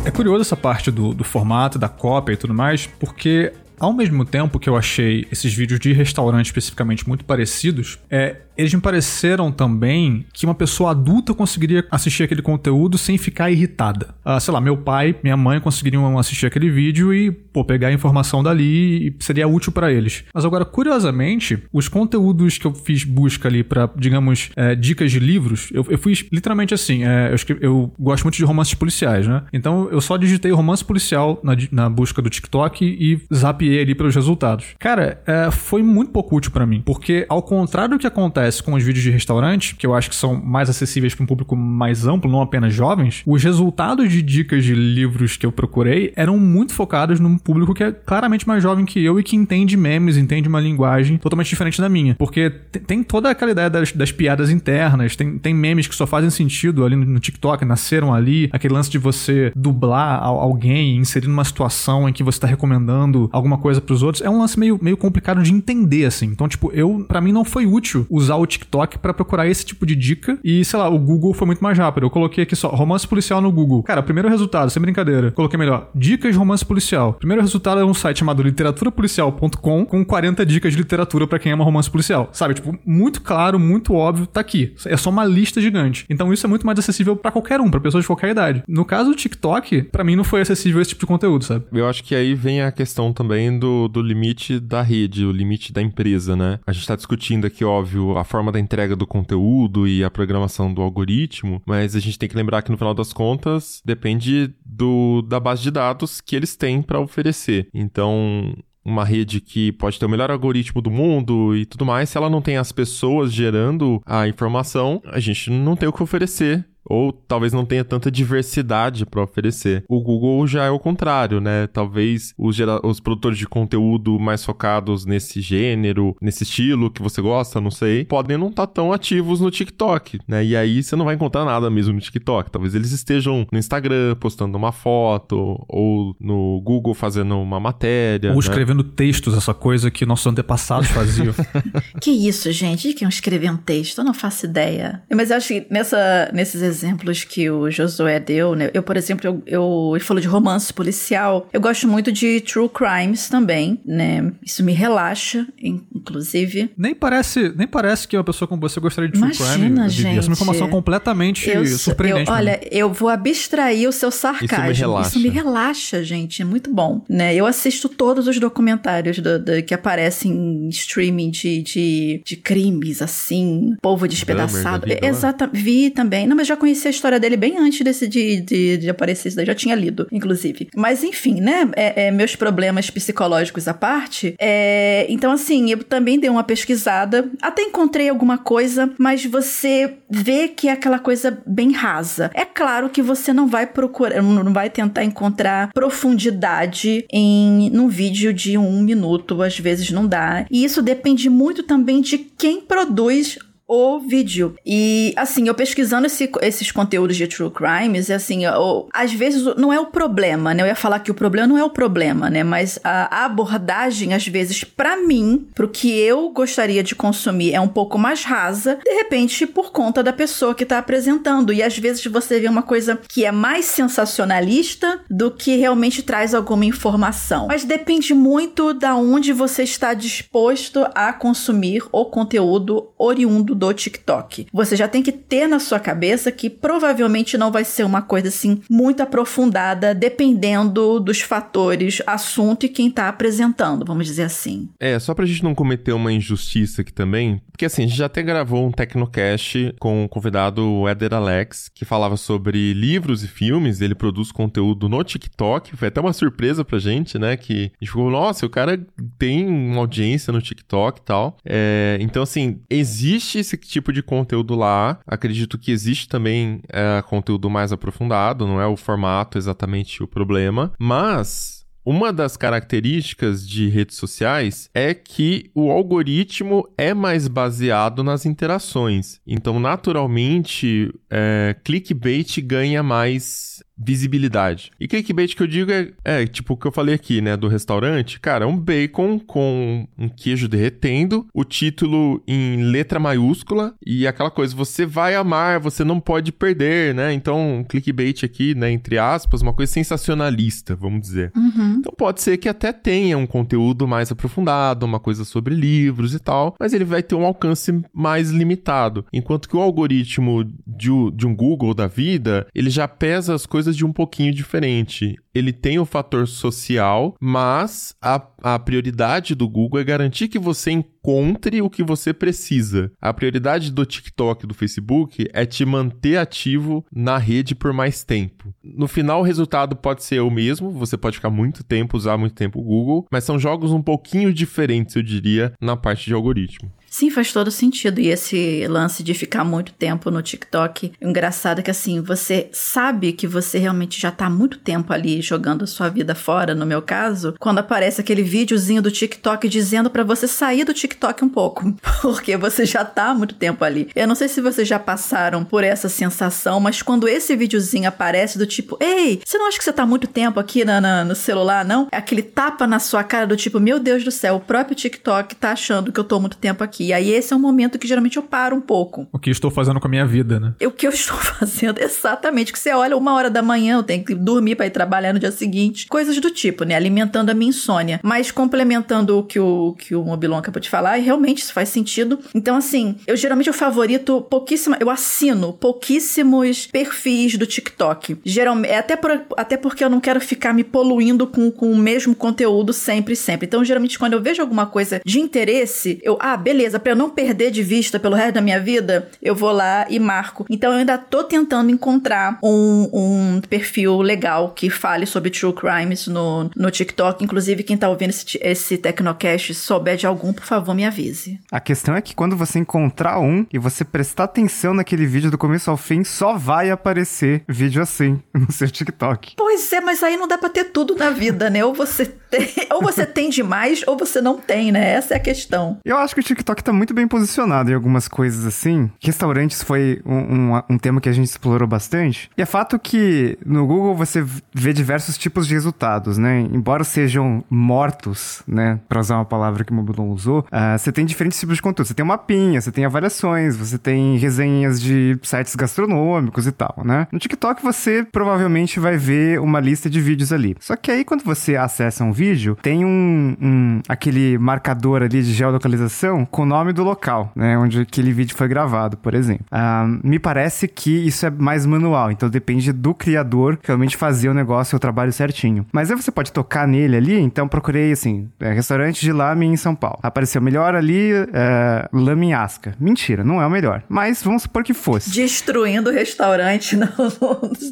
É 0.07 0.11
curioso 0.11 0.41
essa 0.41 0.55
parte 0.55 0.89
do, 0.89 1.13
do 1.13 1.25
formato, 1.25 1.77
da 1.77 1.89
cópia 1.89 2.31
e 2.31 2.37
tudo 2.37 2.53
mais, 2.53 2.87
porque 2.87 3.51
ao 3.79 3.93
mesmo 3.93 4.25
tempo 4.25 4.59
que 4.59 4.69
eu 4.69 4.75
achei 4.75 5.25
esses 5.31 5.53
vídeos 5.53 5.79
de 5.79 5.93
restaurante 5.93 6.47
especificamente 6.47 7.07
muito 7.07 7.25
parecidos, 7.25 7.99
é, 8.09 8.37
eles 8.57 8.73
me 8.73 8.81
pareceram 8.81 9.51
também 9.51 10.25
que 10.33 10.45
uma 10.45 10.55
pessoa 10.55 10.91
adulta 10.91 11.33
conseguiria 11.33 11.85
assistir 11.91 12.23
aquele 12.23 12.41
conteúdo 12.41 12.97
sem 12.97 13.17
ficar 13.17 13.51
irritada. 13.51 14.15
Ah, 14.25 14.39
sei 14.39 14.53
lá, 14.53 14.59
meu 14.59 14.77
pai, 14.77 15.15
minha 15.23 15.37
mãe 15.37 15.59
conseguiriam 15.59 16.17
assistir 16.17 16.47
aquele 16.47 16.69
vídeo 16.69 17.13
e, 17.13 17.31
pô, 17.31 17.63
pegar 17.63 17.89
a 17.89 17.93
informação 17.93 18.41
dali 18.41 19.09
e 19.09 19.15
seria 19.19 19.47
útil 19.47 19.71
para 19.71 19.91
eles. 19.91 20.23
Mas 20.33 20.43
agora, 20.43 20.65
curiosamente, 20.65 21.63
os 21.71 21.87
conteúdos 21.87 22.57
que 22.57 22.65
eu 22.65 22.73
fiz 22.73 23.03
busca 23.03 23.47
ali 23.47 23.63
para, 23.63 23.89
digamos, 23.95 24.49
é, 24.55 24.73
dicas 24.75 25.11
de 25.11 25.19
livros, 25.19 25.69
eu, 25.71 25.85
eu 25.87 25.97
fiz 25.97 26.25
literalmente 26.31 26.73
assim. 26.73 27.03
É, 27.03 27.29
eu, 27.29 27.35
escrevi, 27.35 27.63
eu, 27.63 27.93
gosto 27.99 28.23
muito 28.23 28.37
de 28.37 28.43
romances 28.43 28.73
policiais, 28.73 29.27
né? 29.27 29.43
Então 29.53 29.87
eu 29.91 30.01
só 30.01 30.17
digitei 30.17 30.51
romance 30.51 30.83
policial 30.83 31.39
na, 31.43 31.55
na 31.71 31.89
busca 31.89 32.21
do 32.21 32.29
TikTok 32.29 32.83
e 32.83 33.21
zapiei 33.33 33.66
ali 33.67 33.95
pelos 33.95 34.15
resultados. 34.15 34.75
Cara, 34.79 35.21
é, 35.25 35.49
foi 35.51 35.81
muito 35.83 36.11
pouco 36.11 36.35
útil 36.35 36.51
para 36.51 36.65
mim, 36.65 36.81
porque 36.85 37.25
ao 37.29 37.41
contrário 37.41 37.95
do 37.95 37.99
que 37.99 38.07
acontece 38.07 38.27
acontece 38.27 38.63
com 38.63 38.73
os 38.73 38.83
vídeos 38.83 39.03
de 39.03 39.09
restaurante, 39.09 39.75
que 39.75 39.85
eu 39.85 39.93
acho 39.93 40.09
que 40.09 40.15
são 40.15 40.35
mais 40.35 40.69
acessíveis 40.69 41.15
para 41.15 41.23
um 41.23 41.27
público 41.27 41.55
mais 41.55 42.05
amplo, 42.05 42.29
não 42.29 42.41
apenas 42.41 42.73
jovens, 42.73 43.23
os 43.25 43.43
resultados 43.43 44.09
de 44.11 44.21
dicas 44.21 44.63
de 44.63 44.73
livros 44.73 45.37
que 45.37 45.45
eu 45.45 45.51
procurei 45.51 46.13
eram 46.15 46.37
muito 46.37 46.73
focados 46.73 47.19
num 47.19 47.37
público 47.37 47.73
que 47.73 47.83
é 47.83 47.91
claramente 47.91 48.47
mais 48.47 48.61
jovem 48.61 48.85
que 48.85 49.03
eu 49.03 49.19
e 49.19 49.23
que 49.23 49.35
entende 49.35 49.75
memes, 49.75 50.17
entende 50.17 50.47
uma 50.47 50.59
linguagem 50.59 51.17
totalmente 51.17 51.49
diferente 51.49 51.81
da 51.81 51.89
minha. 51.89 52.15
Porque 52.15 52.49
tem 52.85 53.03
toda 53.03 53.29
aquela 53.29 53.51
ideia 53.51 53.69
das, 53.69 53.91
das 53.91 54.11
piadas 54.11 54.49
internas, 54.49 55.15
tem, 55.15 55.37
tem 55.37 55.53
memes 55.53 55.87
que 55.87 55.95
só 55.95 56.05
fazem 56.05 56.29
sentido 56.29 56.85
ali 56.85 56.95
no, 56.95 57.19
TikTok, 57.19 57.65
nasceram 57.65 58.13
ali, 58.13 58.49
aquele 58.51 58.73
lance 58.73 58.89
de 58.89 58.97
você 58.97 59.51
dublar 59.55 60.21
alguém, 60.23 60.97
inserir 60.97 61.27
numa 61.27 61.43
situação 61.43 62.07
em 62.07 62.13
que 62.13 62.23
você 62.23 62.37
está 62.37 62.47
recomendando 62.47 63.29
alguma 63.31 63.56
coisa 63.57 63.81
para 63.81 63.93
os 63.93 64.03
outros, 64.03 64.23
é 64.23 64.29
um 64.29 64.39
lance 64.39 64.59
meio, 64.59 64.79
meio 64.81 64.97
complicado 64.97 65.41
de 65.41 65.53
entender, 65.53 66.05
assim. 66.05 66.27
Então, 66.27 66.47
tipo, 66.47 66.71
eu, 66.73 67.05
para 67.07 67.21
mim 67.21 67.31
não 67.31 67.43
foi 67.43 67.65
útil 67.65 68.05
usar 68.09 68.35
o 68.35 68.45
TikTok 68.45 68.99
para 68.99 69.13
procurar 69.13 69.47
esse 69.47 69.65
tipo 69.65 69.85
de 69.85 69.95
dica. 69.95 70.39
E, 70.43 70.63
sei 70.63 70.79
lá, 70.79 70.89
o 70.89 70.99
Google 70.99 71.33
foi 71.33 71.45
muito 71.45 71.63
mais 71.63 71.77
rápido. 71.77 72.05
Eu 72.05 72.09
coloquei 72.09 72.43
aqui 72.43 72.55
só 72.55 72.69
romance 72.69 73.07
policial 73.07 73.41
no 73.41 73.51
Google. 73.51 73.83
Cara, 73.83 74.03
primeiro 74.03 74.29
resultado, 74.29 74.69
sem 74.69 74.81
brincadeira. 74.81 75.31
Coloquei 75.31 75.57
melhor, 75.57 75.89
dicas 75.93 76.31
de 76.31 76.37
romance 76.37 76.65
policial. 76.65 77.13
Primeiro 77.13 77.41
resultado 77.41 77.79
é 77.79 77.85
um 77.85 77.93
site 77.93 78.19
chamado 78.19 78.43
literaturapolicial.com 78.43 79.85
com 79.85 80.05
40 80.05 80.45
dicas 80.45 80.73
de 80.73 80.79
literatura 80.79 81.27
para 81.27 81.39
quem 81.39 81.51
ama 81.51 81.63
romance 81.63 81.89
policial. 81.89 82.29
Sabe, 82.31 82.53
tipo, 82.53 82.77
muito 82.85 83.21
claro, 83.21 83.59
muito 83.59 83.93
óbvio, 83.93 84.25
tá 84.27 84.41
aqui. 84.41 84.73
É 84.85 84.97
só 84.97 85.09
uma 85.09 85.25
lista 85.25 85.61
gigante. 85.61 86.05
Então 86.09 86.31
isso 86.31 86.45
é 86.45 86.49
muito 86.49 86.65
mais 86.65 86.77
acessível 86.79 87.15
para 87.15 87.31
qualquer 87.31 87.59
um, 87.59 87.69
para 87.69 87.79
pessoas 87.79 88.03
de 88.03 88.07
qualquer 88.07 88.29
idade. 88.29 88.63
No 88.67 88.85
caso 88.85 89.09
do 89.09 89.15
TikTok, 89.15 89.83
para 89.83 90.03
mim 90.03 90.15
não 90.15 90.23
foi 90.23 90.41
acessível 90.41 90.81
esse 90.81 90.89
tipo 90.89 91.01
de 91.01 91.07
conteúdo, 91.07 91.43
sabe? 91.43 91.65
Eu 91.71 91.87
acho 91.87 92.03
que 92.03 92.15
aí 92.15 92.33
vem 92.33 92.61
a 92.61 92.71
questão 92.71 93.13
também 93.13 93.46
do, 93.55 93.87
do 93.87 94.01
limite 94.01 94.59
da 94.59 94.81
rede, 94.81 95.25
o 95.25 95.31
limite 95.31 95.71
da 95.71 95.81
empresa, 95.81 96.35
né? 96.35 96.59
A 96.65 96.71
gente 96.71 96.87
tá 96.87 96.95
discutindo 96.95 97.45
aqui, 97.45 97.63
óbvio, 97.63 98.17
a 98.17 98.23
forma 98.23 98.51
da 98.51 98.59
entrega 98.59 98.95
do 98.95 99.05
conteúdo 99.05 99.87
e 99.87 100.03
a 100.03 100.09
programação 100.09 100.73
do 100.73 100.81
algoritmo, 100.81 101.61
mas 101.65 101.95
a 101.95 101.99
gente 101.99 102.17
tem 102.17 102.27
que 102.27 102.35
lembrar 102.35 102.61
que 102.61 102.71
no 102.71 102.77
final 102.77 102.93
das 102.93 103.13
contas 103.13 103.81
depende 103.85 104.53
do, 104.65 105.21
da 105.21 105.39
base 105.39 105.61
de 105.61 105.71
dados 105.71 106.21
que 106.21 106.35
eles 106.35 106.55
têm 106.55 106.81
para 106.81 106.99
oferecer. 106.99 107.69
Então, 107.73 108.55
uma 108.87 109.03
rede 109.03 109.41
que 109.41 109.73
pode 109.73 109.99
ter 109.99 110.05
o 110.05 110.09
melhor 110.09 110.31
algoritmo 110.31 110.81
do 110.81 110.89
mundo 110.89 111.53
e 111.55 111.65
tudo 111.65 111.85
mais, 111.85 112.09
se 112.09 112.17
ela 112.17 112.29
não 112.29 112.41
tem 112.41 112.55
as 112.55 112.71
pessoas 112.71 113.33
gerando 113.33 114.01
a 114.05 114.27
informação, 114.29 115.01
a 115.05 115.19
gente 115.19 115.51
não 115.51 115.75
tem 115.75 115.89
o 115.89 115.93
que 115.93 116.01
oferecer 116.01 116.65
ou 116.89 117.11
talvez 117.11 117.53
não 117.53 117.65
tenha 117.65 117.83
tanta 117.83 118.11
diversidade 118.11 119.05
para 119.05 119.23
oferecer. 119.23 119.83
O 119.87 120.01
Google 120.01 120.45
já 120.47 120.65
é 120.65 120.69
o 120.69 120.79
contrário, 120.79 121.39
né? 121.39 121.67
Talvez 121.67 122.33
os, 122.37 122.55
gera... 122.55 122.85
os 122.85 122.99
produtores 122.99 123.37
de 123.37 123.47
conteúdo 123.47 124.19
mais 124.19 124.43
focados 124.43 125.05
nesse 125.05 125.41
gênero, 125.41 126.15
nesse 126.21 126.43
estilo 126.43 126.91
que 126.91 127.01
você 127.01 127.21
gosta, 127.21 127.59
não 127.61 127.71
sei, 127.71 128.05
podem 128.05 128.37
não 128.37 128.49
estar 128.49 128.67
tá 128.67 128.73
tão 128.73 128.93
ativos 128.93 129.41
no 129.41 129.51
TikTok, 129.51 130.19
né? 130.27 130.43
E 130.43 130.55
aí 130.55 130.81
você 130.81 130.95
não 130.95 131.05
vai 131.05 131.15
encontrar 131.15 131.45
nada 131.45 131.69
mesmo 131.69 131.93
no 131.93 131.99
TikTok. 131.99 132.51
Talvez 132.51 132.75
eles 132.75 132.91
estejam 132.91 133.47
no 133.51 133.59
Instagram 133.59 134.15
postando 134.19 134.57
uma 134.57 134.71
foto, 134.71 135.63
ou 135.67 136.15
no 136.19 136.61
Google 136.61 136.93
fazendo 136.93 137.39
uma 137.39 137.59
matéria. 137.59 138.29
Ou 138.29 138.35
né? 138.35 138.39
escrevendo 138.39 138.83
textos, 138.83 139.35
essa 139.35 139.53
coisa 139.53 139.91
que 139.91 140.05
nossos 140.05 140.27
antepassados 140.27 140.89
faziam. 140.89 141.33
que 142.01 142.11
isso, 142.11 142.51
gente? 142.51 142.89
De 142.89 142.93
que 142.93 143.05
escrever 143.05 143.51
um 143.51 143.57
texto? 143.57 143.99
Eu 143.99 144.05
não 144.05 144.13
faço 144.13 144.45
ideia. 144.45 145.01
Mas 145.13 145.31
eu 145.31 145.37
acho 145.37 145.47
que 145.47 145.67
nessa, 145.69 146.31
nesses 146.33 146.61
exemplos 146.77 147.23
que 147.23 147.49
o 147.49 147.69
Josué 147.69 148.19
deu, 148.19 148.55
né? 148.55 148.69
Eu, 148.73 148.83
por 148.83 148.97
exemplo, 148.97 149.27
eu, 149.27 149.43
eu, 149.45 149.91
ele 149.95 150.03
falou 150.03 150.21
de 150.21 150.27
romance 150.27 150.71
policial. 150.73 151.47
Eu 151.51 151.61
gosto 151.61 151.87
muito 151.87 152.11
de 152.11 152.41
true 152.41 152.69
crimes 152.69 153.29
também, 153.29 153.79
né? 153.85 154.31
Isso 154.43 154.63
me 154.63 154.73
relaxa, 154.73 155.47
inclusive. 155.61 156.69
Nem 156.77 156.93
parece, 156.93 157.53
nem 157.55 157.67
parece 157.67 158.07
que 158.07 158.17
uma 158.17 158.23
pessoa 158.23 158.47
como 158.47 158.61
você 158.61 158.79
gostaria 158.79 159.09
de 159.09 159.19
true 159.19 159.31
Imagina, 159.31 159.87
crime. 159.87 159.89
Gente, 159.89 160.17
Essa 160.17 160.27
é 160.27 160.29
uma 160.29 160.33
informação 160.33 160.69
completamente 160.69 161.49
eu, 161.49 161.65
surpreendente. 161.65 162.29
Eu, 162.29 162.35
olha, 162.35 162.59
eu 162.71 162.93
vou 162.93 163.09
abstrair 163.09 163.87
o 163.87 163.91
seu 163.91 164.11
sarcasmo. 164.11 164.45
Isso 164.45 164.61
me 164.61 164.73
relaxa, 164.73 165.09
Isso 165.09 165.19
me 165.19 165.29
relaxa 165.29 166.03
gente. 166.03 166.41
É 166.41 166.45
muito 166.45 166.73
bom, 166.73 167.03
né? 167.09 167.35
Eu 167.35 167.45
assisto 167.45 167.89
todos 167.89 168.27
os 168.27 168.39
documentários 168.39 169.19
do, 169.19 169.39
do, 169.39 169.63
que 169.63 169.73
aparecem 169.73 170.31
em 170.31 170.69
streaming 170.69 171.29
de, 171.29 171.61
de, 171.61 172.21
de 172.25 172.35
crimes, 172.37 173.01
assim, 173.01 173.75
povo 173.81 174.07
despedaçado. 174.07 174.87
Exatamente. 175.01 175.57
Vi 175.61 175.89
também. 175.89 176.27
Não, 176.27 176.35
mas 176.35 176.47
já 176.47 176.55
conheci 176.55 176.66
a 176.87 176.91
história 176.91 177.19
dele 177.19 177.37
bem 177.37 177.57
antes 177.57 177.81
desse 177.81 178.07
de, 178.07 178.41
de, 178.41 178.77
de 178.77 178.89
aparecer 178.89 179.29
isso 179.29 179.37
daí. 179.37 179.45
Já 179.45 179.55
tinha 179.55 179.75
lido, 179.75 180.07
inclusive. 180.11 180.69
Mas 180.75 181.03
enfim, 181.03 181.39
né? 181.39 181.69
É, 181.75 182.07
é, 182.07 182.11
meus 182.11 182.35
problemas 182.35 182.89
psicológicos 182.89 183.67
à 183.67 183.73
parte. 183.73 184.35
É, 184.39 185.05
então, 185.09 185.31
assim, 185.31 185.71
eu 185.71 185.83
também 185.83 186.19
dei 186.19 186.29
uma 186.29 186.43
pesquisada. 186.43 187.29
Até 187.41 187.61
encontrei 187.61 188.09
alguma 188.09 188.37
coisa, 188.37 188.91
mas 188.97 189.25
você 189.25 189.93
vê 190.09 190.47
que 190.47 190.67
é 190.67 190.71
aquela 190.71 190.99
coisa 190.99 191.41
bem 191.45 191.71
rasa. 191.71 192.31
É 192.33 192.45
claro 192.45 192.89
que 192.89 193.01
você 193.01 193.33
não 193.33 193.47
vai 193.47 193.67
procurar, 193.67 194.21
não 194.21 194.53
vai 194.53 194.69
tentar 194.69 195.03
encontrar 195.03 195.71
profundidade 195.73 197.05
em 197.11 197.69
num 197.69 197.87
vídeo 197.87 198.33
de 198.33 198.57
um 198.57 198.81
minuto, 198.81 199.41
às 199.41 199.57
vezes 199.57 199.91
não 199.91 200.07
dá. 200.07 200.45
E 200.49 200.63
isso 200.63 200.81
depende 200.81 201.29
muito 201.29 201.63
também 201.63 202.01
de 202.01 202.17
quem 202.17 202.61
produz 202.61 203.37
o 203.67 203.99
vídeo. 203.99 204.55
E, 204.65 205.13
assim, 205.17 205.47
eu 205.47 205.53
pesquisando 205.53 206.07
esse, 206.07 206.31
esses 206.41 206.71
conteúdos 206.71 207.17
de 207.17 207.27
true 207.27 207.51
crimes, 207.51 208.09
assim, 208.09 208.45
eu, 208.45 208.87
às 208.93 209.11
vezes 209.11 209.43
não 209.57 209.73
é 209.73 209.79
o 209.79 209.87
problema, 209.87 210.53
né? 210.53 210.63
Eu 210.63 210.67
ia 210.67 210.75
falar 210.75 210.99
que 210.99 211.11
o 211.11 211.13
problema 211.13 211.47
não 211.47 211.57
é 211.57 211.63
o 211.63 211.69
problema, 211.69 212.29
né? 212.29 212.43
Mas 212.43 212.79
a, 212.83 213.23
a 213.23 213.25
abordagem, 213.25 214.13
às 214.13 214.25
vezes, 214.25 214.63
para 214.63 214.95
mim, 214.95 215.47
pro 215.53 215.67
que 215.67 215.99
eu 215.99 216.29
gostaria 216.29 216.81
de 216.81 216.95
consumir, 216.95 217.53
é 217.53 217.59
um 217.59 217.67
pouco 217.67 217.97
mais 217.97 218.23
rasa, 218.23 218.79
de 218.83 218.93
repente, 218.93 219.45
por 219.45 219.71
conta 219.71 220.01
da 220.01 220.13
pessoa 220.13 220.55
que 220.55 220.65
tá 220.65 220.77
apresentando. 220.77 221.51
E 221.51 221.61
às 221.61 221.77
vezes 221.77 222.05
você 222.05 222.39
vê 222.39 222.47
uma 222.47 222.63
coisa 222.63 222.99
que 223.07 223.25
é 223.25 223.31
mais 223.31 223.65
sensacionalista 223.65 225.01
do 225.09 225.29
que 225.29 225.57
realmente 225.57 226.01
traz 226.01 226.33
alguma 226.33 226.63
informação. 226.63 227.47
Mas 227.47 227.65
depende 227.65 228.13
muito 228.13 228.73
da 228.73 228.95
onde 228.95 229.33
você 229.33 229.63
está 229.63 229.93
disposto 229.93 230.87
a 230.95 231.11
consumir 231.11 231.83
o 231.91 232.05
conteúdo 232.05 232.87
oriundo 232.97 233.56
do 233.57 233.73
TikTok. 233.73 234.47
Você 234.53 234.75
já 234.75 234.87
tem 234.87 235.01
que 235.03 235.11
ter 235.11 235.47
na 235.47 235.59
sua 235.59 235.79
cabeça 235.79 236.31
que 236.31 236.49
provavelmente 236.49 237.37
não 237.37 237.51
vai 237.51 237.65
ser 237.65 237.83
uma 237.83 238.01
coisa 238.01 238.27
assim 238.27 238.61
muito 238.69 239.01
aprofundada, 239.01 239.93
dependendo 239.93 240.99
dos 240.99 241.21
fatores, 241.21 242.01
assunto 242.05 242.65
e 242.65 242.69
quem 242.69 242.89
tá 242.89 243.09
apresentando, 243.09 243.85
vamos 243.85 244.05
dizer 244.05 244.23
assim. 244.23 244.69
É, 244.79 244.97
só 244.99 245.13
pra 245.13 245.25
gente 245.25 245.43
não 245.43 245.55
cometer 245.55 245.93
uma 245.93 246.11
injustiça 246.11 246.81
aqui 246.81 246.93
também, 246.93 247.41
porque 247.57 247.65
assim, 247.65 247.85
a 247.85 247.87
gente 247.87 247.97
já 247.97 248.05
até 248.05 248.21
gravou 248.21 248.67
um 248.67 248.71
Tecnocast 248.71 249.73
com 249.79 250.05
o 250.05 250.07
convidado 250.07 250.87
Eder 250.87 251.11
Alex, 251.11 251.71
que 251.73 251.85
falava 251.85 252.15
sobre 252.15 252.71
livros 252.71 253.23
e 253.23 253.27
filmes, 253.27 253.81
ele 253.81 253.95
produz 253.95 254.31
conteúdo 254.31 254.87
no 254.87 255.03
TikTok, 255.03 255.75
foi 255.75 255.87
até 255.87 255.99
uma 255.99 256.13
surpresa 256.13 256.63
pra 256.63 256.77
gente, 256.77 257.17
né, 257.17 257.35
que 257.35 257.53
a 257.53 257.83
gente 257.83 257.87
ficou, 257.87 258.11
nossa, 258.11 258.45
o 258.45 258.49
cara 258.49 258.79
tem 259.17 259.47
uma 259.47 259.79
audiência 259.79 260.31
no 260.31 260.39
TikTok 260.39 260.99
e 260.99 261.03
tal. 261.03 261.35
É, 261.43 261.97
então, 261.99 262.21
assim, 262.21 262.61
existe 262.69 263.39
esse 263.39 263.57
tipo 263.57 263.91
de 263.91 264.03
conteúdo 264.03 264.53
lá. 264.53 264.99
Acredito 265.07 265.57
que 265.57 265.71
existe 265.71 266.07
também 266.07 266.61
é, 266.69 267.01
conteúdo 267.01 267.49
mais 267.49 267.71
aprofundado, 267.71 268.45
não 268.45 268.61
é 268.61 268.67
o 268.67 268.77
formato 268.77 269.35
exatamente 269.35 270.03
o 270.03 270.07
problema, 270.07 270.71
mas 270.77 271.56
uma 271.89 272.11
das 272.11 272.35
características 272.35 273.47
de 273.47 273.69
redes 273.69 273.95
sociais 273.95 274.69
é 274.73 274.93
que 274.93 275.49
o 275.55 275.71
algoritmo 275.71 276.67
é 276.77 276.93
mais 276.93 277.29
baseado 277.29 278.03
nas 278.03 278.25
interações. 278.25 279.21
Então, 279.25 279.57
naturalmente, 279.57 280.93
é, 281.09 281.55
clickbait 281.63 282.41
ganha 282.41 282.83
mais 282.83 283.63
visibilidade. 283.77 284.71
E 284.79 284.87
clickbait 284.87 285.35
que 285.35 285.43
eu 285.43 285.47
digo 285.47 285.71
é, 285.71 285.91
é, 286.03 286.25
tipo 286.25 286.53
o 286.53 286.57
que 286.57 286.65
eu 286.65 286.71
falei 286.71 286.95
aqui, 286.95 287.21
né, 287.21 287.37
do 287.37 287.47
restaurante. 287.47 288.19
Cara, 288.19 288.45
é 288.45 288.47
um 288.47 288.57
bacon 288.57 289.19
com 289.19 289.87
um 289.97 290.09
queijo 290.09 290.47
derretendo, 290.47 291.27
o 291.33 291.43
título 291.43 292.21
em 292.27 292.63
letra 292.63 292.99
maiúscula 292.99 293.73
e 293.85 294.07
aquela 294.07 294.31
coisa, 294.31 294.55
você 294.55 294.85
vai 294.85 295.15
amar, 295.15 295.59
você 295.59 295.83
não 295.83 295.99
pode 295.99 296.31
perder, 296.31 296.93
né? 296.93 297.13
Então, 297.13 297.59
um 297.59 297.63
clickbait 297.63 298.23
aqui, 298.23 298.55
né, 298.55 298.71
entre 298.71 298.97
aspas, 298.97 299.41
uma 299.41 299.53
coisa 299.53 299.71
sensacionalista, 299.71 300.75
vamos 300.75 301.01
dizer. 301.01 301.31
Uhum. 301.35 301.77
Então, 301.79 301.93
pode 301.97 302.21
ser 302.21 302.37
que 302.37 302.49
até 302.49 302.71
tenha 302.71 303.17
um 303.17 303.27
conteúdo 303.27 303.87
mais 303.87 304.11
aprofundado, 304.11 304.85
uma 304.85 304.99
coisa 304.99 305.23
sobre 305.25 305.53
livros 305.53 306.13
e 306.13 306.19
tal, 306.19 306.55
mas 306.59 306.73
ele 306.73 306.85
vai 306.85 307.03
ter 307.03 307.15
um 307.15 307.25
alcance 307.25 307.81
mais 307.93 308.31
limitado. 308.31 309.05
Enquanto 309.11 309.47
que 309.47 309.55
o 309.55 309.61
algoritmo 309.61 310.43
de, 310.65 310.89
de 311.13 311.27
um 311.27 311.35
Google 311.35 311.73
da 311.73 311.87
vida, 311.87 312.47
ele 312.53 312.69
já 312.69 312.87
pesa 312.87 313.33
as 313.33 313.45
coisas 313.45 313.66
de 313.75 313.85
um 313.85 313.91
pouquinho 313.91 314.33
diferente. 314.33 315.15
Ele 315.33 315.53
tem 315.53 315.77
o 315.77 315.85
fator 315.85 316.27
social, 316.27 317.15
mas 317.19 317.95
a, 318.01 318.25
a 318.41 318.57
prioridade 318.57 319.35
do 319.35 319.47
Google 319.47 319.79
é 319.79 319.83
garantir 319.83 320.27
que 320.27 320.39
você 320.39 320.71
encontre 320.71 321.61
o 321.61 321.69
que 321.69 321.83
você 321.83 322.13
precisa. 322.13 322.91
A 322.99 323.13
prioridade 323.13 323.71
do 323.71 323.85
TikTok 323.85 324.47
do 324.47 324.53
Facebook 324.53 325.27
é 325.31 325.45
te 325.45 325.63
manter 325.63 326.17
ativo 326.17 326.83
na 326.91 327.17
rede 327.17 327.53
por 327.53 327.71
mais 327.71 328.03
tempo. 328.03 328.53
No 328.63 328.87
final, 328.87 329.19
o 329.19 329.23
resultado 329.23 329.75
pode 329.75 330.03
ser 330.03 330.21
o 330.21 330.31
mesmo, 330.31 330.71
você 330.71 330.97
pode 330.97 331.17
ficar 331.17 331.29
muito 331.29 331.63
tempo, 331.63 331.97
usar 331.97 332.17
muito 332.17 332.33
tempo 332.33 332.59
o 332.59 332.63
Google, 332.63 333.05
mas 333.11 333.23
são 333.23 333.37
jogos 333.37 333.71
um 333.71 333.81
pouquinho 333.81 334.33
diferentes, 334.33 334.95
eu 334.95 335.03
diria, 335.03 335.53
na 335.61 335.77
parte 335.77 336.05
de 336.05 336.13
algoritmo. 336.13 336.71
Sim, 336.97 337.11
faz 337.11 337.31
todo 337.31 337.51
sentido. 337.51 338.01
E 338.01 338.07
esse 338.07 338.65
lance 338.67 339.03
de 339.03 339.13
ficar 339.13 339.43
muito 339.43 339.71
tempo 339.71 340.09
no 340.09 340.19
TikTok, 340.19 340.93
engraçado 340.99 341.59
é 341.59 341.61
que 341.61 341.69
assim, 341.69 342.01
você 342.01 342.49
sabe 342.51 343.13
que 343.13 343.27
você 343.27 343.59
realmente 343.59 344.01
já 344.01 344.09
tá 344.09 344.27
muito 344.31 344.57
tempo 344.57 344.91
ali 344.91 345.21
jogando 345.21 345.63
a 345.63 345.67
sua 345.67 345.89
vida 345.89 346.15
fora, 346.15 346.55
no 346.55 346.65
meu 346.65 346.81
caso, 346.81 347.35
quando 347.39 347.59
aparece 347.59 348.01
aquele 348.01 348.23
videozinho 348.23 348.81
do 348.81 348.89
TikTok 348.89 349.47
dizendo 349.47 349.91
para 349.91 350.03
você 350.03 350.27
sair 350.27 350.63
do 350.63 350.73
TikTok 350.73 351.23
um 351.23 351.29
pouco, 351.29 351.71
porque 352.01 352.35
você 352.35 352.65
já 352.65 352.83
tá 352.83 353.13
muito 353.13 353.35
tempo 353.35 353.63
ali. 353.63 353.91
Eu 353.95 354.07
não 354.07 354.15
sei 354.15 354.27
se 354.27 354.41
vocês 354.41 354.67
já 354.67 354.79
passaram 354.79 355.45
por 355.45 355.63
essa 355.63 355.89
sensação, 355.89 356.59
mas 356.59 356.81
quando 356.81 357.07
esse 357.07 357.35
videozinho 357.35 357.87
aparece 357.87 358.39
do 358.39 358.47
tipo, 358.47 358.75
ei, 358.81 359.21
você 359.23 359.37
não 359.37 359.47
acha 359.47 359.59
que 359.59 359.63
você 359.63 359.71
tá 359.71 359.85
muito 359.85 360.07
tempo 360.07 360.39
aqui 360.39 360.65
na, 360.65 360.81
na, 360.81 361.05
no 361.05 361.13
celular, 361.13 361.63
não? 361.63 361.87
É 361.91 361.97
aquele 361.97 362.23
tapa 362.23 362.65
na 362.65 362.79
sua 362.79 363.03
cara 363.03 363.27
do 363.27 363.37
tipo, 363.37 363.59
meu 363.59 363.77
Deus 363.77 364.03
do 364.03 364.09
céu, 364.09 364.37
o 364.37 364.41
próprio 364.41 364.75
TikTok 364.75 365.35
tá 365.35 365.51
achando 365.51 365.91
que 365.91 365.99
eu 365.99 366.03
tô 366.03 366.19
muito 366.19 366.37
tempo 366.37 366.63
aqui. 366.63 366.86
E 366.87 366.93
aí 366.93 367.11
esse 367.11 367.33
é 367.33 367.35
um 367.35 367.39
momento 367.39 367.77
que 367.77 367.85
geralmente 367.85 368.15
eu 368.15 368.23
paro 368.23 368.55
um 368.55 368.61
pouco. 368.61 369.05
O 369.11 369.19
que 369.19 369.29
estou 369.29 369.51
fazendo 369.51 369.77
com 369.77 369.87
a 369.87 369.89
minha 369.89 370.05
vida, 370.05 370.39
né? 370.39 370.53
O 370.67 370.71
que 370.71 370.87
eu 370.87 370.91
estou 370.91 371.17
fazendo, 371.19 371.81
exatamente. 371.81 372.53
Que 372.53 372.59
você 372.59 372.71
olha 372.71 372.95
uma 372.95 373.13
hora 373.13 373.29
da 373.29 373.41
manhã, 373.41 373.77
eu 373.77 373.83
tenho 373.83 374.05
que 374.05 374.15
dormir 374.15 374.55
para 374.55 374.67
ir 374.67 374.69
trabalhar 374.69 375.11
no 375.11 375.19
dia 375.19 375.31
seguinte. 375.31 375.87
Coisas 375.87 376.17
do 376.19 376.31
tipo, 376.31 376.63
né? 376.63 376.75
Alimentando 376.75 377.29
a 377.29 377.33
minha 377.33 377.49
insônia. 377.49 377.99
Mas 378.03 378.31
complementando 378.31 379.17
o 379.17 379.23
que 379.23 379.39
o, 379.39 379.73
que 379.77 379.95
o 379.95 380.03
Mobilon 380.03 380.37
acabou 380.37 380.61
de 380.61 380.69
falar, 380.69 380.97
e 380.97 381.01
realmente 381.01 381.39
isso 381.39 381.53
faz 381.53 381.69
sentido. 381.69 382.19
Então, 382.33 382.55
assim, 382.55 382.95
eu 383.05 383.17
geralmente 383.17 383.47
eu 383.47 383.53
favorito 383.53 384.21
pouquíssima, 384.21 384.77
eu 384.79 384.89
assino 384.89 385.51
pouquíssimos 385.53 386.67
perfis 386.67 387.37
do 387.37 387.45
TikTok. 387.45 388.17
Geralmente, 388.23 388.73
até, 388.73 388.95
por, 388.95 389.25
até 389.35 389.57
porque 389.57 389.83
eu 389.83 389.89
não 389.89 389.99
quero 389.99 390.21
ficar 390.21 390.53
me 390.53 390.63
poluindo 390.63 391.27
com, 391.27 391.51
com 391.51 391.71
o 391.71 391.77
mesmo 391.77 392.15
conteúdo 392.15 392.71
sempre, 392.71 393.15
sempre. 393.15 393.47
Então, 393.47 393.65
geralmente, 393.65 393.97
quando 393.97 394.13
eu 394.13 394.21
vejo 394.21 394.41
alguma 394.41 394.65
coisa 394.65 395.01
de 395.03 395.19
interesse, 395.19 395.99
eu, 396.03 396.17
ah, 396.19 396.37
beleza, 396.37 396.76
coisa, 396.77 396.79
para 396.79 396.91
eu 396.91 396.95
não 396.95 397.09
perder 397.09 397.51
de 397.51 397.63
vista 397.63 397.99
pelo 397.99 398.15
resto 398.15 398.35
da 398.35 398.41
minha 398.41 398.59
vida, 398.59 399.09
eu 399.21 399.35
vou 399.35 399.51
lá 399.51 399.85
e 399.89 399.99
marco. 399.99 400.45
Então 400.49 400.71
eu 400.71 400.79
ainda 400.79 400.97
tô 400.97 401.23
tentando 401.23 401.71
encontrar 401.71 402.37
um, 402.43 402.89
um 402.93 403.41
perfil 403.41 404.01
legal 404.01 404.51
que 404.51 404.69
fale 404.69 405.05
sobre 405.05 405.29
true 405.29 405.53
crimes 405.53 406.07
no, 406.07 406.49
no 406.55 406.71
TikTok. 406.71 407.23
Inclusive, 407.23 407.63
quem 407.63 407.77
tá 407.77 407.89
ouvindo 407.89 408.09
esse, 408.09 408.39
esse 408.41 408.77
Tecnocast 408.77 409.53
souber 409.53 409.97
de 409.97 410.07
algum, 410.07 410.31
por 410.31 410.45
favor, 410.45 410.73
me 410.73 410.85
avise. 410.85 411.39
A 411.51 411.59
questão 411.59 411.95
é 411.95 412.01
que 412.01 412.15
quando 412.15 412.37
você 412.37 412.59
encontrar 412.59 413.19
um 413.19 413.45
e 413.51 413.57
você 413.57 413.83
prestar 413.83 414.25
atenção 414.25 414.73
naquele 414.73 415.05
vídeo 415.05 415.31
do 415.31 415.37
começo 415.37 415.69
ao 415.69 415.77
fim, 415.77 416.03
só 416.03 416.37
vai 416.37 416.69
aparecer 416.69 417.43
vídeo 417.47 417.81
assim 417.81 418.21
no 418.33 418.51
seu 418.51 418.69
TikTok. 418.69 419.33
Pois 419.35 419.71
é, 419.73 419.81
mas 419.81 420.03
aí 420.03 420.17
não 420.17 420.27
dá 420.27 420.37
pra 420.37 420.49
ter 420.49 420.65
tudo 420.65 420.95
na 420.95 421.09
vida, 421.09 421.49
né? 421.49 421.63
Ou 421.63 421.73
você 421.73 422.05
tem, 422.29 422.49
ou 422.71 422.81
você 422.81 423.05
tem 423.05 423.29
demais, 423.29 423.83
ou 423.87 423.97
você 423.97 424.21
não 424.21 424.37
tem, 424.37 424.71
né? 424.71 424.91
Essa 424.91 425.13
é 425.15 425.17
a 425.17 425.19
questão. 425.19 425.79
Eu 425.83 425.97
acho 425.97 426.13
que 426.13 426.21
o 426.21 426.23
TikTok 426.23 426.63
tá 426.67 426.73
muito 426.73 426.93
bem 426.93 427.07
posicionado 427.07 427.71
em 427.71 427.73
algumas 427.73 428.07
coisas 428.09 428.45
assim. 428.45 428.91
Restaurantes 428.99 429.63
foi 429.63 430.01
um, 430.05 430.17
um, 430.53 430.61
um 430.71 430.77
tema 430.77 430.99
que 430.99 431.07
a 431.07 431.13
gente 431.13 431.27
explorou 431.27 431.67
bastante. 431.67 432.29
E 432.37 432.41
é 432.41 432.45
fato 432.45 432.77
que 432.77 433.37
no 433.45 433.65
Google 433.65 433.95
você 433.95 434.25
vê 434.53 434.73
diversos 434.73 435.17
tipos 435.17 435.47
de 435.47 435.53
resultados, 435.53 436.17
né? 436.17 436.41
Embora 436.51 436.83
sejam 436.83 437.43
mortos, 437.49 438.43
né? 438.45 438.79
Pra 438.89 438.99
usar 438.99 439.15
uma 439.15 439.25
palavra 439.25 439.63
que 439.63 439.71
o 439.71 439.75
Mobilon 439.75 440.09
usou, 440.09 440.39
uh, 440.39 440.77
você 440.77 440.91
tem 440.91 441.05
diferentes 441.05 441.39
tipos 441.39 441.55
de 441.55 441.61
conteúdo. 441.61 441.87
Você 441.87 441.93
tem 441.93 442.05
mapinha, 442.05 442.59
você 442.59 442.71
tem 442.71 442.83
avaliações, 442.83 443.55
você 443.55 443.77
tem 443.77 444.17
resenhas 444.17 444.81
de 444.81 445.17
sites 445.23 445.55
gastronômicos 445.55 446.47
e 446.47 446.51
tal, 446.51 446.81
né? 446.83 447.07
No 447.11 447.19
TikTok 447.19 447.63
você 447.63 448.05
provavelmente 448.11 448.77
vai 448.77 448.97
ver 448.97 449.39
uma 449.39 449.61
lista 449.61 449.89
de 449.89 450.01
vídeos 450.01 450.33
ali. 450.33 450.57
Só 450.59 450.75
que 450.75 450.91
aí 450.91 451.05
quando 451.05 451.23
você 451.23 451.55
acessa 451.55 452.03
um 452.03 452.11
vídeo, 452.11 452.57
tem 452.61 452.83
um, 452.83 453.37
um 453.41 453.81
aquele 453.87 454.37
marcador 454.37 455.01
ali 455.01 455.23
de 455.23 455.31
geolocalização 455.31 456.25
com 456.25 456.41
o 456.41 456.45
nome 456.57 456.73
do 456.73 456.83
local, 456.83 457.31
né? 457.35 457.57
Onde 457.57 457.81
aquele 457.81 458.11
vídeo 458.11 458.35
foi 458.35 458.47
gravado, 458.47 458.97
por 458.97 459.13
exemplo. 459.13 459.45
Uh, 459.51 459.99
me 460.07 460.19
parece 460.19 460.67
que 460.67 460.91
isso 461.07 461.25
é 461.25 461.29
mais 461.29 461.65
manual, 461.65 462.11
então 462.11 462.29
depende 462.29 462.71
do 462.71 462.93
criador 462.93 463.59
realmente 463.63 463.95
fazer 463.95 464.29
o 464.29 464.33
negócio, 464.33 464.75
o 464.75 464.79
trabalho 464.79 465.13
certinho. 465.13 465.65
Mas 465.71 465.91
aí 465.91 465.97
você 465.97 466.11
pode 466.11 466.31
tocar 466.31 466.67
nele 466.67 466.97
ali, 466.97 467.19
então 467.19 467.47
procurei 467.47 467.91
assim, 467.91 468.29
é, 468.39 468.51
restaurante 468.51 469.01
de 469.01 469.11
lamen 469.11 469.53
em 469.53 469.57
São 469.57 469.75
Paulo. 469.75 469.99
Apareceu 470.01 470.41
melhor 470.41 470.75
ali, 470.75 471.11
é, 471.33 471.87
lamen 471.93 472.33
asca. 472.33 472.73
Mentira, 472.79 473.23
não 473.23 473.41
é 473.41 473.45
o 473.45 473.49
melhor. 473.49 473.83
Mas 473.87 474.23
vamos 474.23 474.43
supor 474.43 474.63
que 474.63 474.73
fosse. 474.73 475.11
Destruindo 475.11 475.89
o 475.89 475.93
restaurante 475.93 476.75
não, 476.77 476.87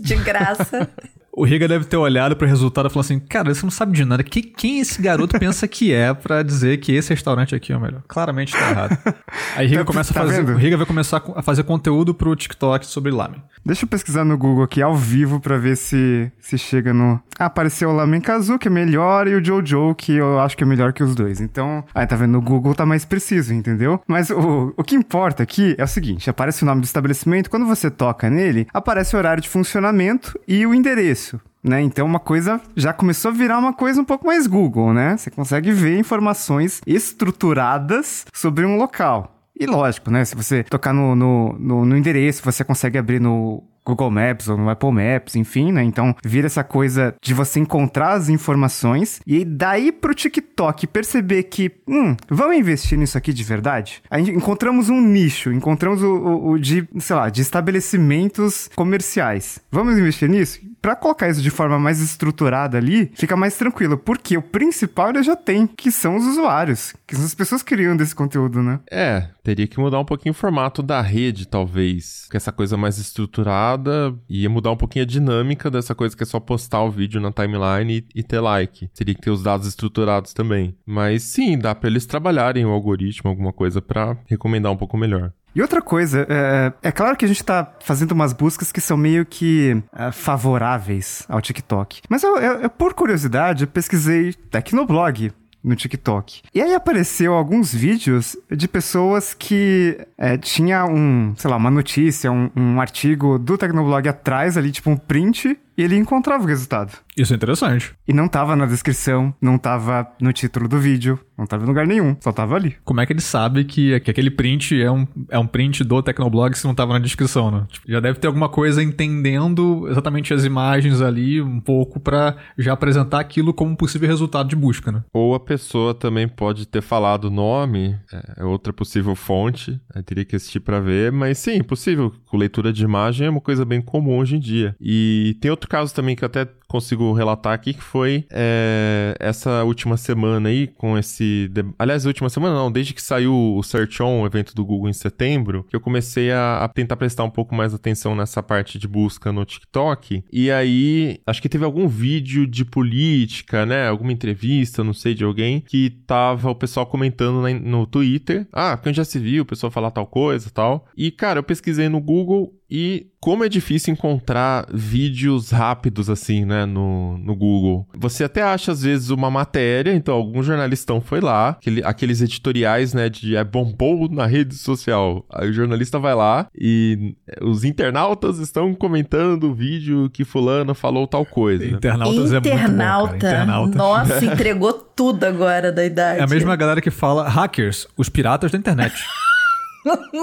de 0.01 0.15
graça. 0.15 0.89
O 1.37 1.43
Riga 1.43 1.67
deve 1.67 1.83
ter 1.83 1.97
olhado 1.97 2.33
pro 2.33 2.47
resultado 2.47 2.87
e 2.87 2.89
falou 2.89 3.01
assim: 3.01 3.19
Cara, 3.19 3.53
você 3.53 3.63
não 3.63 3.71
sabe 3.71 3.91
de 3.91 4.05
nada. 4.05 4.23
Que, 4.23 4.41
quem 4.41 4.79
esse 4.79 5.01
garoto 5.01 5.37
pensa 5.37 5.67
que 5.67 5.91
é 5.91 6.13
para 6.13 6.41
dizer 6.41 6.77
que 6.77 6.93
esse 6.93 7.09
restaurante 7.09 7.53
aqui 7.53 7.73
é 7.73 7.77
o 7.77 7.81
melhor? 7.81 8.01
Claramente 8.07 8.53
tá 8.53 8.69
errado. 8.69 8.97
Aí 9.57 9.67
Riga 9.67 9.83
tá, 9.83 9.85
começa 9.85 10.13
tá 10.13 10.21
a 10.21 10.23
fazer. 10.23 10.43
Vendo? 10.43 10.55
O 10.55 10.57
Riga 10.57 10.77
vai 10.77 10.85
começar 10.85 11.21
a 11.35 11.41
fazer 11.41 11.63
conteúdo 11.63 12.13
pro 12.13 12.33
TikTok 12.35 12.85
sobre 12.85 13.11
lamen. 13.11 13.43
Deixa 13.65 13.83
eu 13.83 13.89
pesquisar 13.89 14.23
no 14.23 14.37
Google 14.37 14.63
aqui 14.63 14.81
ao 14.81 14.95
vivo 14.95 15.39
para 15.41 15.57
ver 15.57 15.75
se, 15.75 16.31
se 16.39 16.57
chega 16.57 16.93
no. 16.93 17.19
Ah, 17.37 17.45
apareceu 17.45 17.89
o 17.89 17.93
Lamen 17.93 18.21
Kazu, 18.21 18.57
que 18.57 18.69
é 18.69 18.71
melhor, 18.71 19.27
e 19.27 19.35
o 19.35 19.43
Jojo, 19.43 19.93
que 19.95 20.13
eu 20.13 20.39
acho 20.39 20.55
que 20.55 20.63
é 20.63 20.67
melhor 20.67 20.93
que 20.93 21.03
os 21.03 21.15
dois. 21.15 21.41
Então, 21.41 21.83
aí 21.93 22.07
tá 22.07 22.15
vendo? 22.15 22.31
No 22.31 22.41
Google 22.41 22.73
tá 22.73 22.85
mais 22.85 23.03
preciso, 23.03 23.53
entendeu? 23.53 23.99
Mas 24.07 24.29
o, 24.29 24.73
o 24.77 24.83
que 24.83 24.95
importa 24.95 25.43
aqui 25.43 25.75
é 25.77 25.83
o 25.83 25.87
seguinte: 25.87 26.29
aparece 26.29 26.63
o 26.63 26.65
nome 26.65 26.81
do 26.81 26.85
estabelecimento, 26.85 27.49
quando 27.49 27.65
você 27.65 27.89
toca 27.89 28.29
nele, 28.29 28.67
aparece 28.73 29.15
o 29.15 29.19
horário 29.19 29.43
de 29.43 29.49
funcionamento 29.49 30.39
e 30.47 30.65
o 30.65 30.73
endereço 30.73 31.24
né? 31.65 31.81
Então 31.81 32.05
uma 32.05 32.19
coisa 32.19 32.61
já 32.75 32.93
começou 32.93 33.31
a 33.31 33.33
virar 33.33 33.57
uma 33.57 33.73
coisa 33.73 33.99
um 33.99 34.05
pouco 34.05 34.27
mais 34.27 34.45
Google, 34.47 34.93
né? 34.93 35.17
Você 35.17 35.31
consegue 35.31 35.71
ver 35.71 35.97
informações 35.97 36.81
estruturadas 36.85 38.25
sobre 38.31 38.65
um 38.65 38.77
local. 38.77 39.31
E 39.57 39.65
lógico, 39.65 40.11
né? 40.11 40.23
Se 40.23 40.35
você 40.35 40.63
tocar 40.63 40.93
no, 40.93 41.15
no, 41.15 41.53
no, 41.57 41.85
no 41.85 41.97
endereço, 41.97 42.43
você 42.43 42.63
consegue 42.63 42.97
abrir 42.97 43.19
no 43.19 43.63
Google 43.85 44.11
Maps 44.11 44.47
ou 44.47 44.57
no 44.57 44.69
Apple 44.69 44.91
Maps, 44.91 45.35
enfim, 45.35 45.71
né? 45.71 45.83
Então 45.83 46.15
vira 46.23 46.47
essa 46.47 46.63
coisa 46.63 47.15
de 47.21 47.33
você 47.33 47.59
encontrar 47.59 48.13
as 48.13 48.29
informações 48.29 49.19
e 49.25 49.45
daí 49.45 49.91
pro 49.91 50.13
TikTok 50.13 50.87
perceber 50.87 51.43
que, 51.43 51.71
hum, 51.87 52.15
vamos 52.29 52.57
investir 52.57 52.97
nisso 52.97 53.17
aqui 53.17 53.31
de 53.31 53.43
verdade? 53.43 54.01
Aí 54.09 54.29
encontramos 54.29 54.89
um 54.89 54.99
nicho, 54.99 55.51
encontramos 55.51 56.01
o, 56.01 56.13
o, 56.13 56.49
o 56.51 56.59
de, 56.59 56.87
sei 56.99 57.15
lá, 57.15 57.29
de 57.29 57.41
estabelecimentos 57.41 58.69
comerciais. 58.75 59.59
Vamos 59.71 59.97
investir 59.97 60.29
nisso? 60.29 60.59
Para 60.81 60.95
colocar 60.95 61.29
isso 61.29 61.41
de 61.41 61.49
forma 61.49 61.79
mais 61.79 61.99
estruturada 61.99 62.77
ali, 62.77 63.11
fica 63.15 63.35
mais 63.35 63.57
tranquilo, 63.57 63.97
porque 63.97 64.37
o 64.37 64.41
principal 64.41 65.09
ele 65.09 65.23
já 65.23 65.35
tem, 65.35 65.67
que 65.67 65.91
são 65.91 66.15
os 66.15 66.25
usuários, 66.25 66.93
que 67.07 67.15
são 67.15 67.25
as 67.25 67.33
pessoas 67.33 67.63
criando 67.63 68.01
esse 68.01 68.13
conteúdo, 68.13 68.61
né? 68.61 68.79
É, 68.89 69.27
teria 69.45 69.67
que 69.67 69.79
mudar 69.79 69.99
um 69.99 70.05
pouquinho 70.05 70.31
o 70.31 70.35
formato 70.35 70.81
da 70.81 70.99
rede, 71.01 71.47
talvez. 71.47 72.27
Que 72.31 72.35
essa 72.35 72.51
coisa 72.51 72.75
mais 72.75 72.97
estruturada 72.97 74.13
ia 74.27 74.49
mudar 74.49 74.71
um 74.71 74.75
pouquinho 74.75 75.03
a 75.03 75.07
dinâmica 75.07 75.69
dessa 75.69 75.93
coisa 75.93 76.17
que 76.17 76.23
é 76.23 76.25
só 76.25 76.39
postar 76.39 76.81
o 76.81 76.89
vídeo 76.89 77.21
na 77.21 77.31
timeline 77.31 77.99
e, 77.99 78.19
e 78.19 78.23
ter 78.23 78.39
like. 78.39 78.87
Teria 78.87 79.13
que 79.13 79.21
ter 79.21 79.29
os 79.29 79.43
dados 79.43 79.67
estruturados 79.67 80.33
também. 80.33 80.75
Mas 80.83 81.21
sim, 81.21 81.59
dá 81.59 81.75
para 81.75 81.89
eles 81.89 82.07
trabalharem 82.07 82.65
o 82.65 82.71
algoritmo, 82.71 83.29
alguma 83.29 83.53
coisa 83.53 83.79
para 83.79 84.17
recomendar 84.25 84.71
um 84.71 84.77
pouco 84.77 84.97
melhor. 84.97 85.31
E 85.55 85.61
outra 85.61 85.81
coisa, 85.81 86.27
é, 86.27 86.73
é, 86.89 86.91
claro 86.91 87.15
que 87.15 87.23
a 87.23 87.27
gente 87.27 87.41
tá 87.41 87.75
fazendo 87.79 88.11
umas 88.11 88.33
buscas 88.33 88.73
que 88.73 88.81
são 88.81 88.97
meio 88.97 89.25
que 89.25 89.81
é, 89.95 90.11
favoráveis 90.11 91.23
ao 91.29 91.39
TikTok. 91.39 92.01
Mas 92.09 92.23
eu, 92.23 92.37
eu, 92.37 92.61
eu, 92.61 92.69
por 92.69 92.93
curiosidade, 92.93 93.65
pesquisei 93.65 94.33
Tecnoblog 94.33 95.31
no 95.65 95.75
TikTok. 95.75 96.41
E 96.53 96.61
aí 96.61 96.73
apareceu 96.73 97.33
alguns 97.33 97.73
vídeos 97.73 98.37
de 98.49 98.67
pessoas 98.67 99.33
que 99.33 99.97
é, 100.17 100.37
tinha 100.37 100.85
um, 100.85 101.33
sei 101.35 101.49
lá, 101.49 101.57
uma 101.57 101.71
notícia, 101.71 102.31
um, 102.31 102.49
um 102.55 102.79
artigo 102.79 103.39
do 103.39 103.57
Tecnoblog 103.57 104.07
atrás 104.07 104.57
ali, 104.57 104.71
tipo 104.71 104.89
um 104.89 104.97
print, 104.97 105.57
e 105.77 105.83
ele 105.83 105.95
encontrava 105.95 106.43
o 106.43 106.47
resultado. 106.47 106.97
Isso 107.17 107.33
é 107.33 107.35
interessante. 107.35 107.93
E 108.07 108.13
não 108.13 108.27
tava 108.27 108.55
na 108.55 108.65
descrição, 108.65 109.33
não 109.41 109.57
tava 109.57 110.07
no 110.19 110.33
título 110.33 110.67
do 110.67 110.77
vídeo, 110.77 111.19
não 111.37 111.45
tava 111.45 111.63
em 111.63 111.67
lugar 111.67 111.87
nenhum, 111.87 112.15
só 112.19 112.31
tava 112.31 112.55
ali. 112.55 112.75
Como 112.83 112.99
é 112.99 113.05
que 113.05 113.13
ele 113.13 113.21
sabe 113.21 113.63
que, 113.63 113.99
que 114.01 114.11
aquele 114.11 114.29
print 114.29 114.81
é 114.81 114.91
um, 114.91 115.07
é 115.29 115.39
um 115.39 115.47
print 115.47 115.83
do 115.83 116.01
Tecnoblog 116.01 116.57
se 116.57 116.65
não 116.65 116.75
tava 116.75 116.93
na 116.93 116.99
descrição, 116.99 117.51
né? 117.51 117.65
Tipo, 117.69 117.89
já 117.89 117.99
deve 117.99 118.19
ter 118.19 118.27
alguma 118.27 118.49
coisa 118.49 118.83
entendendo 118.83 119.87
exatamente 119.89 120.33
as 120.33 120.43
imagens 120.43 121.01
ali 121.01 121.41
um 121.41 121.59
pouco 121.59 121.99
para 121.99 122.35
já 122.57 122.73
apresentar 122.73 123.19
aquilo 123.19 123.53
como 123.53 123.71
um 123.71 123.75
possível 123.75 124.07
resultado 124.07 124.49
de 124.49 124.55
busca, 124.55 124.91
né? 124.91 125.03
Ou 125.13 125.35
a 125.35 125.39
pessoa 125.39 125.93
também 125.93 126.27
pode 126.27 126.65
ter 126.65 126.81
falado 126.81 127.25
o 127.25 127.31
nome, 127.31 127.97
é, 128.11 128.41
é 128.41 128.43
outra 128.43 128.73
possível 128.73 129.15
fonte, 129.15 129.79
aí 129.93 130.03
teria 130.03 130.25
que 130.25 130.35
assistir 130.35 130.59
para 130.59 130.79
ver, 130.79 131.11
mas 131.11 131.37
sim, 131.37 131.63
possível. 131.63 132.13
Com 132.25 132.37
leitura 132.37 132.73
de 132.73 132.83
imagem 132.83 133.27
é 133.27 133.29
uma 133.29 133.41
coisa 133.41 133.63
bem 133.63 133.81
comum 133.81 134.17
hoje 134.17 134.35
em 134.35 134.39
dia. 134.39 134.75
E 134.79 135.37
tem 135.39 135.51
outro 135.51 135.64
caso 135.67 135.93
também 135.93 136.15
que 136.15 136.23
eu 136.23 136.27
até 136.27 136.47
consigo 136.67 137.13
relatar 137.13 137.53
aqui, 137.53 137.73
que 137.73 137.81
foi 137.81 138.25
é, 138.31 139.15
essa 139.19 139.63
última 139.63 139.97
semana 139.97 140.49
aí, 140.49 140.67
com 140.67 140.97
esse. 140.97 141.49
Aliás, 141.77 142.05
última 142.05 142.29
semana 142.29 142.55
não, 142.55 142.71
desde 142.71 142.93
que 142.93 143.01
saiu 143.01 143.33
o 143.33 143.63
Search 143.63 144.01
On, 144.01 144.21
o 144.21 144.25
evento 144.25 144.53
do 144.55 144.65
Google 144.65 144.89
em 144.89 144.93
setembro, 144.93 145.65
que 145.69 145.75
eu 145.75 145.79
comecei 145.79 146.31
a, 146.31 146.65
a, 146.65 146.67
tentar 146.67 146.95
prestar 146.97 147.23
um 147.23 147.29
pouco 147.29 147.55
mais 147.55 147.73
atenção 147.73 148.15
nessa 148.15 148.41
parte 148.41 148.77
de 148.77 148.87
busca 148.87 149.31
no 149.31 149.45
TikTok. 149.45 150.23
E 150.31 150.51
aí, 150.51 151.19
acho 151.25 151.41
que 151.41 151.49
teve 151.49 151.63
algum 151.63 151.87
vídeo 151.87 152.47
de 152.47 152.65
política, 152.65 153.65
né? 153.65 153.87
Alguma 153.87 154.11
entrevista, 154.11 154.83
não 154.83 154.93
sei, 154.93 155.13
de 155.13 155.23
alguém, 155.23 155.61
que 155.61 155.89
tava 156.05 156.49
o 156.49 156.55
pessoal 156.55 156.85
comentando 156.85 157.41
na, 157.41 157.53
no 157.53 157.85
Twitter. 157.85 158.47
Ah, 158.51 158.77
quem 158.77 158.93
já 158.93 159.05
se 159.05 159.19
viu, 159.19 159.43
o 159.43 159.45
pessoal 159.45 159.71
falar 159.71 159.91
tal 159.91 160.07
coisa 160.07 160.49
tal. 160.49 160.87
E, 160.97 161.11
cara, 161.11 161.39
eu 161.39 161.43
pesquisei 161.43 161.89
no 161.89 162.01
Google 162.01 162.53
e 162.69 163.07
como 163.19 163.43
é 163.43 163.49
difícil 163.49 163.91
encontrar 163.91 164.67
vídeos 164.71 165.49
rápidos 165.49 166.09
assim, 166.09 166.45
né, 166.45 166.65
no, 166.65 167.17
no 167.17 167.35
Google. 167.35 167.87
Você 167.97 168.23
até 168.23 168.43
acha 168.43 168.71
às 168.71 168.83
vezes 168.83 169.09
uma 169.09 169.31
matéria, 169.31 169.93
então 169.93 170.13
algum 170.13 170.43
jornalistão 170.43 171.01
foi 171.01 171.19
lá, 171.21 171.49
aquele, 171.49 171.83
aqueles 171.83 172.21
editoriais, 172.21 172.93
né, 172.93 173.09
de 173.09 173.35
é 173.35 173.43
bombou 173.43 174.07
na 174.09 174.25
rede 174.25 174.55
social. 174.55 175.25
Aí 175.31 175.49
o 175.49 175.53
jornalista 175.53 175.97
vai 175.97 176.13
lá 176.13 176.47
e 176.55 177.15
os 177.41 177.63
internautas 177.63 178.37
estão 178.37 178.73
comentando 178.73 179.45
o 179.45 179.53
vídeo 179.53 180.09
que 180.11 180.23
fulano 180.23 180.75
falou 180.75 181.07
tal 181.07 181.25
coisa. 181.25 181.65
Internautas 181.65 182.31
Internauta, 182.31 182.47
é 182.47 182.57
muito 182.59 183.13
bom, 183.13 183.19
cara. 183.19 183.43
Internauta. 183.43 183.77
Nossa, 183.77 184.25
entregou 184.25 184.73
tudo 184.73 185.23
agora 185.23 185.71
da 185.71 185.83
idade. 185.83 186.19
É 186.19 186.23
a 186.23 186.27
mesma 186.27 186.55
galera 186.55 186.79
que 186.79 186.91
fala 186.91 187.27
hackers, 187.27 187.87
os 187.97 188.07
piratas 188.07 188.51
da 188.51 188.57
internet. 188.57 188.93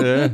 é. 0.02 0.30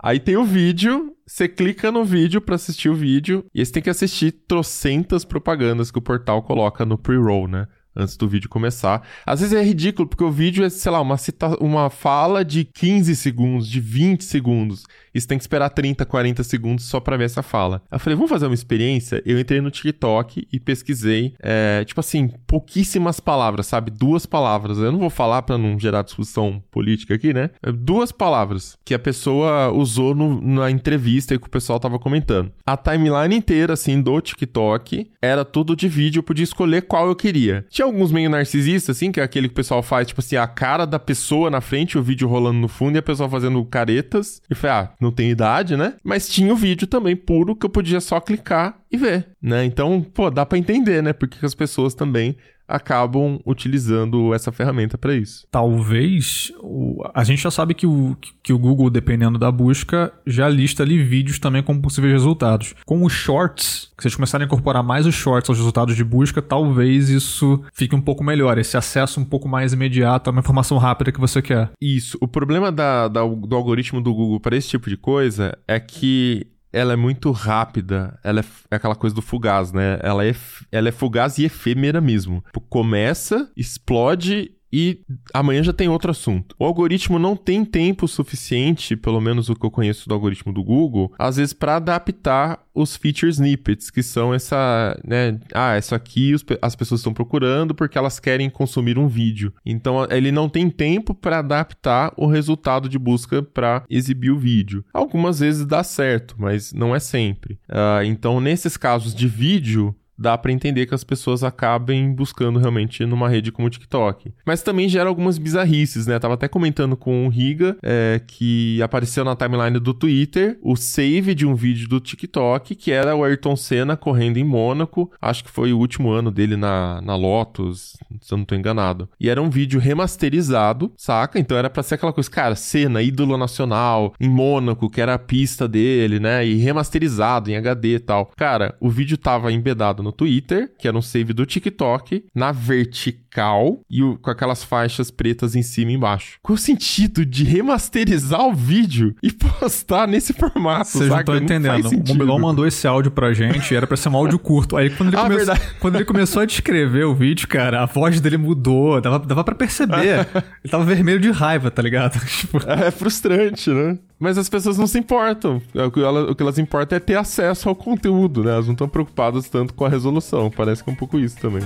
Aí 0.00 0.20
tem 0.20 0.36
o 0.36 0.44
vídeo 0.44 1.14
você 1.28 1.46
clica 1.46 1.92
no 1.92 2.06
vídeo 2.06 2.40
para 2.40 2.54
assistir 2.54 2.88
o 2.88 2.94
vídeo 2.94 3.44
e 3.54 3.64
você 3.64 3.70
tem 3.70 3.82
que 3.82 3.90
assistir 3.90 4.32
trocentas 4.32 5.26
propagandas 5.26 5.90
que 5.90 5.98
o 5.98 6.02
portal 6.02 6.42
coloca 6.42 6.86
no 6.86 6.96
pre-roll, 6.96 7.46
né? 7.46 7.68
antes 7.98 8.16
do 8.16 8.28
vídeo 8.28 8.48
começar. 8.48 9.02
Às 9.26 9.40
vezes 9.40 9.54
é 9.54 9.62
ridículo, 9.62 10.08
porque 10.08 10.22
o 10.22 10.30
vídeo 10.30 10.64
é, 10.64 10.70
sei 10.70 10.92
lá, 10.92 11.00
uma, 11.00 11.16
cita 11.16 11.56
uma 11.62 11.90
fala 11.90 12.44
de 12.44 12.64
15 12.64 13.16
segundos, 13.16 13.68
de 13.68 13.80
20 13.80 14.22
segundos. 14.22 14.84
E 15.18 15.20
você 15.20 15.26
tem 15.26 15.36
que 15.36 15.42
esperar 15.42 15.70
30, 15.70 16.06
40 16.06 16.44
segundos 16.44 16.84
só 16.84 17.00
pra 17.00 17.16
ver 17.16 17.24
essa 17.24 17.42
fala. 17.42 17.82
Eu 17.90 17.98
falei, 17.98 18.14
vamos 18.14 18.30
fazer 18.30 18.46
uma 18.46 18.54
experiência? 18.54 19.20
Eu 19.26 19.38
entrei 19.38 19.60
no 19.60 19.70
TikTok 19.70 20.46
e 20.52 20.60
pesquisei, 20.60 21.34
é, 21.40 21.84
tipo 21.84 21.98
assim, 21.98 22.30
pouquíssimas 22.46 23.18
palavras, 23.18 23.66
sabe? 23.66 23.90
Duas 23.90 24.24
palavras. 24.24 24.78
Eu 24.78 24.92
não 24.92 25.00
vou 25.00 25.10
falar 25.10 25.42
pra 25.42 25.58
não 25.58 25.78
gerar 25.78 26.02
discussão 26.02 26.62
política 26.70 27.14
aqui, 27.14 27.34
né? 27.34 27.50
É, 27.62 27.72
duas 27.72 28.12
palavras 28.12 28.78
que 28.84 28.94
a 28.94 28.98
pessoa 28.98 29.72
usou 29.72 30.14
no, 30.14 30.40
na 30.40 30.70
entrevista 30.70 31.34
e 31.34 31.38
que 31.38 31.46
o 31.46 31.50
pessoal 31.50 31.80
tava 31.80 31.98
comentando. 31.98 32.52
A 32.64 32.76
timeline 32.76 33.34
inteira, 33.34 33.72
assim, 33.72 34.00
do 34.00 34.20
TikTok 34.20 35.10
era 35.20 35.44
tudo 35.44 35.74
de 35.74 35.88
vídeo, 35.88 36.20
eu 36.20 36.22
podia 36.22 36.44
escolher 36.44 36.82
qual 36.82 37.08
eu 37.08 37.16
queria. 37.16 37.66
Tinha 37.68 37.86
alguns 37.86 38.12
meio 38.12 38.30
narcisistas, 38.30 38.96
assim, 38.96 39.10
que 39.10 39.20
é 39.20 39.22
aquele 39.22 39.48
que 39.48 39.52
o 39.52 39.56
pessoal 39.56 39.82
faz, 39.82 40.06
tipo 40.06 40.20
assim, 40.20 40.36
a 40.36 40.46
cara 40.46 40.86
da 40.86 40.98
pessoa 40.98 41.50
na 41.50 41.60
frente, 41.60 41.98
o 41.98 42.02
vídeo 42.02 42.28
rolando 42.28 42.60
no 42.60 42.68
fundo 42.68 42.96
e 42.96 42.98
a 42.98 43.02
pessoa 43.02 43.28
fazendo 43.28 43.64
caretas. 43.64 44.40
E 44.48 44.54
foi, 44.54 44.70
ah, 44.70 44.92
não 45.00 45.07
tem 45.12 45.30
idade, 45.30 45.76
né? 45.76 45.94
Mas 46.02 46.28
tinha 46.28 46.52
o 46.52 46.56
vídeo 46.56 46.86
também 46.86 47.16
puro 47.16 47.56
que 47.56 47.66
eu 47.66 47.70
podia 47.70 48.00
só 48.00 48.20
clicar 48.20 48.80
e 48.90 48.96
ver, 48.96 49.28
né? 49.40 49.64
Então, 49.64 50.02
pô, 50.02 50.30
dá 50.30 50.44
para 50.44 50.58
entender, 50.58 51.02
né? 51.02 51.12
Porque 51.12 51.44
as 51.44 51.54
pessoas 51.54 51.94
também 51.94 52.36
acabam 52.68 53.40
utilizando 53.46 54.34
essa 54.34 54.52
ferramenta 54.52 54.98
para 54.98 55.14
isso. 55.14 55.46
Talvez 55.50 56.52
o, 56.60 57.02
a 57.14 57.24
gente 57.24 57.42
já 57.42 57.50
sabe 57.50 57.74
que 57.74 57.86
o, 57.86 58.16
que 58.42 58.52
o 58.52 58.58
Google, 58.58 58.90
dependendo 58.90 59.38
da 59.38 59.50
busca, 59.50 60.12
já 60.26 60.48
lista 60.48 60.82
ali 60.82 61.02
vídeos 61.02 61.38
também 61.38 61.62
como 61.62 61.80
possíveis 61.80 62.12
resultados. 62.12 62.74
Com 62.84 63.04
os 63.04 63.12
shorts, 63.12 63.90
que 63.96 64.02
vocês 64.02 64.14
começarem 64.14 64.44
a 64.44 64.46
incorporar 64.46 64.82
mais 64.82 65.06
os 65.06 65.14
shorts 65.14 65.48
aos 65.48 65.58
resultados 65.58 65.96
de 65.96 66.04
busca, 66.04 66.42
talvez 66.42 67.08
isso 67.08 67.62
fique 67.72 67.94
um 67.94 68.00
pouco 68.00 68.22
melhor, 68.22 68.58
esse 68.58 68.76
acesso 68.76 69.20
um 69.20 69.24
pouco 69.24 69.48
mais 69.48 69.72
imediato 69.72 70.28
a 70.28 70.30
uma 70.30 70.40
informação 70.40 70.78
rápida 70.78 71.10
que 71.10 71.20
você 71.20 71.40
quer. 71.40 71.70
Isso. 71.80 72.18
O 72.20 72.28
problema 72.28 72.70
da, 72.70 73.08
da 73.08 73.24
do 73.24 73.56
algoritmo 73.56 74.00
do 74.00 74.14
Google 74.14 74.40
para 74.40 74.56
esse 74.56 74.68
tipo 74.68 74.88
de 74.88 74.96
coisa 74.96 75.56
é 75.66 75.80
que 75.80 76.46
ela 76.72 76.92
é 76.92 76.96
muito 76.96 77.30
rápida, 77.30 78.18
ela 78.22 78.40
é, 78.40 78.44
é, 78.70 78.76
aquela 78.76 78.94
coisa 78.94 79.14
do 79.14 79.22
fugaz, 79.22 79.72
né? 79.72 79.98
Ela 80.02 80.26
é, 80.26 80.34
ela 80.70 80.88
é 80.88 80.92
fugaz 80.92 81.38
e 81.38 81.44
efêmera 81.44 82.00
mesmo. 82.00 82.42
Tipo, 82.46 82.60
começa, 82.60 83.50
explode 83.56 84.52
e 84.72 85.00
amanhã 85.32 85.62
já 85.62 85.72
tem 85.72 85.88
outro 85.88 86.10
assunto. 86.10 86.54
O 86.58 86.64
algoritmo 86.64 87.18
não 87.18 87.36
tem 87.36 87.64
tempo 87.64 88.06
suficiente, 88.06 88.96
pelo 88.96 89.20
menos 89.20 89.48
o 89.48 89.54
que 89.54 89.64
eu 89.64 89.70
conheço 89.70 90.08
do 90.08 90.14
algoritmo 90.14 90.52
do 90.52 90.62
Google, 90.62 91.12
às 91.18 91.36
vezes 91.36 91.52
para 91.52 91.76
adaptar 91.76 92.62
os 92.74 92.94
feature 92.96 93.30
snippets, 93.30 93.90
que 93.90 94.02
são 94.02 94.32
essa, 94.32 94.98
né, 95.04 95.38
ah, 95.52 95.76
isso 95.76 95.94
aqui 95.94 96.34
as 96.62 96.76
pessoas 96.76 97.00
estão 97.00 97.12
procurando 97.12 97.74
porque 97.74 97.98
elas 97.98 98.20
querem 98.20 98.48
consumir 98.48 98.98
um 98.98 99.08
vídeo. 99.08 99.52
Então 99.66 100.06
ele 100.10 100.30
não 100.30 100.48
tem 100.48 100.70
tempo 100.70 101.14
para 101.14 101.38
adaptar 101.38 102.12
o 102.16 102.26
resultado 102.26 102.88
de 102.88 102.98
busca 102.98 103.42
para 103.42 103.84
exibir 103.90 104.30
o 104.30 104.38
vídeo. 104.38 104.84
Algumas 104.92 105.40
vezes 105.40 105.66
dá 105.66 105.82
certo, 105.82 106.36
mas 106.38 106.72
não 106.72 106.94
é 106.94 107.00
sempre. 107.00 107.54
Uh, 107.68 108.04
então 108.04 108.40
nesses 108.40 108.76
casos 108.76 109.14
de 109.14 109.26
vídeo 109.26 109.94
dá 110.18 110.36
para 110.36 110.52
entender 110.52 110.86
que 110.86 110.94
as 110.94 111.04
pessoas 111.04 111.44
acabem 111.44 112.12
buscando 112.12 112.58
realmente 112.58 113.06
numa 113.06 113.28
rede 113.28 113.52
como 113.52 113.68
o 113.68 113.70
TikTok. 113.70 114.32
Mas 114.44 114.62
também 114.62 114.88
gera 114.88 115.08
algumas 115.08 115.38
bizarrices, 115.38 116.06
né? 116.06 116.18
Tava 116.18 116.34
até 116.34 116.48
comentando 116.48 116.96
com 116.96 117.26
o 117.26 117.30
Riga 117.30 117.76
é, 117.82 118.20
que 118.26 118.82
apareceu 118.82 119.24
na 119.24 119.36
timeline 119.36 119.78
do 119.78 119.94
Twitter 119.94 120.58
o 120.62 120.76
save 120.76 121.34
de 121.34 121.46
um 121.46 121.54
vídeo 121.54 121.88
do 121.88 122.00
TikTok 122.00 122.74
que 122.74 122.90
era 122.90 123.14
o 123.14 123.22
Ayrton 123.22 123.56
Senna 123.56 123.96
correndo 123.96 124.38
em 124.38 124.44
Mônaco. 124.44 125.10
Acho 125.20 125.44
que 125.44 125.50
foi 125.50 125.72
o 125.72 125.78
último 125.78 126.10
ano 126.10 126.30
dele 126.30 126.56
na, 126.56 127.00
na 127.02 127.14
Lotus, 127.14 127.96
se 128.20 128.32
eu 128.32 128.38
não 128.38 128.44
tô 128.44 128.54
enganado. 128.54 129.08
E 129.20 129.28
era 129.28 129.40
um 129.40 129.50
vídeo 129.50 129.78
remasterizado, 129.80 130.92
saca? 130.96 131.38
Então 131.38 131.56
era 131.56 131.70
pra 131.70 131.82
ser 131.82 131.94
aquela 131.94 132.12
coisa, 132.12 132.30
cara, 132.30 132.54
Senna, 132.54 133.02
ídolo 133.02 133.36
nacional, 133.36 134.14
em 134.18 134.28
Mônaco, 134.28 134.90
que 134.90 135.00
era 135.00 135.14
a 135.14 135.18
pista 135.18 135.68
dele, 135.68 136.18
né? 136.18 136.46
E 136.46 136.56
remasterizado 136.56 137.50
em 137.50 137.56
HD 137.56 137.94
e 137.96 138.00
tal. 138.00 138.30
Cara, 138.36 138.74
o 138.80 138.90
vídeo 138.90 139.16
tava 139.16 139.52
embedado 139.52 140.02
no 140.02 140.07
Twitter, 140.12 140.70
que 140.78 140.88
era 140.88 140.96
um 140.96 141.02
save 141.02 141.32
do 141.32 141.46
TikTok, 141.46 142.24
na 142.34 142.52
vertical 142.52 143.80
e 143.88 144.02
o, 144.02 144.16
com 144.18 144.30
aquelas 144.30 144.64
faixas 144.64 145.10
pretas 145.10 145.54
em 145.54 145.62
cima 145.62 145.92
e 145.92 145.94
embaixo. 145.94 146.38
Qual 146.42 146.54
o 146.54 146.58
sentido 146.58 147.24
de 147.24 147.44
remasterizar 147.44 148.40
o 148.40 148.52
vídeo 148.52 149.14
e 149.22 149.30
postar 149.32 150.08
nesse 150.08 150.32
formato? 150.32 150.90
Vocês 150.90 151.08
não 151.08 151.20
estão 151.20 151.36
entendendo. 151.36 151.88
O 151.88 152.08
Mobilon 152.08 152.38
mandou 152.38 152.66
esse 152.66 152.86
áudio 152.86 153.10
pra 153.10 153.32
gente, 153.32 153.74
era 153.74 153.86
pra 153.86 153.96
ser 153.96 154.08
um 154.08 154.16
áudio 154.16 154.38
curto. 154.38 154.76
Aí 154.76 154.90
quando 154.90 155.10
ele, 155.10 155.16
ah, 155.16 155.22
começou, 155.22 155.54
quando 155.80 155.94
ele 155.96 156.04
começou 156.04 156.42
a 156.42 156.46
descrever 156.46 157.04
o 157.04 157.14
vídeo, 157.14 157.46
cara, 157.46 157.82
a 157.82 157.86
voz 157.86 158.20
dele 158.20 158.36
mudou, 158.36 159.00
dava, 159.00 159.18
dava 159.18 159.44
pra 159.44 159.54
perceber. 159.54 160.26
ele 160.64 160.70
tava 160.70 160.84
vermelho 160.84 161.20
de 161.20 161.30
raiva, 161.30 161.70
tá 161.70 161.82
ligado? 161.82 162.18
tipo... 162.26 162.58
É 162.66 162.90
frustrante, 162.90 163.70
né? 163.70 163.98
Mas 164.18 164.36
as 164.36 164.48
pessoas 164.48 164.76
não 164.76 164.86
se 164.86 164.98
importam. 164.98 165.62
É, 165.74 165.84
o 165.84 165.90
que, 165.90 166.00
elas, 166.00 166.30
o 166.30 166.34
que 166.34 166.42
elas 166.42 166.58
importam 166.58 166.96
é 166.96 167.00
ter 167.00 167.16
acesso 167.16 167.68
ao 167.68 167.74
conteúdo, 167.74 168.42
né? 168.42 168.52
Elas 168.52 168.66
não 168.66 168.72
estão 168.72 168.88
preocupadas 168.88 169.48
tanto 169.48 169.72
com 169.74 169.84
a 169.84 169.88
resolução. 169.88 170.50
Parece 170.50 170.82
que 170.82 170.90
é 170.90 170.92
um 170.92 170.96
pouco 170.96 171.18
isso 171.18 171.36
também. 171.38 171.62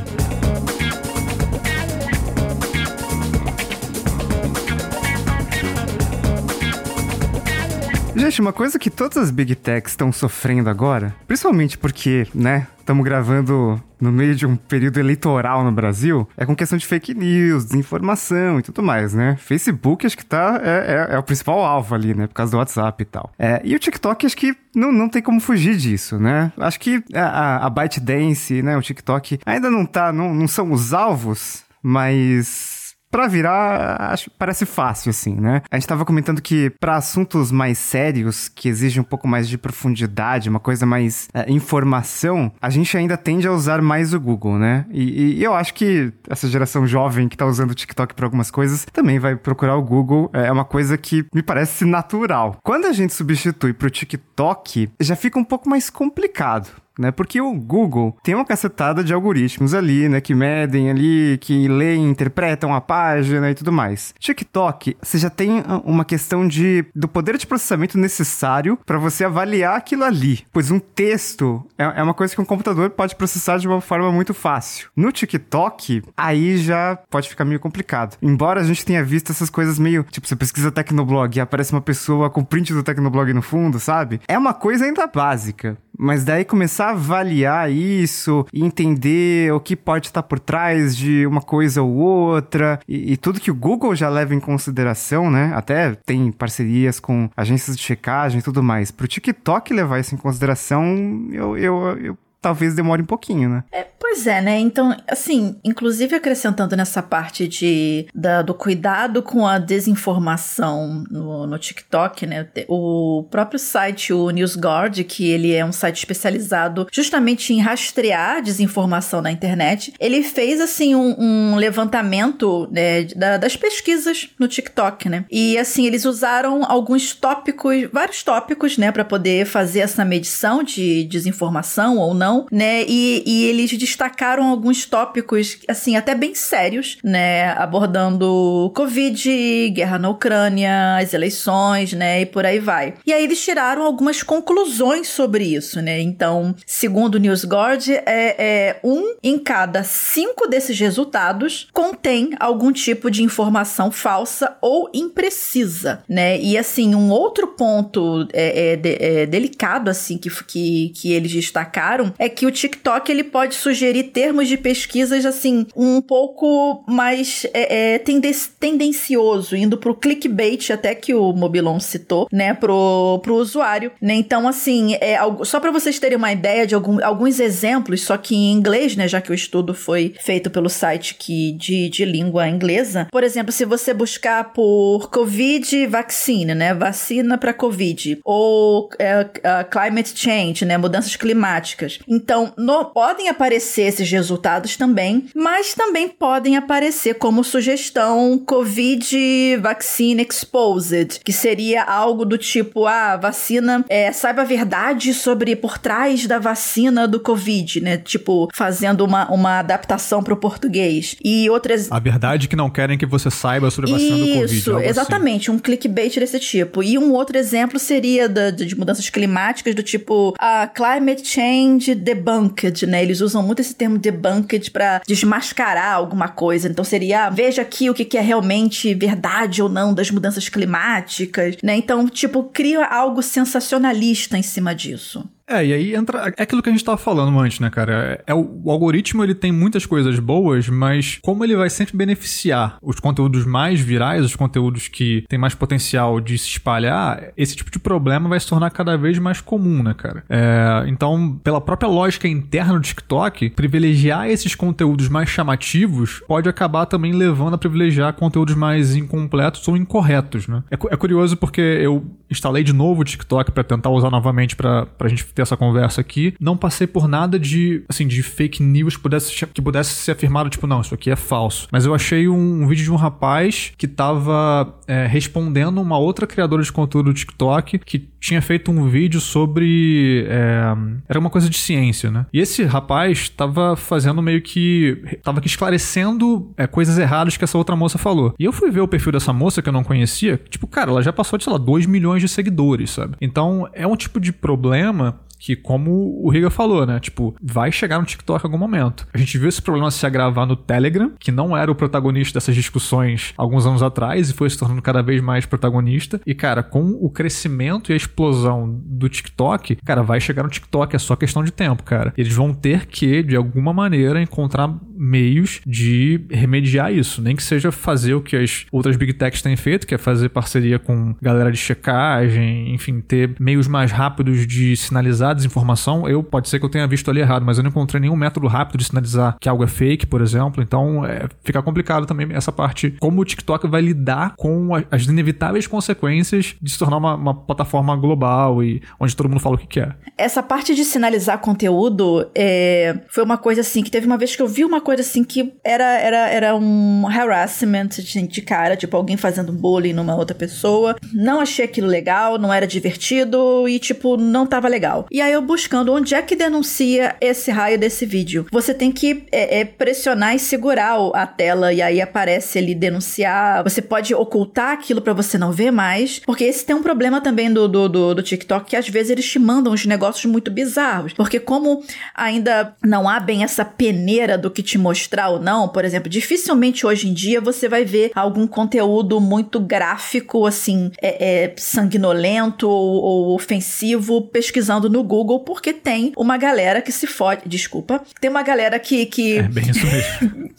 Gente, 8.15 8.41
uma 8.41 8.53
coisa 8.53 8.79
que 8.79 8.91
todas 8.91 9.17
as 9.17 9.31
big 9.31 9.55
techs 9.55 9.93
estão 9.93 10.13
sofrendo 10.13 10.69
agora, 10.69 11.15
principalmente 11.27 11.79
porque, 11.79 12.27
né, 12.35 12.67
estamos 12.79 13.05
gravando 13.05 13.83
no 13.99 14.13
meio 14.13 14.35
de 14.35 14.47
um 14.47 14.55
período 14.55 14.99
eleitoral 14.99 15.65
no 15.65 15.73
Brasil, 15.73 16.29
é 16.37 16.45
com 16.45 16.55
questão 16.55 16.77
de 16.77 16.87
fake 16.87 17.15
news, 17.15 17.65
desinformação 17.65 18.59
e 18.59 18.63
tudo 18.63 18.83
mais, 18.83 19.15
né? 19.15 19.37
Facebook 19.41 20.07
acho 20.07 20.17
que 20.17 20.25
tá, 20.25 20.61
é, 20.63 21.09
é, 21.11 21.15
é 21.15 21.19
o 21.19 21.23
principal 21.23 21.65
alvo 21.65 21.95
ali, 21.95 22.15
né? 22.15 22.27
Por 22.27 22.35
causa 22.35 22.53
do 22.53 22.59
WhatsApp 22.59 23.03
e 23.03 23.07
tal. 23.07 23.33
É, 23.39 23.61
e 23.65 23.75
o 23.75 23.79
TikTok 23.79 24.27
acho 24.27 24.37
que 24.37 24.55
não, 24.75 24.93
não 24.93 25.09
tem 25.09 25.23
como 25.23 25.41
fugir 25.41 25.77
disso, 25.77 26.19
né? 26.19 26.53
Acho 26.59 26.81
que 26.81 27.03
a, 27.15 27.65
a 27.65 27.71
ByteDance, 27.71 28.63
né, 28.63 28.77
o 28.77 28.83
TikTok 28.83 29.39
ainda 29.47 29.71
não 29.71 29.87
tá, 29.87 30.13
não, 30.13 30.35
não 30.35 30.47
são 30.47 30.71
os 30.71 30.93
alvos, 30.93 31.65
mas 31.83 32.72
para 33.13 33.29
virar, 33.29 34.11
acho, 34.11 34.31
parece 34.31 34.65
fácil, 34.65 35.11
assim, 35.11 35.35
né? 35.35 35.61
A 35.71 35.77
gente 35.77 35.87
tava 35.87 36.03
comentando 36.03 36.41
que 36.41 36.71
para 36.71 36.97
assuntos 36.97 37.53
mais 37.53 37.77
sérios, 37.77 38.49
que 38.49 38.71
exigem 38.71 39.03
um 39.03 39.05
pouco 39.05 39.29
mais 39.29 39.47
de 39.47 39.59
profundidade, 39.59 40.49
uma 40.49 40.59
coisa 40.59 40.87
mais 40.87 41.29
é, 41.35 41.45
informação, 41.53 42.51
a 42.61 42.71
gente 42.71 42.97
ainda 42.97 43.19
tende 43.19 43.47
a 43.47 43.53
usar 43.53 43.83
mais 43.83 44.15
o 44.15 44.19
Google, 44.19 44.59
né? 44.59 44.87
E, 44.91 45.37
e, 45.37 45.45
eu 45.45 45.55
acho 45.55 45.75
que 45.75 46.11
essa 46.27 46.49
geração 46.49 46.87
jovem 46.87 47.29
que 47.29 47.37
tá 47.37 47.45
usando 47.45 47.73
o 47.73 47.75
TikTok 47.75 48.15
para 48.15 48.25
algumas 48.25 48.51
coisas 48.51 48.87
também 48.91 49.19
vai 49.19 49.37
procurar 49.37 49.77
o 49.77 49.83
Google. 49.83 50.31
É 50.33 50.51
uma 50.51 50.65
coisa 50.65 50.97
que 50.97 51.27
me 51.35 51.43
parece 51.43 51.85
natural. 51.85 52.57
Quando 52.63 52.87
a 52.87 52.93
gente 52.93 53.13
substitui 53.13 53.75
pro 53.75 53.91
TikTok, 53.91 54.91
já 54.99 55.15
fica 55.15 55.39
um 55.39 55.45
pouco 55.45 55.69
mais 55.69 55.91
complicado 55.91 56.82
né? 56.99 57.11
Porque 57.11 57.41
o 57.41 57.53
Google 57.55 58.17
tem 58.23 58.35
uma 58.35 58.45
cacetada 58.45 59.03
de 59.03 59.13
algoritmos 59.13 59.75
ali, 59.75 60.09
né? 60.09 60.21
Que 60.21 60.35
medem 60.35 60.91
ali, 60.91 61.39
que 61.41 61.69
leem, 61.69 62.09
interpretam 62.09 62.75
a 62.75 62.81
página 62.81 63.51
e 63.51 63.55
tudo 63.55 63.73
mais. 63.73 64.15
TikTok, 64.19 64.97
você 65.03 65.19
já 65.19 65.31
tem 65.31 65.63
uma 65.85 66.05
questão 66.05 66.47
de 66.47 66.85
do 66.95 67.09
poder 67.09 67.37
de 67.37 67.47
processamento 67.47 67.99
necessário 67.99 68.79
para 68.85 68.99
você 68.99 69.25
avaliar 69.25 69.77
aquilo 69.77 70.05
ali. 70.05 70.41
Pois 70.53 70.71
um 70.71 70.79
texto 70.79 71.65
é, 71.79 72.01
é 72.01 72.03
uma 72.03 72.15
coisa 72.15 72.35
que 72.35 72.41
um 72.41 72.45
computador 72.45 72.91
pode 72.91 73.17
processar 73.17 73.59
de 73.59 73.69
uma 73.69 73.81
forma 73.81 74.11
muito 74.13 74.35
fácil. 74.35 74.89
No 74.97 75.13
TikTok, 75.13 76.03
aí 76.17 76.59
já 76.59 76.99
pode 77.11 77.29
ficar 77.29 77.45
meio 77.45 77.61
complicado. 77.61 78.17
Embora 78.23 78.61
a 78.61 78.65
gente 78.65 78.85
tenha 78.85 79.05
visto 79.05 79.31
essas 79.31 79.51
coisas 79.51 79.79
meio, 79.79 80.05
tipo, 80.11 80.27
você 80.27 80.37
pesquisa 80.37 80.71
Tecnoblog 80.71 81.37
e 81.37 81.41
aparece 81.41 81.73
uma 81.73 81.81
pessoa 81.81 82.31
com 82.31 82.45
print 82.45 82.73
do 82.73 82.83
Tecnoblog 82.83 83.33
no 83.33 83.43
fundo, 83.43 83.79
sabe? 83.79 84.21
É 84.27 84.39
uma 84.39 84.55
coisa 84.55 84.85
ainda 84.85 85.07
básica. 85.07 85.77
Mas 85.99 86.25
daí 86.25 86.45
começar 86.45 86.87
a 86.87 86.91
avaliar 86.91 87.71
isso 87.71 88.47
e 88.53 88.65
entender 88.65 89.53
o 89.53 89.61
que 89.61 89.77
pode 89.77 90.07
estar 90.07 90.23
por 90.23 90.39
trás 90.39 90.97
de 90.97 91.27
uma 91.27 91.41
coisa 91.41 91.83
ou 91.83 91.95
outra 91.95 92.81
e, 92.89 93.13
e, 93.13 93.17
tudo 93.17 93.41
que 93.41 93.51
o 93.51 93.55
Google 93.55 93.95
já 93.95 94.09
leva 94.09 94.35
em 94.35 94.41
consideração, 94.41 95.31
né? 95.31 95.53
Até 95.55 95.95
tem 96.07 96.33
parcerias 96.33 96.99
com 96.99 97.29
agências 97.37 97.77
de 97.77 97.83
checagem 97.83 98.41
e 98.41 98.43
tudo 98.43 98.63
mais. 98.63 98.91
Para 98.91 99.05
o 99.05 99.09
TikTok 99.09 99.73
levar 99.73 100.01
isso 100.01 100.15
em 100.15 100.19
consideração, 100.19 101.29
eu, 101.31 101.57
eu, 101.57 101.75
eu 101.99 102.19
talvez 102.43 102.75
demore 102.75 103.01
um 103.01 103.07
pouquinho, 103.07 103.49
né? 103.49 103.65
É, 103.73 103.87
Pois 104.13 104.27
é, 104.27 104.43
né? 104.43 104.59
Então, 104.59 104.95
assim, 105.09 105.57
inclusive 105.65 106.17
acrescentando 106.17 106.77
nessa 106.77 107.03
parte 107.03 107.49
de, 107.49 108.07
da, 108.15 108.43
do 108.43 108.53
cuidado 108.53 109.23
com 109.23 109.47
a 109.47 109.59
desinformação 109.59 111.03
no, 111.09 111.47
no 111.47 111.59
TikTok, 111.59 112.27
né? 112.27 112.47
O 112.69 113.27
próprio 113.31 113.59
site, 113.59 114.13
o 114.13 114.29
NewsGuard, 114.29 115.03
que 115.05 115.31
ele 115.31 115.55
é 115.55 115.65
um 115.65 115.73
site 115.73 115.97
especializado 115.99 116.87
justamente 116.93 117.55
em 117.55 117.61
rastrear 117.61 118.43
desinformação 118.43 119.23
na 119.23 119.31
internet, 119.31 119.95
ele 119.99 120.23
fez, 120.23 120.61
assim, 120.61 120.95
um, 120.95 121.15
um 121.19 121.57
levantamento 121.57 122.69
né, 122.71 123.05
da, 123.05 123.39
das 123.39 123.57
pesquisas 123.57 124.29
no 124.39 124.49
TikTok, 124.49 125.09
né? 125.09 125.25
E, 125.31 125.57
assim, 125.57 125.87
eles 125.87 126.05
usaram 126.05 126.65
alguns 126.69 127.15
tópicos, 127.15 127.89
vários 127.91 128.23
tópicos, 128.23 128.77
né, 128.77 128.93
para 128.93 129.07
poder 129.07 129.47
fazer 129.47 129.81
essa 129.81 130.05
medição 130.05 130.63
de 130.63 131.05
desinformação 131.05 131.97
ou 131.97 132.13
não 132.13 132.32
né? 132.51 132.85
E, 132.87 133.23
e 133.27 133.45
eles 133.45 133.71
destacaram 133.77 134.45
alguns 134.49 134.87
tópicos, 134.87 135.59
assim, 135.69 135.97
até 135.97 136.15
bem 136.15 136.35
sérios, 136.35 136.99
né? 137.03 137.51
Abordando 137.53 138.71
Covid, 138.75 139.71
guerra 139.71 139.99
na 139.99 140.09
Ucrânia, 140.09 140.97
as 140.99 141.15
eleições, 141.15 141.93
né? 141.93 142.23
E 142.23 142.27
por 142.27 142.45
aí 142.45 142.59
vai. 142.59 142.95
E 143.07 143.13
aí 143.13 143.25
eles 143.25 143.43
tiraram 143.43 143.83
algumas 143.83 144.23
conclusões 144.23 145.09
sobre 145.09 145.45
isso, 145.45 145.81
né? 145.81 146.01
Então, 146.01 146.55
segundo 146.67 147.17
o 147.17 147.19
NewsGuard, 147.19 147.93
é, 147.93 148.03
é 148.07 148.81
um 148.85 149.15
em 149.23 149.39
cada 149.39 149.83
cinco 149.85 150.47
desses 150.47 150.79
resultados 150.79 151.69
contém 151.73 152.31
algum 152.39 152.73
tipo 152.73 153.11
de 153.11 153.23
informação 153.23 153.91
falsa 153.91 154.57
ou 154.61 154.91
imprecisa, 154.95 156.03
né? 156.09 156.39
E 156.41 156.57
assim, 156.57 156.95
um 156.95 157.11
outro 157.11 157.49
ponto 157.49 158.27
é, 158.33 158.79
é, 158.83 159.23
é 159.23 159.27
delicado, 159.27 159.91
assim, 159.91 160.19
que, 160.19 160.31
que, 160.45 160.89
que 160.91 161.13
eles 161.13 161.33
destacaram 161.33 162.13
é 162.23 162.29
que 162.29 162.47
o 162.47 162.53
TikTok 162.53 163.11
ele 163.11 163.25
pode 163.25 163.57
sugerir 163.57 164.05
termos 164.05 164.47
de 164.47 164.57
pesquisas, 164.57 165.27
assim, 165.27 165.67
um 165.75 166.01
pouco 166.01 166.85
mais 166.87 167.45
é, 167.53 167.95
é, 167.95 167.99
tendencioso, 167.99 169.57
indo 169.57 169.77
pro 169.77 169.97
clickbait, 169.97 170.71
até 170.71 170.95
que 170.95 171.13
o 171.13 171.33
Mobilon 171.33 171.81
citou, 171.81 172.29
né, 172.31 172.55
pro, 172.55 173.19
pro 173.25 173.35
usuário, 173.35 173.91
né? 174.01 174.15
Então, 174.15 174.47
assim, 174.47 174.95
é, 175.01 175.19
só 175.43 175.59
para 175.59 175.73
vocês 175.73 175.99
terem 175.99 176.17
uma 176.17 176.31
ideia 176.31 176.65
de 176.65 176.77
algum, 176.77 177.05
alguns 177.05 177.41
exemplos, 177.41 178.03
só 178.03 178.17
que 178.17 178.37
em 178.37 178.53
inglês, 178.53 178.95
né, 178.95 179.09
já 179.09 179.21
que 179.21 179.33
o 179.33 179.35
estudo 179.35 179.75
foi 179.75 180.15
feito 180.21 180.49
pelo 180.49 180.69
site 180.69 181.17
que, 181.17 181.51
de, 181.59 181.89
de 181.89 182.05
língua 182.05 182.49
inglesa. 182.49 183.09
Por 183.11 183.25
exemplo, 183.25 183.51
se 183.51 183.65
você 183.65 183.93
buscar 183.93 184.53
por 184.53 185.11
Covid 185.11 185.89
vaccine, 185.89 186.55
né, 186.55 186.73
vacina 186.73 187.37
para 187.37 187.53
Covid, 187.53 188.21
ou 188.25 188.89
é, 188.97 189.23
uh, 189.23 189.69
climate 189.69 190.13
change, 190.15 190.65
né, 190.65 190.79
mudanças 190.79 191.17
climáticas. 191.17 191.99
Então, 192.13 192.53
no, 192.59 192.85
podem 192.85 193.31
aparecer 193.31 193.83
esses 193.83 194.11
resultados 194.11 194.77
também, 194.77 195.25
mas 195.35 195.73
também 195.73 196.09
podem 196.09 196.59
aparecer 196.59 197.15
como 197.15 197.43
sugestão 197.43 198.39
Covid 198.45 199.57
vaccine 199.57 200.27
exposed, 200.29 201.21
que 201.25 201.33
seria 201.33 201.83
algo 201.83 202.27
do 202.27 202.37
tipo, 202.37 202.87
ah, 202.87 203.17
vacina, 203.17 203.83
é, 203.89 204.13
saiba 204.13 204.43
a 204.43 204.45
verdade 204.45 205.15
sobre 205.15 205.57
por 205.57 205.79
trás 205.79 206.27
da 206.27 206.39
vacina 206.39 207.09
do 207.09 207.19
Covid, 207.19 207.81
né? 207.81 207.97
Tipo, 207.97 208.51
fazendo 208.53 209.07
uma, 209.07 209.31
uma 209.31 209.61
adaptação 209.61 210.23
para 210.23 210.35
o 210.35 210.37
português. 210.37 211.17
E 211.25 211.49
outras. 211.49 211.91
A 211.91 211.99
verdade 211.99 212.47
é 212.47 212.49
que 212.49 212.57
não 212.57 212.69
querem 212.69 212.99
que 212.99 213.07
você 213.07 213.31
saiba 213.31 213.71
sobre 213.71 213.91
a 213.91 213.95
vacina 213.95 214.17
Isso, 214.17 214.27
do 214.27 214.35
Covid. 214.35 214.59
Isso, 214.59 214.77
assim. 214.77 214.87
exatamente, 214.87 215.51
assim. 215.51 215.57
um 215.57 215.59
clickbait 215.59 216.15
desse 216.19 216.39
tipo. 216.39 216.83
E 216.83 216.99
um 216.99 217.13
outro 217.13 217.39
exemplo 217.39 217.79
seria 217.79 218.29
da, 218.29 218.51
de 218.51 218.77
mudanças 218.77 219.09
climáticas, 219.09 219.75
do 219.75 219.83
tipo 219.83 220.35
a 220.39 220.67
climate 220.67 221.27
change 221.27 222.02
debunked, 222.03 222.87
né? 222.87 223.03
Eles 223.03 223.21
usam 223.21 223.43
muito 223.43 223.61
esse 223.61 223.75
termo 223.75 223.99
debunked 223.99 224.71
para 224.71 225.01
desmascarar 225.07 225.95
alguma 225.95 226.29
coisa. 226.29 226.69
Então 226.69 226.85
seria, 226.85 227.27
ah, 227.27 227.31
veja 227.31 227.63
aqui 227.63 227.89
o 227.89 227.95
que, 227.95 228.05
que 228.05 228.19
é 228.19 228.21
realmente 228.21 228.95
verdade 228.95 229.63
ou 229.63 229.69
não 229.69 229.95
das 229.95 230.11
mudanças 230.11 230.49
climáticas, 230.49 231.57
né? 231.63 231.77
Então, 231.77 232.09
tipo, 232.09 232.45
cria 232.45 232.85
algo 232.85 233.23
sensacionalista 233.23 234.37
em 234.37 234.43
cima 234.43 234.75
disso. 234.75 235.25
É, 235.53 235.67
e 235.67 235.73
aí 235.75 235.95
entra. 235.95 236.33
É 236.37 236.43
aquilo 236.45 236.63
que 236.63 236.71
a 236.71 236.73
gente 236.73 236.83
tava 236.83 236.97
falando 236.97 237.39
antes, 237.39 237.61
né, 237.61 237.69
cara? 237.69 238.23
É, 238.27 238.33
o, 238.33 238.63
o, 238.65 238.71
algoritmo 238.71 239.23
ele 239.23 239.35
tem 239.35 239.53
muitas 239.53 239.85
coisas 239.85 240.19
boas, 240.19 240.67
mas 240.69 241.19
como 241.23 241.45
ele 241.45 241.55
vai 241.55 241.69
sempre 241.69 241.95
beneficiar 241.95 242.79
os 242.81 242.99
conteúdos 242.99 243.45
mais 243.45 243.79
virais, 243.79 244.25
os 244.25 244.35
conteúdos 244.35 244.89
que 244.89 245.25
têm 245.29 245.39
mais 245.39 245.55
potencial 245.55 246.21
de 246.21 246.39
se 246.39 246.49
espalhar, 246.49 247.33
esse 247.37 247.55
tipo 247.55 247.71
de 247.71 247.79
problema 247.79 248.31
vai 248.31 248.41
se 248.41 248.47
tornar 248.47 248.71
cada 248.71 248.97
vez 248.97 249.19
mais 249.19 249.43
comum, 249.43 249.83
né, 249.83 249.95
cara? 249.95 250.25
É, 250.31 250.85
então, 250.87 251.39
pela 251.45 251.61
própria 251.61 251.89
lógica 251.89 252.27
interna 252.27 252.73
do 252.73 252.81
TikTok, 252.81 253.51
privilegiar 253.51 254.29
esses 254.29 254.55
conteúdos 254.55 255.09
mais 255.11 255.29
chamativos 255.29 256.23
pode 256.27 256.49
acabar 256.49 256.87
também 256.87 257.13
levando 257.13 257.55
a 257.55 257.59
privilegiar 257.59 258.15
conteúdos 258.15 258.55
mais 258.55 258.97
incompletos 258.97 259.69
ou 259.69 259.77
incorretos, 259.77 260.49
né? 260.49 260.63
É, 260.71 260.75
é 260.75 260.97
curioso 260.97 261.37
porque 261.37 261.61
eu 261.61 262.05
instalei 262.31 262.65
de 262.65 262.73
novo 262.73 263.03
o 263.03 263.05
TikTok 263.05 263.53
para 263.53 263.63
tentar 263.63 263.91
usar 263.91 264.11
novamente 264.11 264.57
pra, 264.57 264.87
pra 264.87 265.09
gente 265.09 265.27
ter 265.27 265.42
essa 265.43 265.57
conversa 265.57 266.01
aqui, 266.01 266.35
não 266.41 266.57
passei 266.57 266.87
por 266.87 267.09
nada 267.09 267.39
de, 267.39 267.85
assim, 267.89 268.07
de 268.07 268.23
fake 268.23 268.63
news 268.63 268.97
que 268.97 269.03
pudesse, 269.03 269.47
que 269.47 269.63
pudesse 269.63 269.91
ser 269.91 270.13
afirmado, 270.13 270.49
tipo, 270.51 270.67
não, 270.67 270.81
isso 270.81 270.95
aqui 270.95 271.11
é 271.11 271.17
falso. 271.17 271.69
Mas 271.71 271.85
eu 271.85 271.95
achei 271.95 272.29
um, 272.29 272.63
um 272.63 272.67
vídeo 272.67 272.85
de 272.85 272.93
um 272.93 272.97
rapaz 272.97 273.73
que 273.77 273.87
tava 273.87 274.75
é, 274.87 275.07
respondendo 275.07 275.81
uma 275.81 275.99
outra 275.99 276.27
criadora 276.27 276.63
de 276.63 276.73
conteúdo 276.73 277.13
do 277.13 277.15
TikTok 277.15 277.79
que 277.79 278.13
tinha 278.23 278.41
feito 278.41 278.71
um 278.71 278.89
vídeo 278.89 279.21
sobre. 279.21 280.25
É, 280.29 280.63
era 281.09 281.19
uma 281.19 281.29
coisa 281.29 281.51
de 281.51 281.59
ciência, 281.59 282.11
né? 282.11 282.25
E 282.33 282.39
esse 282.39 282.63
rapaz 282.63 283.29
tava 283.29 283.75
fazendo 283.75 284.23
meio 284.23 284.41
que. 284.41 285.19
tava 285.23 285.41
aqui 285.41 285.49
esclarecendo 285.49 286.53
é, 286.57 286.67
coisas 286.69 286.99
erradas 286.99 287.37
que 287.37 287.43
essa 287.43 287.59
outra 287.59 287.75
moça 287.75 287.99
falou. 287.99 288.33
E 288.39 288.45
eu 288.45 288.53
fui 288.53 288.71
ver 288.71 288.81
o 288.81 288.89
perfil 288.89 289.13
dessa 289.13 289.33
moça 289.33 289.61
que 289.61 289.69
eu 289.69 289.73
não 289.73 289.83
conhecia. 289.83 290.41
Tipo, 290.49 290.69
cara, 290.69 290.91
ela 290.93 291.03
já 291.03 291.13
passou 291.13 291.37
de, 291.37 291.45
sei 291.45 291.53
lá, 291.53 291.59
2 291.59 291.87
milhões 291.87 292.23
de 292.23 292.29
seguidores, 292.29 292.91
sabe? 292.91 293.17
Então 293.21 293.69
é 293.73 293.87
um 293.87 293.97
tipo 293.97 294.21
de 294.21 294.33
problema 294.33 295.21
que, 295.43 295.57
como 295.57 296.21
o 296.23 296.31
Riga 296.31 296.51
falou, 296.51 296.87
né? 296.87 297.01
Tipo, 297.01 297.35
vai 297.43 297.73
chegar 297.73 297.99
no 297.99 298.05
TikTok 298.05 298.45
em 298.45 298.47
algum 298.47 298.59
momento. 298.59 299.09
A 299.13 299.19
gente 299.19 299.37
viu 299.37 299.49
esse 299.49 299.61
problema 299.61 299.91
se 299.91 300.07
agravar 300.07 300.47
no 300.47 300.55
Telegram, 300.55 301.13
que 301.19 301.33
não 301.33 301.57
era 301.57 301.69
o 301.69 301.75
protagonista 301.75 302.39
dessas 302.39 302.55
discussões 302.55 303.35
alguns 303.37 303.67
anos 303.67 303.83
atrás 303.83 304.31
e 304.31 304.33
foi 304.33 304.49
se 304.49 304.57
tornando 304.57 304.81
cada 304.81 305.03
vez 305.03 305.21
mais 305.21 305.45
protagonista. 305.45 306.21
E, 306.25 306.33
cara, 306.33 306.63
com 306.63 306.97
o 307.01 307.11
crescimento 307.11 307.91
e 307.91 307.93
a 307.93 307.97
explosão 307.97 308.81
do 308.85 309.09
TikTok, 309.09 309.77
cara, 309.85 310.03
vai 310.05 310.21
chegar 310.21 310.45
no 310.45 310.49
TikTok, 310.49 310.95
é 310.95 310.99
só 310.99 311.17
questão 311.17 311.43
de 311.43 311.51
tempo, 311.51 311.83
cara. 311.83 312.15
Eles 312.17 312.33
vão 312.33 312.55
ter 312.55 312.87
que, 312.87 313.25
de 313.25 313.35
alguma 313.35 313.73
maneira, 313.73 314.23
encontrar 314.23 314.73
meios 314.97 315.61
de 315.67 316.25
remediar 316.31 316.93
isso. 316.93 317.21
Nem 317.21 317.35
que 317.35 317.43
seja 317.43 317.73
fazer 317.73 318.15
o 318.15 318.23
que 318.23 318.37
as 318.37 318.65
outras 318.71 318.95
big 318.97 319.13
techs 319.15 319.43
têm 319.43 319.57
feito, 319.57 319.89
que 319.89 319.95
é 319.95 319.99
fazer 319.99 320.29
parceria 320.29 320.79
com 320.79 321.17
galera 321.21 321.51
de 321.51 321.59
checagem, 321.59 322.73
enfim, 322.73 323.01
ter 323.01 323.35
meios 323.41 323.67
mais 323.67 323.91
rápidos 323.91 324.47
de 324.47 324.77
sinalizar 324.77 325.32
desinformação. 325.35 326.09
Eu, 326.09 326.23
pode 326.23 326.49
ser 326.49 326.59
que 326.59 326.65
eu 326.65 326.71
tenha 326.71 326.87
visto 326.87 327.11
ali 327.11 327.21
errado, 327.21 327.45
mas 327.45 327.59
eu 327.59 327.63
não 327.63 327.71
encontrei 327.71 328.01
nenhum 328.01 328.17
método 328.17 328.47
rápido 328.47 328.79
de 328.79 328.85
sinalizar 328.85 329.37
que 329.41 329.49
algo 329.49 329.65
é 329.65 329.67
fake, 329.67 330.07
por 330.07 330.21
exemplo. 330.21 330.63
Então, 330.63 331.05
é, 331.05 331.29
fica 331.43 331.63
complicado 331.63 332.07
também 332.07 332.29
essa 332.33 332.53
parte. 332.53 332.95
Como 333.01 333.21
o 333.21 333.25
TikTok 333.25 333.67
vai 333.69 333.81
lidar 333.81 334.35
com 334.37 334.71
as 334.91 335.05
inevitáveis 335.05 335.67
consequências 335.67 336.55
de 336.61 336.71
se 336.71 336.79
tornar 336.79 336.97
uma, 336.97 337.15
uma, 337.15 337.35
plataforma 337.35 337.97
global 337.97 338.63
e 338.63 338.83
onde 339.01 339.17
todo 339.17 339.29
mundo 339.29 339.41
fala 339.41 339.57
o 339.57 339.59
que 339.59 339.67
quer. 339.67 339.97
Essa 340.17 340.43
parte 340.43 340.75
de 340.75 340.85
sinalizar 340.85 341.39
conteúdo 341.39 342.31
é, 342.35 343.01
foi 343.09 343.25
uma 343.25 343.39
coisa 343.39 343.63
assim 343.63 343.83
que 343.83 343.91
teve 343.91 344.07
uma 344.07 344.19
vez 344.19 344.37
que 344.37 344.43
eu 344.43 344.49
vi 344.49 344.65
uma 344.65 344.81
coisa 344.81 345.03
assim 345.03 345.25
que 345.25 345.55
era, 345.65 345.99
era, 345.99 346.29
era 346.29 346.57
um 346.57 347.07
harassment 347.07 347.89
de, 347.89 348.27
de 348.27 348.43
cara, 348.43 348.77
tipo 348.77 348.97
alguém 348.97 349.17
fazendo 349.17 349.53
bullying 349.53 349.93
numa 349.93 350.15
outra 350.15 350.35
pessoa. 350.35 350.97
Não 351.13 351.41
achei 351.41 351.65
aquilo 351.65 351.87
legal, 351.87 352.39
não 352.39 352.53
era 352.53 352.67
divertido 352.67 353.69
e, 353.69 353.79
tipo, 353.79 354.17
não 354.17 354.47
tava 354.47 354.69
legal. 354.69 355.07
E 355.11 355.21
aí 355.23 355.33
eu 355.33 355.43
buscando 355.43 355.93
onde 355.93 356.15
é 356.15 356.23
que 356.23 356.37
denuncia 356.37 357.17
esse 357.21 357.51
raio 357.51 357.79
desse 357.79 358.05
vídeo. 358.05 358.47
Você 358.51 358.75
tem 358.75 358.93
que 358.93 359.25
é, 359.31 359.61
é, 359.61 359.65
pressionar 359.65 360.35
e 360.35 360.39
segurar 360.39 360.97
a 361.15 361.27
tela 361.27 361.73
e 361.73 361.81
aí 361.81 362.01
aparece 362.01 362.59
ali 362.59 362.75
denunciar. 362.75 363.63
Você 363.63 363.81
pode 363.81 364.15
ocultar 364.15 364.73
aquilo 364.73 365.01
para 365.01 365.13
você 365.13 365.39
não 365.39 365.53
ver 365.53 365.71
mais, 365.71 366.19
porque 366.21 366.45
esse 366.45 366.65
tem 366.65 366.75
um 366.75 366.83
problema 366.83 367.21
também 367.21 367.53
do, 367.53 367.69
do, 367.69 367.89
do, 367.89 368.15
do 368.15 368.23
TikTok 368.23 368.71
que 368.71 368.77
às 368.77 368.89
vezes 368.89 369.11
eles 369.11 369.29
te 369.29 369.39
mandam 369.39 369.73
uns 369.73 369.87
negócios 369.87 370.25
muito 370.25 370.51
bizarros, 370.51 371.13
porque 371.13 371.39
como 371.39 371.83
ainda 372.15 372.75
não 372.83 373.09
há 373.09 373.21
bem 373.21 373.45
essa 373.45 373.65
peneira 373.65 374.37
do 374.37 374.51
que 374.51 374.63
te 374.63 374.79
mostrar 374.79 375.29
ou 375.29 375.41
não, 375.41 375.69
por 375.69 375.85
exemplo, 375.85 376.09
dificilmente 376.09 376.87
hoje 376.87 377.09
em 377.09 377.13
dia 377.13 377.41
você 377.41 377.69
vai 377.69 377.85
ver 377.85 378.11
algum 378.15 378.47
conteúdo 378.47 379.21
muito 379.21 379.61
gráfico, 379.61 380.47
assim, 380.47 380.91
é, 381.01 381.45
é 381.45 381.55
sanguinolento 381.57 382.69
ou, 382.69 383.03
ou 383.03 383.35
ofensivo 383.35 384.23
pesquisando 384.23 384.89
no 384.89 385.02
Google 385.03 385.41
porque 385.41 385.73
tem 385.73 386.13
uma 386.17 386.37
galera 386.37 386.81
que 386.81 386.93
se 386.93 387.07
fode. 387.07 387.43
Desculpa. 387.47 388.03
Tem 388.21 388.31
uma 388.31 388.43
galera 388.43 388.79
que. 388.79 389.07
que 389.07 389.39
é 389.39 389.43
bem 389.43 389.71
isso 389.71 389.87
mesmo. 389.87 390.53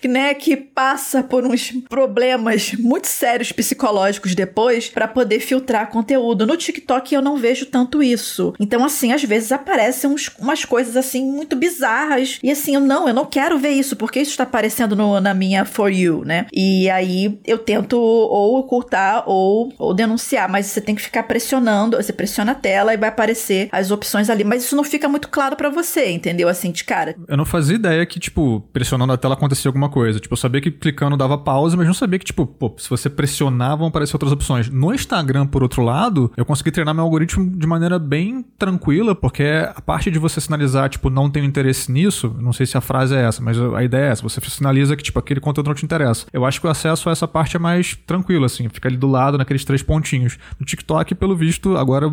né, 0.08 0.34
que 0.34 0.56
passa 0.56 1.22
por 1.22 1.44
uns 1.44 1.72
problemas 1.88 2.72
muito 2.74 3.06
sérios 3.06 3.52
psicológicos 3.52 4.34
depois 4.34 4.88
para 4.88 5.06
poder 5.06 5.40
filtrar 5.40 5.90
conteúdo. 5.90 6.46
No 6.46 6.56
TikTok 6.56 7.14
eu 7.14 7.22
não 7.22 7.36
vejo 7.36 7.66
tanto 7.66 8.02
isso. 8.02 8.54
Então, 8.58 8.84
assim, 8.84 9.12
às 9.12 9.22
vezes 9.22 9.52
aparecem 9.52 10.08
uns, 10.08 10.30
umas 10.38 10.64
coisas 10.64 10.96
assim 10.96 11.24
muito 11.24 11.56
bizarras. 11.56 12.38
E 12.42 12.50
assim, 12.50 12.74
eu 12.74 12.80
não, 12.80 13.08
eu 13.08 13.14
não 13.14 13.26
quero 13.26 13.58
ver 13.58 13.70
isso, 13.70 13.96
porque 13.96 14.20
isso 14.20 14.32
está 14.32 14.44
aparecendo 14.44 14.96
no, 14.96 15.20
na 15.20 15.34
minha 15.34 15.64
For 15.64 15.90
You, 15.90 16.24
né? 16.24 16.46
E 16.52 16.88
aí 16.90 17.38
eu 17.46 17.58
tento 17.58 17.98
ou 17.98 18.58
ocultar 18.58 19.24
ou, 19.26 19.72
ou 19.78 19.94
denunciar, 19.94 20.48
mas 20.48 20.66
você 20.66 20.80
tem 20.80 20.94
que 20.94 21.02
ficar 21.02 21.24
pressionando, 21.24 21.96
você 21.96 22.12
pressiona 22.12 22.52
a 22.52 22.54
tela 22.54 22.94
e 22.94 22.96
vai 22.96 23.08
aparecer 23.08 23.59
as 23.72 23.90
opções 23.90 24.30
ali, 24.30 24.44
mas 24.44 24.64
isso 24.64 24.76
não 24.76 24.84
fica 24.84 25.08
muito 25.08 25.28
claro 25.28 25.56
para 25.56 25.70
você, 25.70 26.10
entendeu? 26.10 26.48
Assim, 26.48 26.70
de 26.70 26.84
cara. 26.84 27.14
Eu 27.28 27.36
não 27.36 27.44
fazia 27.44 27.76
ideia 27.76 28.04
que, 28.06 28.18
tipo, 28.18 28.60
pressionando 28.72 29.12
a 29.12 29.16
tela 29.16 29.34
acontecia 29.34 29.68
alguma 29.68 29.88
coisa. 29.88 30.20
Tipo, 30.20 30.34
eu 30.34 30.36
sabia 30.36 30.60
que 30.60 30.70
clicando 30.70 31.16
dava 31.16 31.36
pausa, 31.38 31.76
mas 31.76 31.86
não 31.86 31.94
sabia 31.94 32.18
que, 32.18 32.24
tipo, 32.24 32.46
pô, 32.46 32.74
se 32.78 32.88
você 32.88 33.10
pressionar, 33.10 33.76
vão 33.76 33.88
aparecer 33.88 34.14
outras 34.14 34.32
opções. 34.32 34.68
No 34.68 34.94
Instagram, 34.94 35.46
por 35.46 35.62
outro 35.62 35.82
lado, 35.82 36.32
eu 36.36 36.44
consegui 36.44 36.70
treinar 36.70 36.94
meu 36.94 37.04
algoritmo 37.04 37.50
de 37.56 37.66
maneira 37.66 37.98
bem 37.98 38.44
tranquila, 38.58 39.14
porque 39.14 39.44
a 39.74 39.80
parte 39.80 40.10
de 40.10 40.18
você 40.18 40.40
sinalizar, 40.40 40.88
tipo, 40.88 41.10
não 41.10 41.30
tenho 41.30 41.44
interesse 41.44 41.90
nisso, 41.90 42.34
não 42.38 42.52
sei 42.52 42.66
se 42.66 42.76
a 42.76 42.80
frase 42.80 43.14
é 43.14 43.22
essa, 43.22 43.42
mas 43.42 43.58
a 43.58 43.82
ideia 43.82 44.06
é 44.06 44.08
essa. 44.10 44.22
Você 44.22 44.40
sinaliza 44.48 44.96
que, 44.96 45.02
tipo, 45.02 45.18
aquele 45.18 45.40
conteúdo 45.40 45.68
não 45.68 45.74
te 45.74 45.84
interessa. 45.84 46.26
Eu 46.32 46.44
acho 46.44 46.60
que 46.60 46.66
o 46.66 46.70
acesso 46.70 47.08
a 47.08 47.12
essa 47.12 47.28
parte 47.28 47.56
é 47.56 47.58
mais 47.58 47.96
tranquilo, 48.06 48.44
assim, 48.44 48.68
fica 48.68 48.88
ali 48.88 48.96
do 48.96 49.06
lado, 49.06 49.38
naqueles 49.38 49.64
três 49.64 49.82
pontinhos. 49.82 50.38
No 50.58 50.66
TikTok, 50.66 51.14
pelo 51.14 51.36
visto, 51.36 51.76
agora 51.76 52.12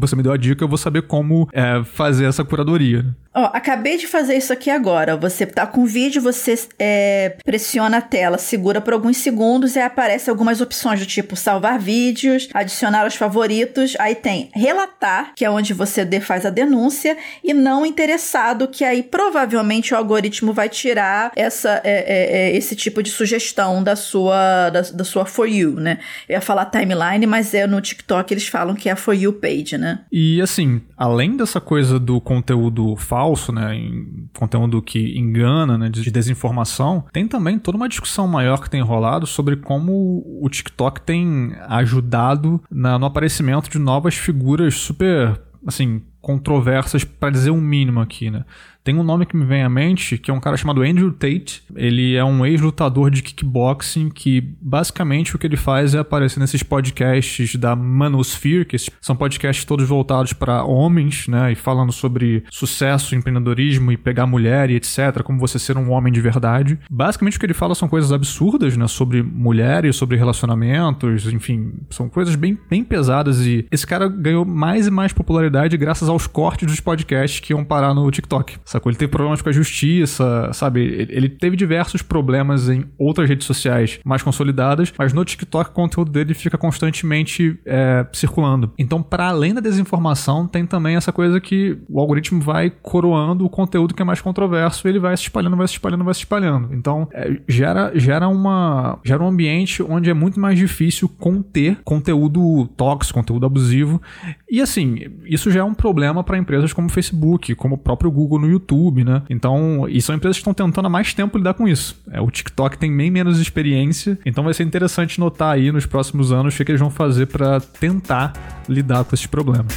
você 0.00 0.16
me 0.16 0.22
deu 0.22 0.32
a 0.32 0.36
dica, 0.36 0.64
eu 0.64 0.68
vou 0.68 0.78
saber 0.88 1.02
como 1.02 1.48
é, 1.52 1.82
fazer 1.84 2.24
essa 2.24 2.44
curadoria. 2.44 3.04
Ó, 3.38 3.50
acabei 3.52 3.96
de 3.96 4.08
fazer 4.08 4.36
isso 4.36 4.52
aqui 4.52 4.68
agora. 4.68 5.16
Você 5.16 5.46
tá 5.46 5.64
com 5.64 5.82
o 5.82 5.86
vídeo, 5.86 6.20
você 6.20 6.58
é, 6.76 7.36
pressiona 7.44 7.98
a 7.98 8.00
tela, 8.00 8.36
segura 8.36 8.80
por 8.80 8.92
alguns 8.92 9.18
segundos 9.18 9.76
e 9.76 9.78
aparece 9.78 10.28
algumas 10.28 10.60
opções 10.60 10.98
do 10.98 11.06
tipo 11.06 11.36
salvar 11.36 11.78
vídeos, 11.78 12.48
adicionar 12.52 13.02
aos 13.02 13.14
favoritos. 13.14 13.94
Aí 14.00 14.16
tem 14.16 14.50
relatar, 14.52 15.34
que 15.36 15.44
é 15.44 15.50
onde 15.50 15.72
você 15.72 16.04
faz 16.20 16.44
a 16.44 16.50
denúncia, 16.50 17.16
e 17.44 17.54
não 17.54 17.86
interessado, 17.86 18.66
que 18.66 18.82
aí 18.82 19.04
provavelmente 19.04 19.94
o 19.94 19.96
algoritmo 19.96 20.52
vai 20.52 20.68
tirar 20.68 21.30
essa, 21.36 21.80
é, 21.84 21.90
é, 21.92 22.48
é 22.48 22.56
esse 22.56 22.74
tipo 22.74 23.04
de 23.04 23.10
sugestão 23.10 23.84
da 23.84 23.94
sua, 23.94 24.70
da, 24.70 24.80
da, 24.80 25.04
sua 25.04 25.24
For 25.24 25.46
You, 25.46 25.74
né? 25.74 25.98
Eu 26.28 26.34
ia 26.34 26.40
falar 26.40 26.64
timeline, 26.66 27.24
mas 27.24 27.54
é 27.54 27.68
no 27.68 27.80
TikTok 27.80 28.34
eles 28.34 28.48
falam 28.48 28.74
que 28.74 28.88
é 28.88 28.92
a 28.92 28.96
For 28.96 29.14
You 29.14 29.34
page, 29.34 29.78
né? 29.78 30.00
E 30.10 30.40
assim, 30.40 30.77
além 30.96 31.36
dessa 31.36 31.60
coisa 31.60 31.98
do 31.98 32.20
conteúdo 32.20 32.96
falso, 32.96 33.52
né, 33.52 33.74
em 33.74 34.28
conteúdo 34.38 34.80
que 34.82 35.18
engana, 35.18 35.78
né, 35.78 35.88
de 35.88 36.10
desinformação, 36.10 37.04
tem 37.12 37.26
também 37.26 37.58
toda 37.58 37.76
uma 37.76 37.88
discussão 37.88 38.26
maior 38.26 38.60
que 38.62 38.70
tem 38.70 38.82
rolado 38.82 39.26
sobre 39.26 39.56
como 39.56 40.22
o 40.42 40.48
TikTok 40.48 41.00
tem 41.02 41.52
ajudado 41.68 42.62
na, 42.70 42.98
no 42.98 43.06
aparecimento 43.06 43.70
de 43.70 43.78
novas 43.78 44.14
figuras 44.14 44.74
super, 44.74 45.40
assim, 45.66 46.02
controversas, 46.20 47.04
para 47.04 47.30
dizer 47.30 47.50
o 47.50 47.54
um 47.54 47.60
mínimo 47.60 48.00
aqui, 48.00 48.30
né? 48.30 48.44
Tem 48.88 48.96
um 48.96 49.02
nome 49.02 49.26
que 49.26 49.36
me 49.36 49.44
vem 49.44 49.62
à 49.62 49.68
mente, 49.68 50.16
que 50.16 50.30
é 50.30 50.34
um 50.34 50.40
cara 50.40 50.56
chamado 50.56 50.80
Andrew 50.80 51.12
Tate. 51.12 51.62
Ele 51.76 52.16
é 52.16 52.24
um 52.24 52.46
ex-lutador 52.46 53.10
de 53.10 53.20
kickboxing 53.20 54.08
que 54.08 54.40
basicamente 54.62 55.36
o 55.36 55.38
que 55.38 55.46
ele 55.46 55.58
faz 55.58 55.94
é 55.94 55.98
aparecer 55.98 56.40
nesses 56.40 56.62
podcasts 56.62 57.54
da 57.56 57.76
Manosphere, 57.76 58.64
que 58.64 58.78
são 58.98 59.14
podcasts 59.14 59.62
todos 59.66 59.86
voltados 59.86 60.32
para 60.32 60.64
homens, 60.64 61.28
né, 61.28 61.52
e 61.52 61.54
falando 61.54 61.92
sobre 61.92 62.42
sucesso, 62.50 63.14
empreendedorismo 63.14 63.92
e 63.92 63.96
pegar 63.98 64.26
mulher 64.26 64.70
e 64.70 64.76
etc, 64.76 65.22
como 65.22 65.38
você 65.38 65.58
ser 65.58 65.76
um 65.76 65.90
homem 65.90 66.10
de 66.10 66.22
verdade. 66.22 66.78
Basicamente 66.90 67.36
o 67.36 67.40
que 67.40 67.44
ele 67.44 67.52
fala 67.52 67.74
são 67.74 67.88
coisas 67.88 68.10
absurdas, 68.10 68.74
né, 68.74 68.86
sobre 68.88 69.22
mulheres, 69.22 69.96
sobre 69.96 70.16
relacionamentos, 70.16 71.30
enfim, 71.30 71.74
são 71.90 72.08
coisas 72.08 72.34
bem, 72.36 72.58
bem 72.70 72.82
pesadas 72.82 73.44
e 73.44 73.66
esse 73.70 73.86
cara 73.86 74.08
ganhou 74.08 74.46
mais 74.46 74.86
e 74.86 74.90
mais 74.90 75.12
popularidade 75.12 75.76
graças 75.76 76.08
aos 76.08 76.26
cortes 76.26 76.66
dos 76.66 76.80
podcasts 76.80 77.40
que 77.40 77.52
iam 77.52 77.62
parar 77.62 77.92
no 77.92 78.10
TikTok. 78.10 78.56
Sacou? 78.78 78.90
Ele 78.90 78.98
teve 78.98 79.10
problemas 79.10 79.42
com 79.42 79.48
a 79.48 79.52
justiça, 79.52 80.50
sabe? 80.52 81.06
Ele 81.10 81.28
teve 81.28 81.56
diversos 81.56 82.00
problemas 82.00 82.68
em 82.68 82.84
outras 82.96 83.28
redes 83.28 83.46
sociais 83.46 83.98
mais 84.04 84.22
consolidadas, 84.22 84.92
mas 84.96 85.12
no 85.12 85.24
TikTok 85.24 85.70
o 85.70 85.72
conteúdo 85.72 86.10
dele 86.10 86.32
fica 86.32 86.56
constantemente 86.56 87.58
é, 87.66 88.06
circulando. 88.12 88.72
Então, 88.78 89.02
para 89.02 89.28
além 89.28 89.52
da 89.52 89.60
desinformação, 89.60 90.46
tem 90.46 90.64
também 90.64 90.96
essa 90.96 91.12
coisa 91.12 91.40
que 91.40 91.76
o 91.88 92.00
algoritmo 92.00 92.40
vai 92.40 92.70
coroando 92.70 93.44
o 93.44 93.50
conteúdo 93.50 93.94
que 93.94 94.02
é 94.02 94.04
mais 94.04 94.20
controverso 94.20 94.86
ele 94.86 94.98
vai 94.98 95.16
se 95.16 95.24
espalhando, 95.24 95.56
vai 95.56 95.66
se 95.66 95.74
espalhando, 95.74 96.04
vai 96.04 96.14
se 96.14 96.20
espalhando. 96.20 96.72
Então, 96.72 97.08
é, 97.12 97.40
gera, 97.48 97.92
gera, 97.94 98.28
uma, 98.28 98.98
gera 99.04 99.22
um 99.22 99.28
ambiente 99.28 99.82
onde 99.82 100.08
é 100.08 100.14
muito 100.14 100.38
mais 100.38 100.58
difícil 100.58 101.08
conter 101.08 101.78
conteúdo 101.84 102.68
tóxico, 102.76 103.18
conteúdo 103.18 103.44
abusivo. 103.44 104.00
E 104.48 104.60
assim, 104.60 104.98
isso 105.24 105.50
já 105.50 105.60
é 105.60 105.64
um 105.64 105.74
problema 105.74 106.22
para 106.22 106.38
empresas 106.38 106.72
como 106.72 106.86
o 106.86 106.90
Facebook, 106.90 107.54
como 107.54 107.74
o 107.74 107.78
próprio 107.78 108.10
Google 108.10 108.38
no 108.38 108.48
YouTube 108.48 108.67
YouTube, 108.68 109.02
né? 109.02 109.22
Então, 109.30 109.86
e 109.88 110.00
são 110.02 110.14
empresas 110.14 110.36
que 110.36 110.42
estão 110.42 110.52
tentando 110.52 110.86
há 110.86 110.90
mais 110.90 111.14
tempo 111.14 111.38
lidar 111.38 111.54
com 111.54 111.66
isso. 111.66 111.96
É, 112.10 112.20
o 112.20 112.30
TikTok 112.30 112.76
tem 112.76 112.94
bem 112.94 113.10
menos 113.10 113.40
experiência, 113.40 114.18
então 114.26 114.44
vai 114.44 114.52
ser 114.52 114.64
interessante 114.64 115.18
notar 115.18 115.54
aí 115.54 115.72
nos 115.72 115.86
próximos 115.86 116.30
anos 116.30 116.54
o 116.54 116.56
que, 116.56 116.64
que 116.66 116.72
eles 116.72 116.80
vão 116.80 116.90
fazer 116.90 117.26
para 117.26 117.60
tentar 117.60 118.32
lidar 118.68 119.04
com 119.04 119.14
esses 119.14 119.26
problemas. 119.26 119.72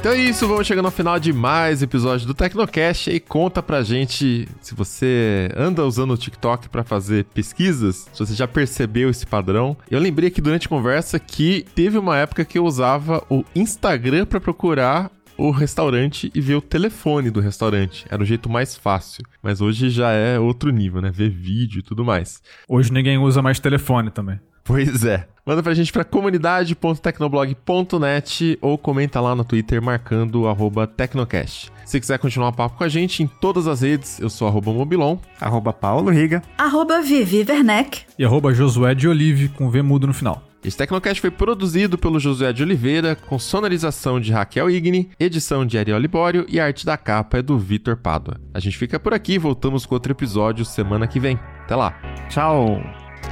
Então 0.00 0.12
é 0.12 0.16
isso, 0.16 0.48
vamos 0.48 0.66
chegando 0.66 0.86
ao 0.86 0.90
final 0.90 1.20
de 1.20 1.30
mais 1.30 1.82
episódio 1.82 2.26
do 2.26 2.32
Tecnocast 2.32 3.10
e 3.10 3.20
conta 3.20 3.62
pra 3.62 3.82
gente 3.82 4.48
se 4.58 4.74
você 4.74 5.50
anda 5.54 5.84
usando 5.84 6.12
o 6.12 6.16
TikTok 6.16 6.70
para 6.70 6.82
fazer 6.82 7.26
pesquisas, 7.26 8.08
se 8.10 8.18
você 8.18 8.32
já 8.32 8.48
percebeu 8.48 9.10
esse 9.10 9.26
padrão. 9.26 9.76
Eu 9.90 10.00
lembrei 10.00 10.28
aqui 10.28 10.40
durante 10.40 10.66
a 10.66 10.70
conversa 10.70 11.18
que 11.18 11.66
teve 11.74 11.98
uma 11.98 12.16
época 12.16 12.46
que 12.46 12.56
eu 12.56 12.64
usava 12.64 13.22
o 13.28 13.44
Instagram 13.54 14.24
para 14.24 14.40
procurar 14.40 15.10
o 15.36 15.50
restaurante 15.50 16.32
e 16.34 16.40
ver 16.40 16.54
o 16.54 16.62
telefone 16.62 17.30
do 17.30 17.40
restaurante. 17.40 18.06
Era 18.08 18.22
o 18.22 18.26
jeito 18.26 18.48
mais 18.48 18.74
fácil. 18.74 19.22
Mas 19.42 19.60
hoje 19.60 19.90
já 19.90 20.12
é 20.12 20.38
outro 20.38 20.70
nível, 20.70 21.02
né? 21.02 21.10
Ver 21.10 21.28
vídeo 21.28 21.80
e 21.80 21.82
tudo 21.82 22.02
mais. 22.02 22.40
Hoje 22.66 22.90
ninguém 22.90 23.18
usa 23.18 23.42
mais 23.42 23.60
telefone 23.60 24.10
também. 24.10 24.40
Pois 24.70 25.04
é. 25.04 25.26
Manda 25.44 25.64
pra 25.64 25.74
gente 25.74 25.92
pra 25.92 26.04
comunidade.tecnoblog.net 26.04 28.56
ou 28.62 28.78
comenta 28.78 29.20
lá 29.20 29.34
no 29.34 29.42
Twitter 29.42 29.82
marcando 29.82 30.46
arroba 30.46 30.86
Tecnocast. 30.86 31.72
Se 31.84 31.98
quiser 31.98 32.20
continuar 32.20 32.50
o 32.50 32.52
papo 32.52 32.78
com 32.78 32.84
a 32.84 32.88
gente 32.88 33.20
em 33.20 33.26
todas 33.26 33.66
as 33.66 33.80
redes, 33.80 34.20
eu 34.20 34.30
sou 34.30 34.46
arroba 34.46 34.72
Mobilon, 34.72 35.18
arroba 35.40 35.72
Paulo 35.72 36.08
Riga, 36.08 36.40
arroba 36.56 37.02
Vivi 37.02 37.44
Werneck 37.48 38.02
e 38.16 38.24
arroba 38.24 38.54
Josué 38.54 38.94
de 38.94 39.08
Olive 39.08 39.48
com 39.48 39.68
V 39.68 39.82
mudo 39.82 40.06
no 40.06 40.14
final. 40.14 40.40
Esse 40.64 40.76
Tecnocast 40.76 41.20
foi 41.20 41.32
produzido 41.32 41.98
pelo 41.98 42.20
Josué 42.20 42.52
de 42.52 42.62
Oliveira, 42.62 43.16
com 43.16 43.40
sonorização 43.40 44.20
de 44.20 44.30
Raquel 44.30 44.70
Igni, 44.70 45.10
edição 45.18 45.66
de 45.66 45.78
Ariel 45.78 45.98
Libório 45.98 46.46
e 46.48 46.60
a 46.60 46.66
arte 46.66 46.86
da 46.86 46.96
capa 46.96 47.38
é 47.38 47.42
do 47.42 47.58
Vitor 47.58 47.96
Pádua. 47.96 48.36
A 48.54 48.60
gente 48.60 48.78
fica 48.78 49.00
por 49.00 49.12
aqui, 49.12 49.36
voltamos 49.36 49.84
com 49.84 49.96
outro 49.96 50.12
episódio 50.12 50.64
semana 50.64 51.08
que 51.08 51.18
vem. 51.18 51.40
Até 51.64 51.74
lá. 51.74 51.92
Tchau. 52.28 52.80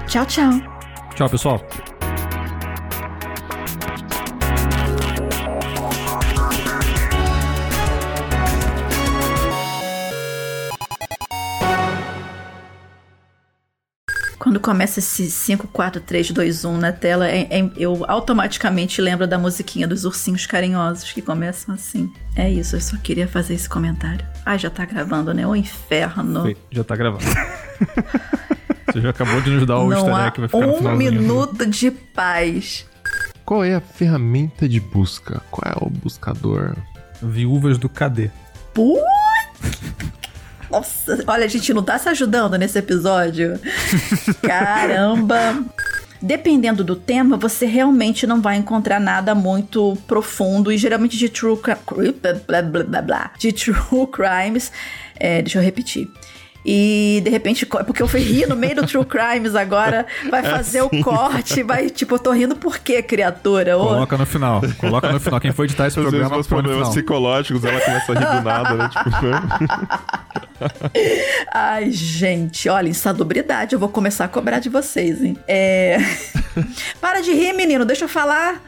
Tchau, 0.08 0.26
tchau. 0.26 0.77
Tchau, 1.18 1.28
pessoal. 1.28 1.60
Quando 14.38 14.60
começa 14.60 15.00
esse 15.00 15.28
5, 15.28 15.66
4, 15.66 16.00
3, 16.02 16.30
2, 16.30 16.64
1 16.64 16.78
na 16.78 16.92
tela, 16.92 17.28
é, 17.28 17.48
é, 17.50 17.68
eu 17.76 18.04
automaticamente 18.06 19.00
lembro 19.00 19.26
da 19.26 19.36
musiquinha 19.36 19.88
dos 19.88 20.04
ursinhos 20.04 20.46
carinhosos 20.46 21.12
que 21.12 21.20
começam 21.20 21.74
assim. 21.74 22.08
É 22.36 22.48
isso, 22.48 22.76
eu 22.76 22.80
só 22.80 22.96
queria 22.96 23.26
fazer 23.26 23.54
esse 23.54 23.68
comentário. 23.68 24.24
Ai, 24.46 24.56
já 24.56 24.70
tá 24.70 24.84
gravando, 24.84 25.34
né? 25.34 25.44
O 25.44 25.56
inferno. 25.56 26.54
já 26.70 26.84
tá 26.84 26.94
gravando. 26.94 27.24
Você 28.90 29.00
já 29.00 29.10
acabou 29.10 29.40
de 29.40 29.50
nos 29.50 29.66
dar 29.66 29.78
o 29.78 29.92
easter 29.92 30.16
egg 30.16 30.32
que 30.32 30.40
vai 30.40 30.48
ficar 30.48 30.58
um 30.58 30.66
no 30.66 30.76
final. 30.76 30.94
Um 30.94 30.96
minuto 30.96 31.66
de 31.66 31.90
paz. 31.90 32.86
Qual 33.44 33.64
é 33.64 33.74
a 33.74 33.80
ferramenta 33.80 34.68
de 34.68 34.80
busca? 34.80 35.42
Qual 35.50 35.70
é 35.70 35.76
o 35.84 35.90
buscador? 35.90 36.76
Viúvas 37.22 37.78
do 37.78 37.88
KD. 37.88 38.30
Putz! 38.74 39.02
Nossa, 40.70 41.24
olha, 41.26 41.44
a 41.46 41.48
gente 41.48 41.72
não 41.72 41.82
tá 41.82 41.98
se 41.98 42.08
ajudando 42.08 42.56
nesse 42.56 42.78
episódio. 42.78 43.58
Caramba! 44.42 45.64
Dependendo 46.20 46.82
do 46.82 46.96
tema, 46.96 47.36
você 47.36 47.64
realmente 47.64 48.26
não 48.26 48.42
vai 48.42 48.56
encontrar 48.56 49.00
nada 49.00 49.34
muito 49.34 49.96
profundo 50.06 50.72
e 50.72 50.76
geralmente 50.76 51.16
de 51.16 51.28
true 51.28 51.56
blá, 51.56 52.62
blá, 52.62 52.82
blá, 52.82 53.02
blá, 53.02 53.30
de 53.38 53.52
true 53.52 54.06
crimes. 54.10 54.72
É, 55.14 55.42
deixa 55.42 55.58
eu 55.58 55.62
repetir. 55.62 56.10
E 56.70 57.22
de 57.24 57.30
repente, 57.30 57.64
porque 57.64 58.02
eu 58.02 58.06
fui 58.06 58.20
rir 58.20 58.46
no 58.46 58.54
meio 58.54 58.76
do 58.76 58.86
True 58.86 59.02
Crimes 59.02 59.54
agora, 59.54 60.04
vai 60.28 60.44
é 60.44 60.50
fazer 60.50 60.82
o 60.82 60.90
corte, 61.02 61.62
vai, 61.62 61.88
tipo, 61.88 62.16
eu 62.16 62.18
tô 62.18 62.30
rindo 62.30 62.54
por 62.54 62.78
quê, 62.78 63.02
criatura? 63.02 63.74
Coloca 63.74 64.18
no 64.18 64.26
final, 64.26 64.60
coloca 64.76 65.10
no 65.10 65.18
final. 65.18 65.40
Quem 65.40 65.50
foi 65.50 65.64
editar 65.64 65.86
esse 65.86 65.98
Às 65.98 66.02
programa 66.04 66.28
vezes, 66.28 66.46
problemas 66.46 66.90
psicológicos, 66.90 67.64
ela 67.64 67.80
começa 67.80 68.12
a 68.12 68.14
rir 68.18 68.36
do 68.36 68.44
nada, 68.44 68.74
né? 68.74 68.90
Tipo, 68.90 69.08
Ai, 71.54 71.90
gente, 71.90 72.68
olha, 72.68 72.90
insalubridade, 72.90 73.72
eu 73.72 73.78
vou 73.78 73.88
começar 73.88 74.26
a 74.26 74.28
cobrar 74.28 74.58
de 74.58 74.68
vocês, 74.68 75.22
hein? 75.22 75.38
É... 75.48 75.96
Para 77.00 77.22
de 77.22 77.32
rir, 77.32 77.54
menino, 77.54 77.86
deixa 77.86 78.04
eu 78.04 78.10
falar. 78.10 78.60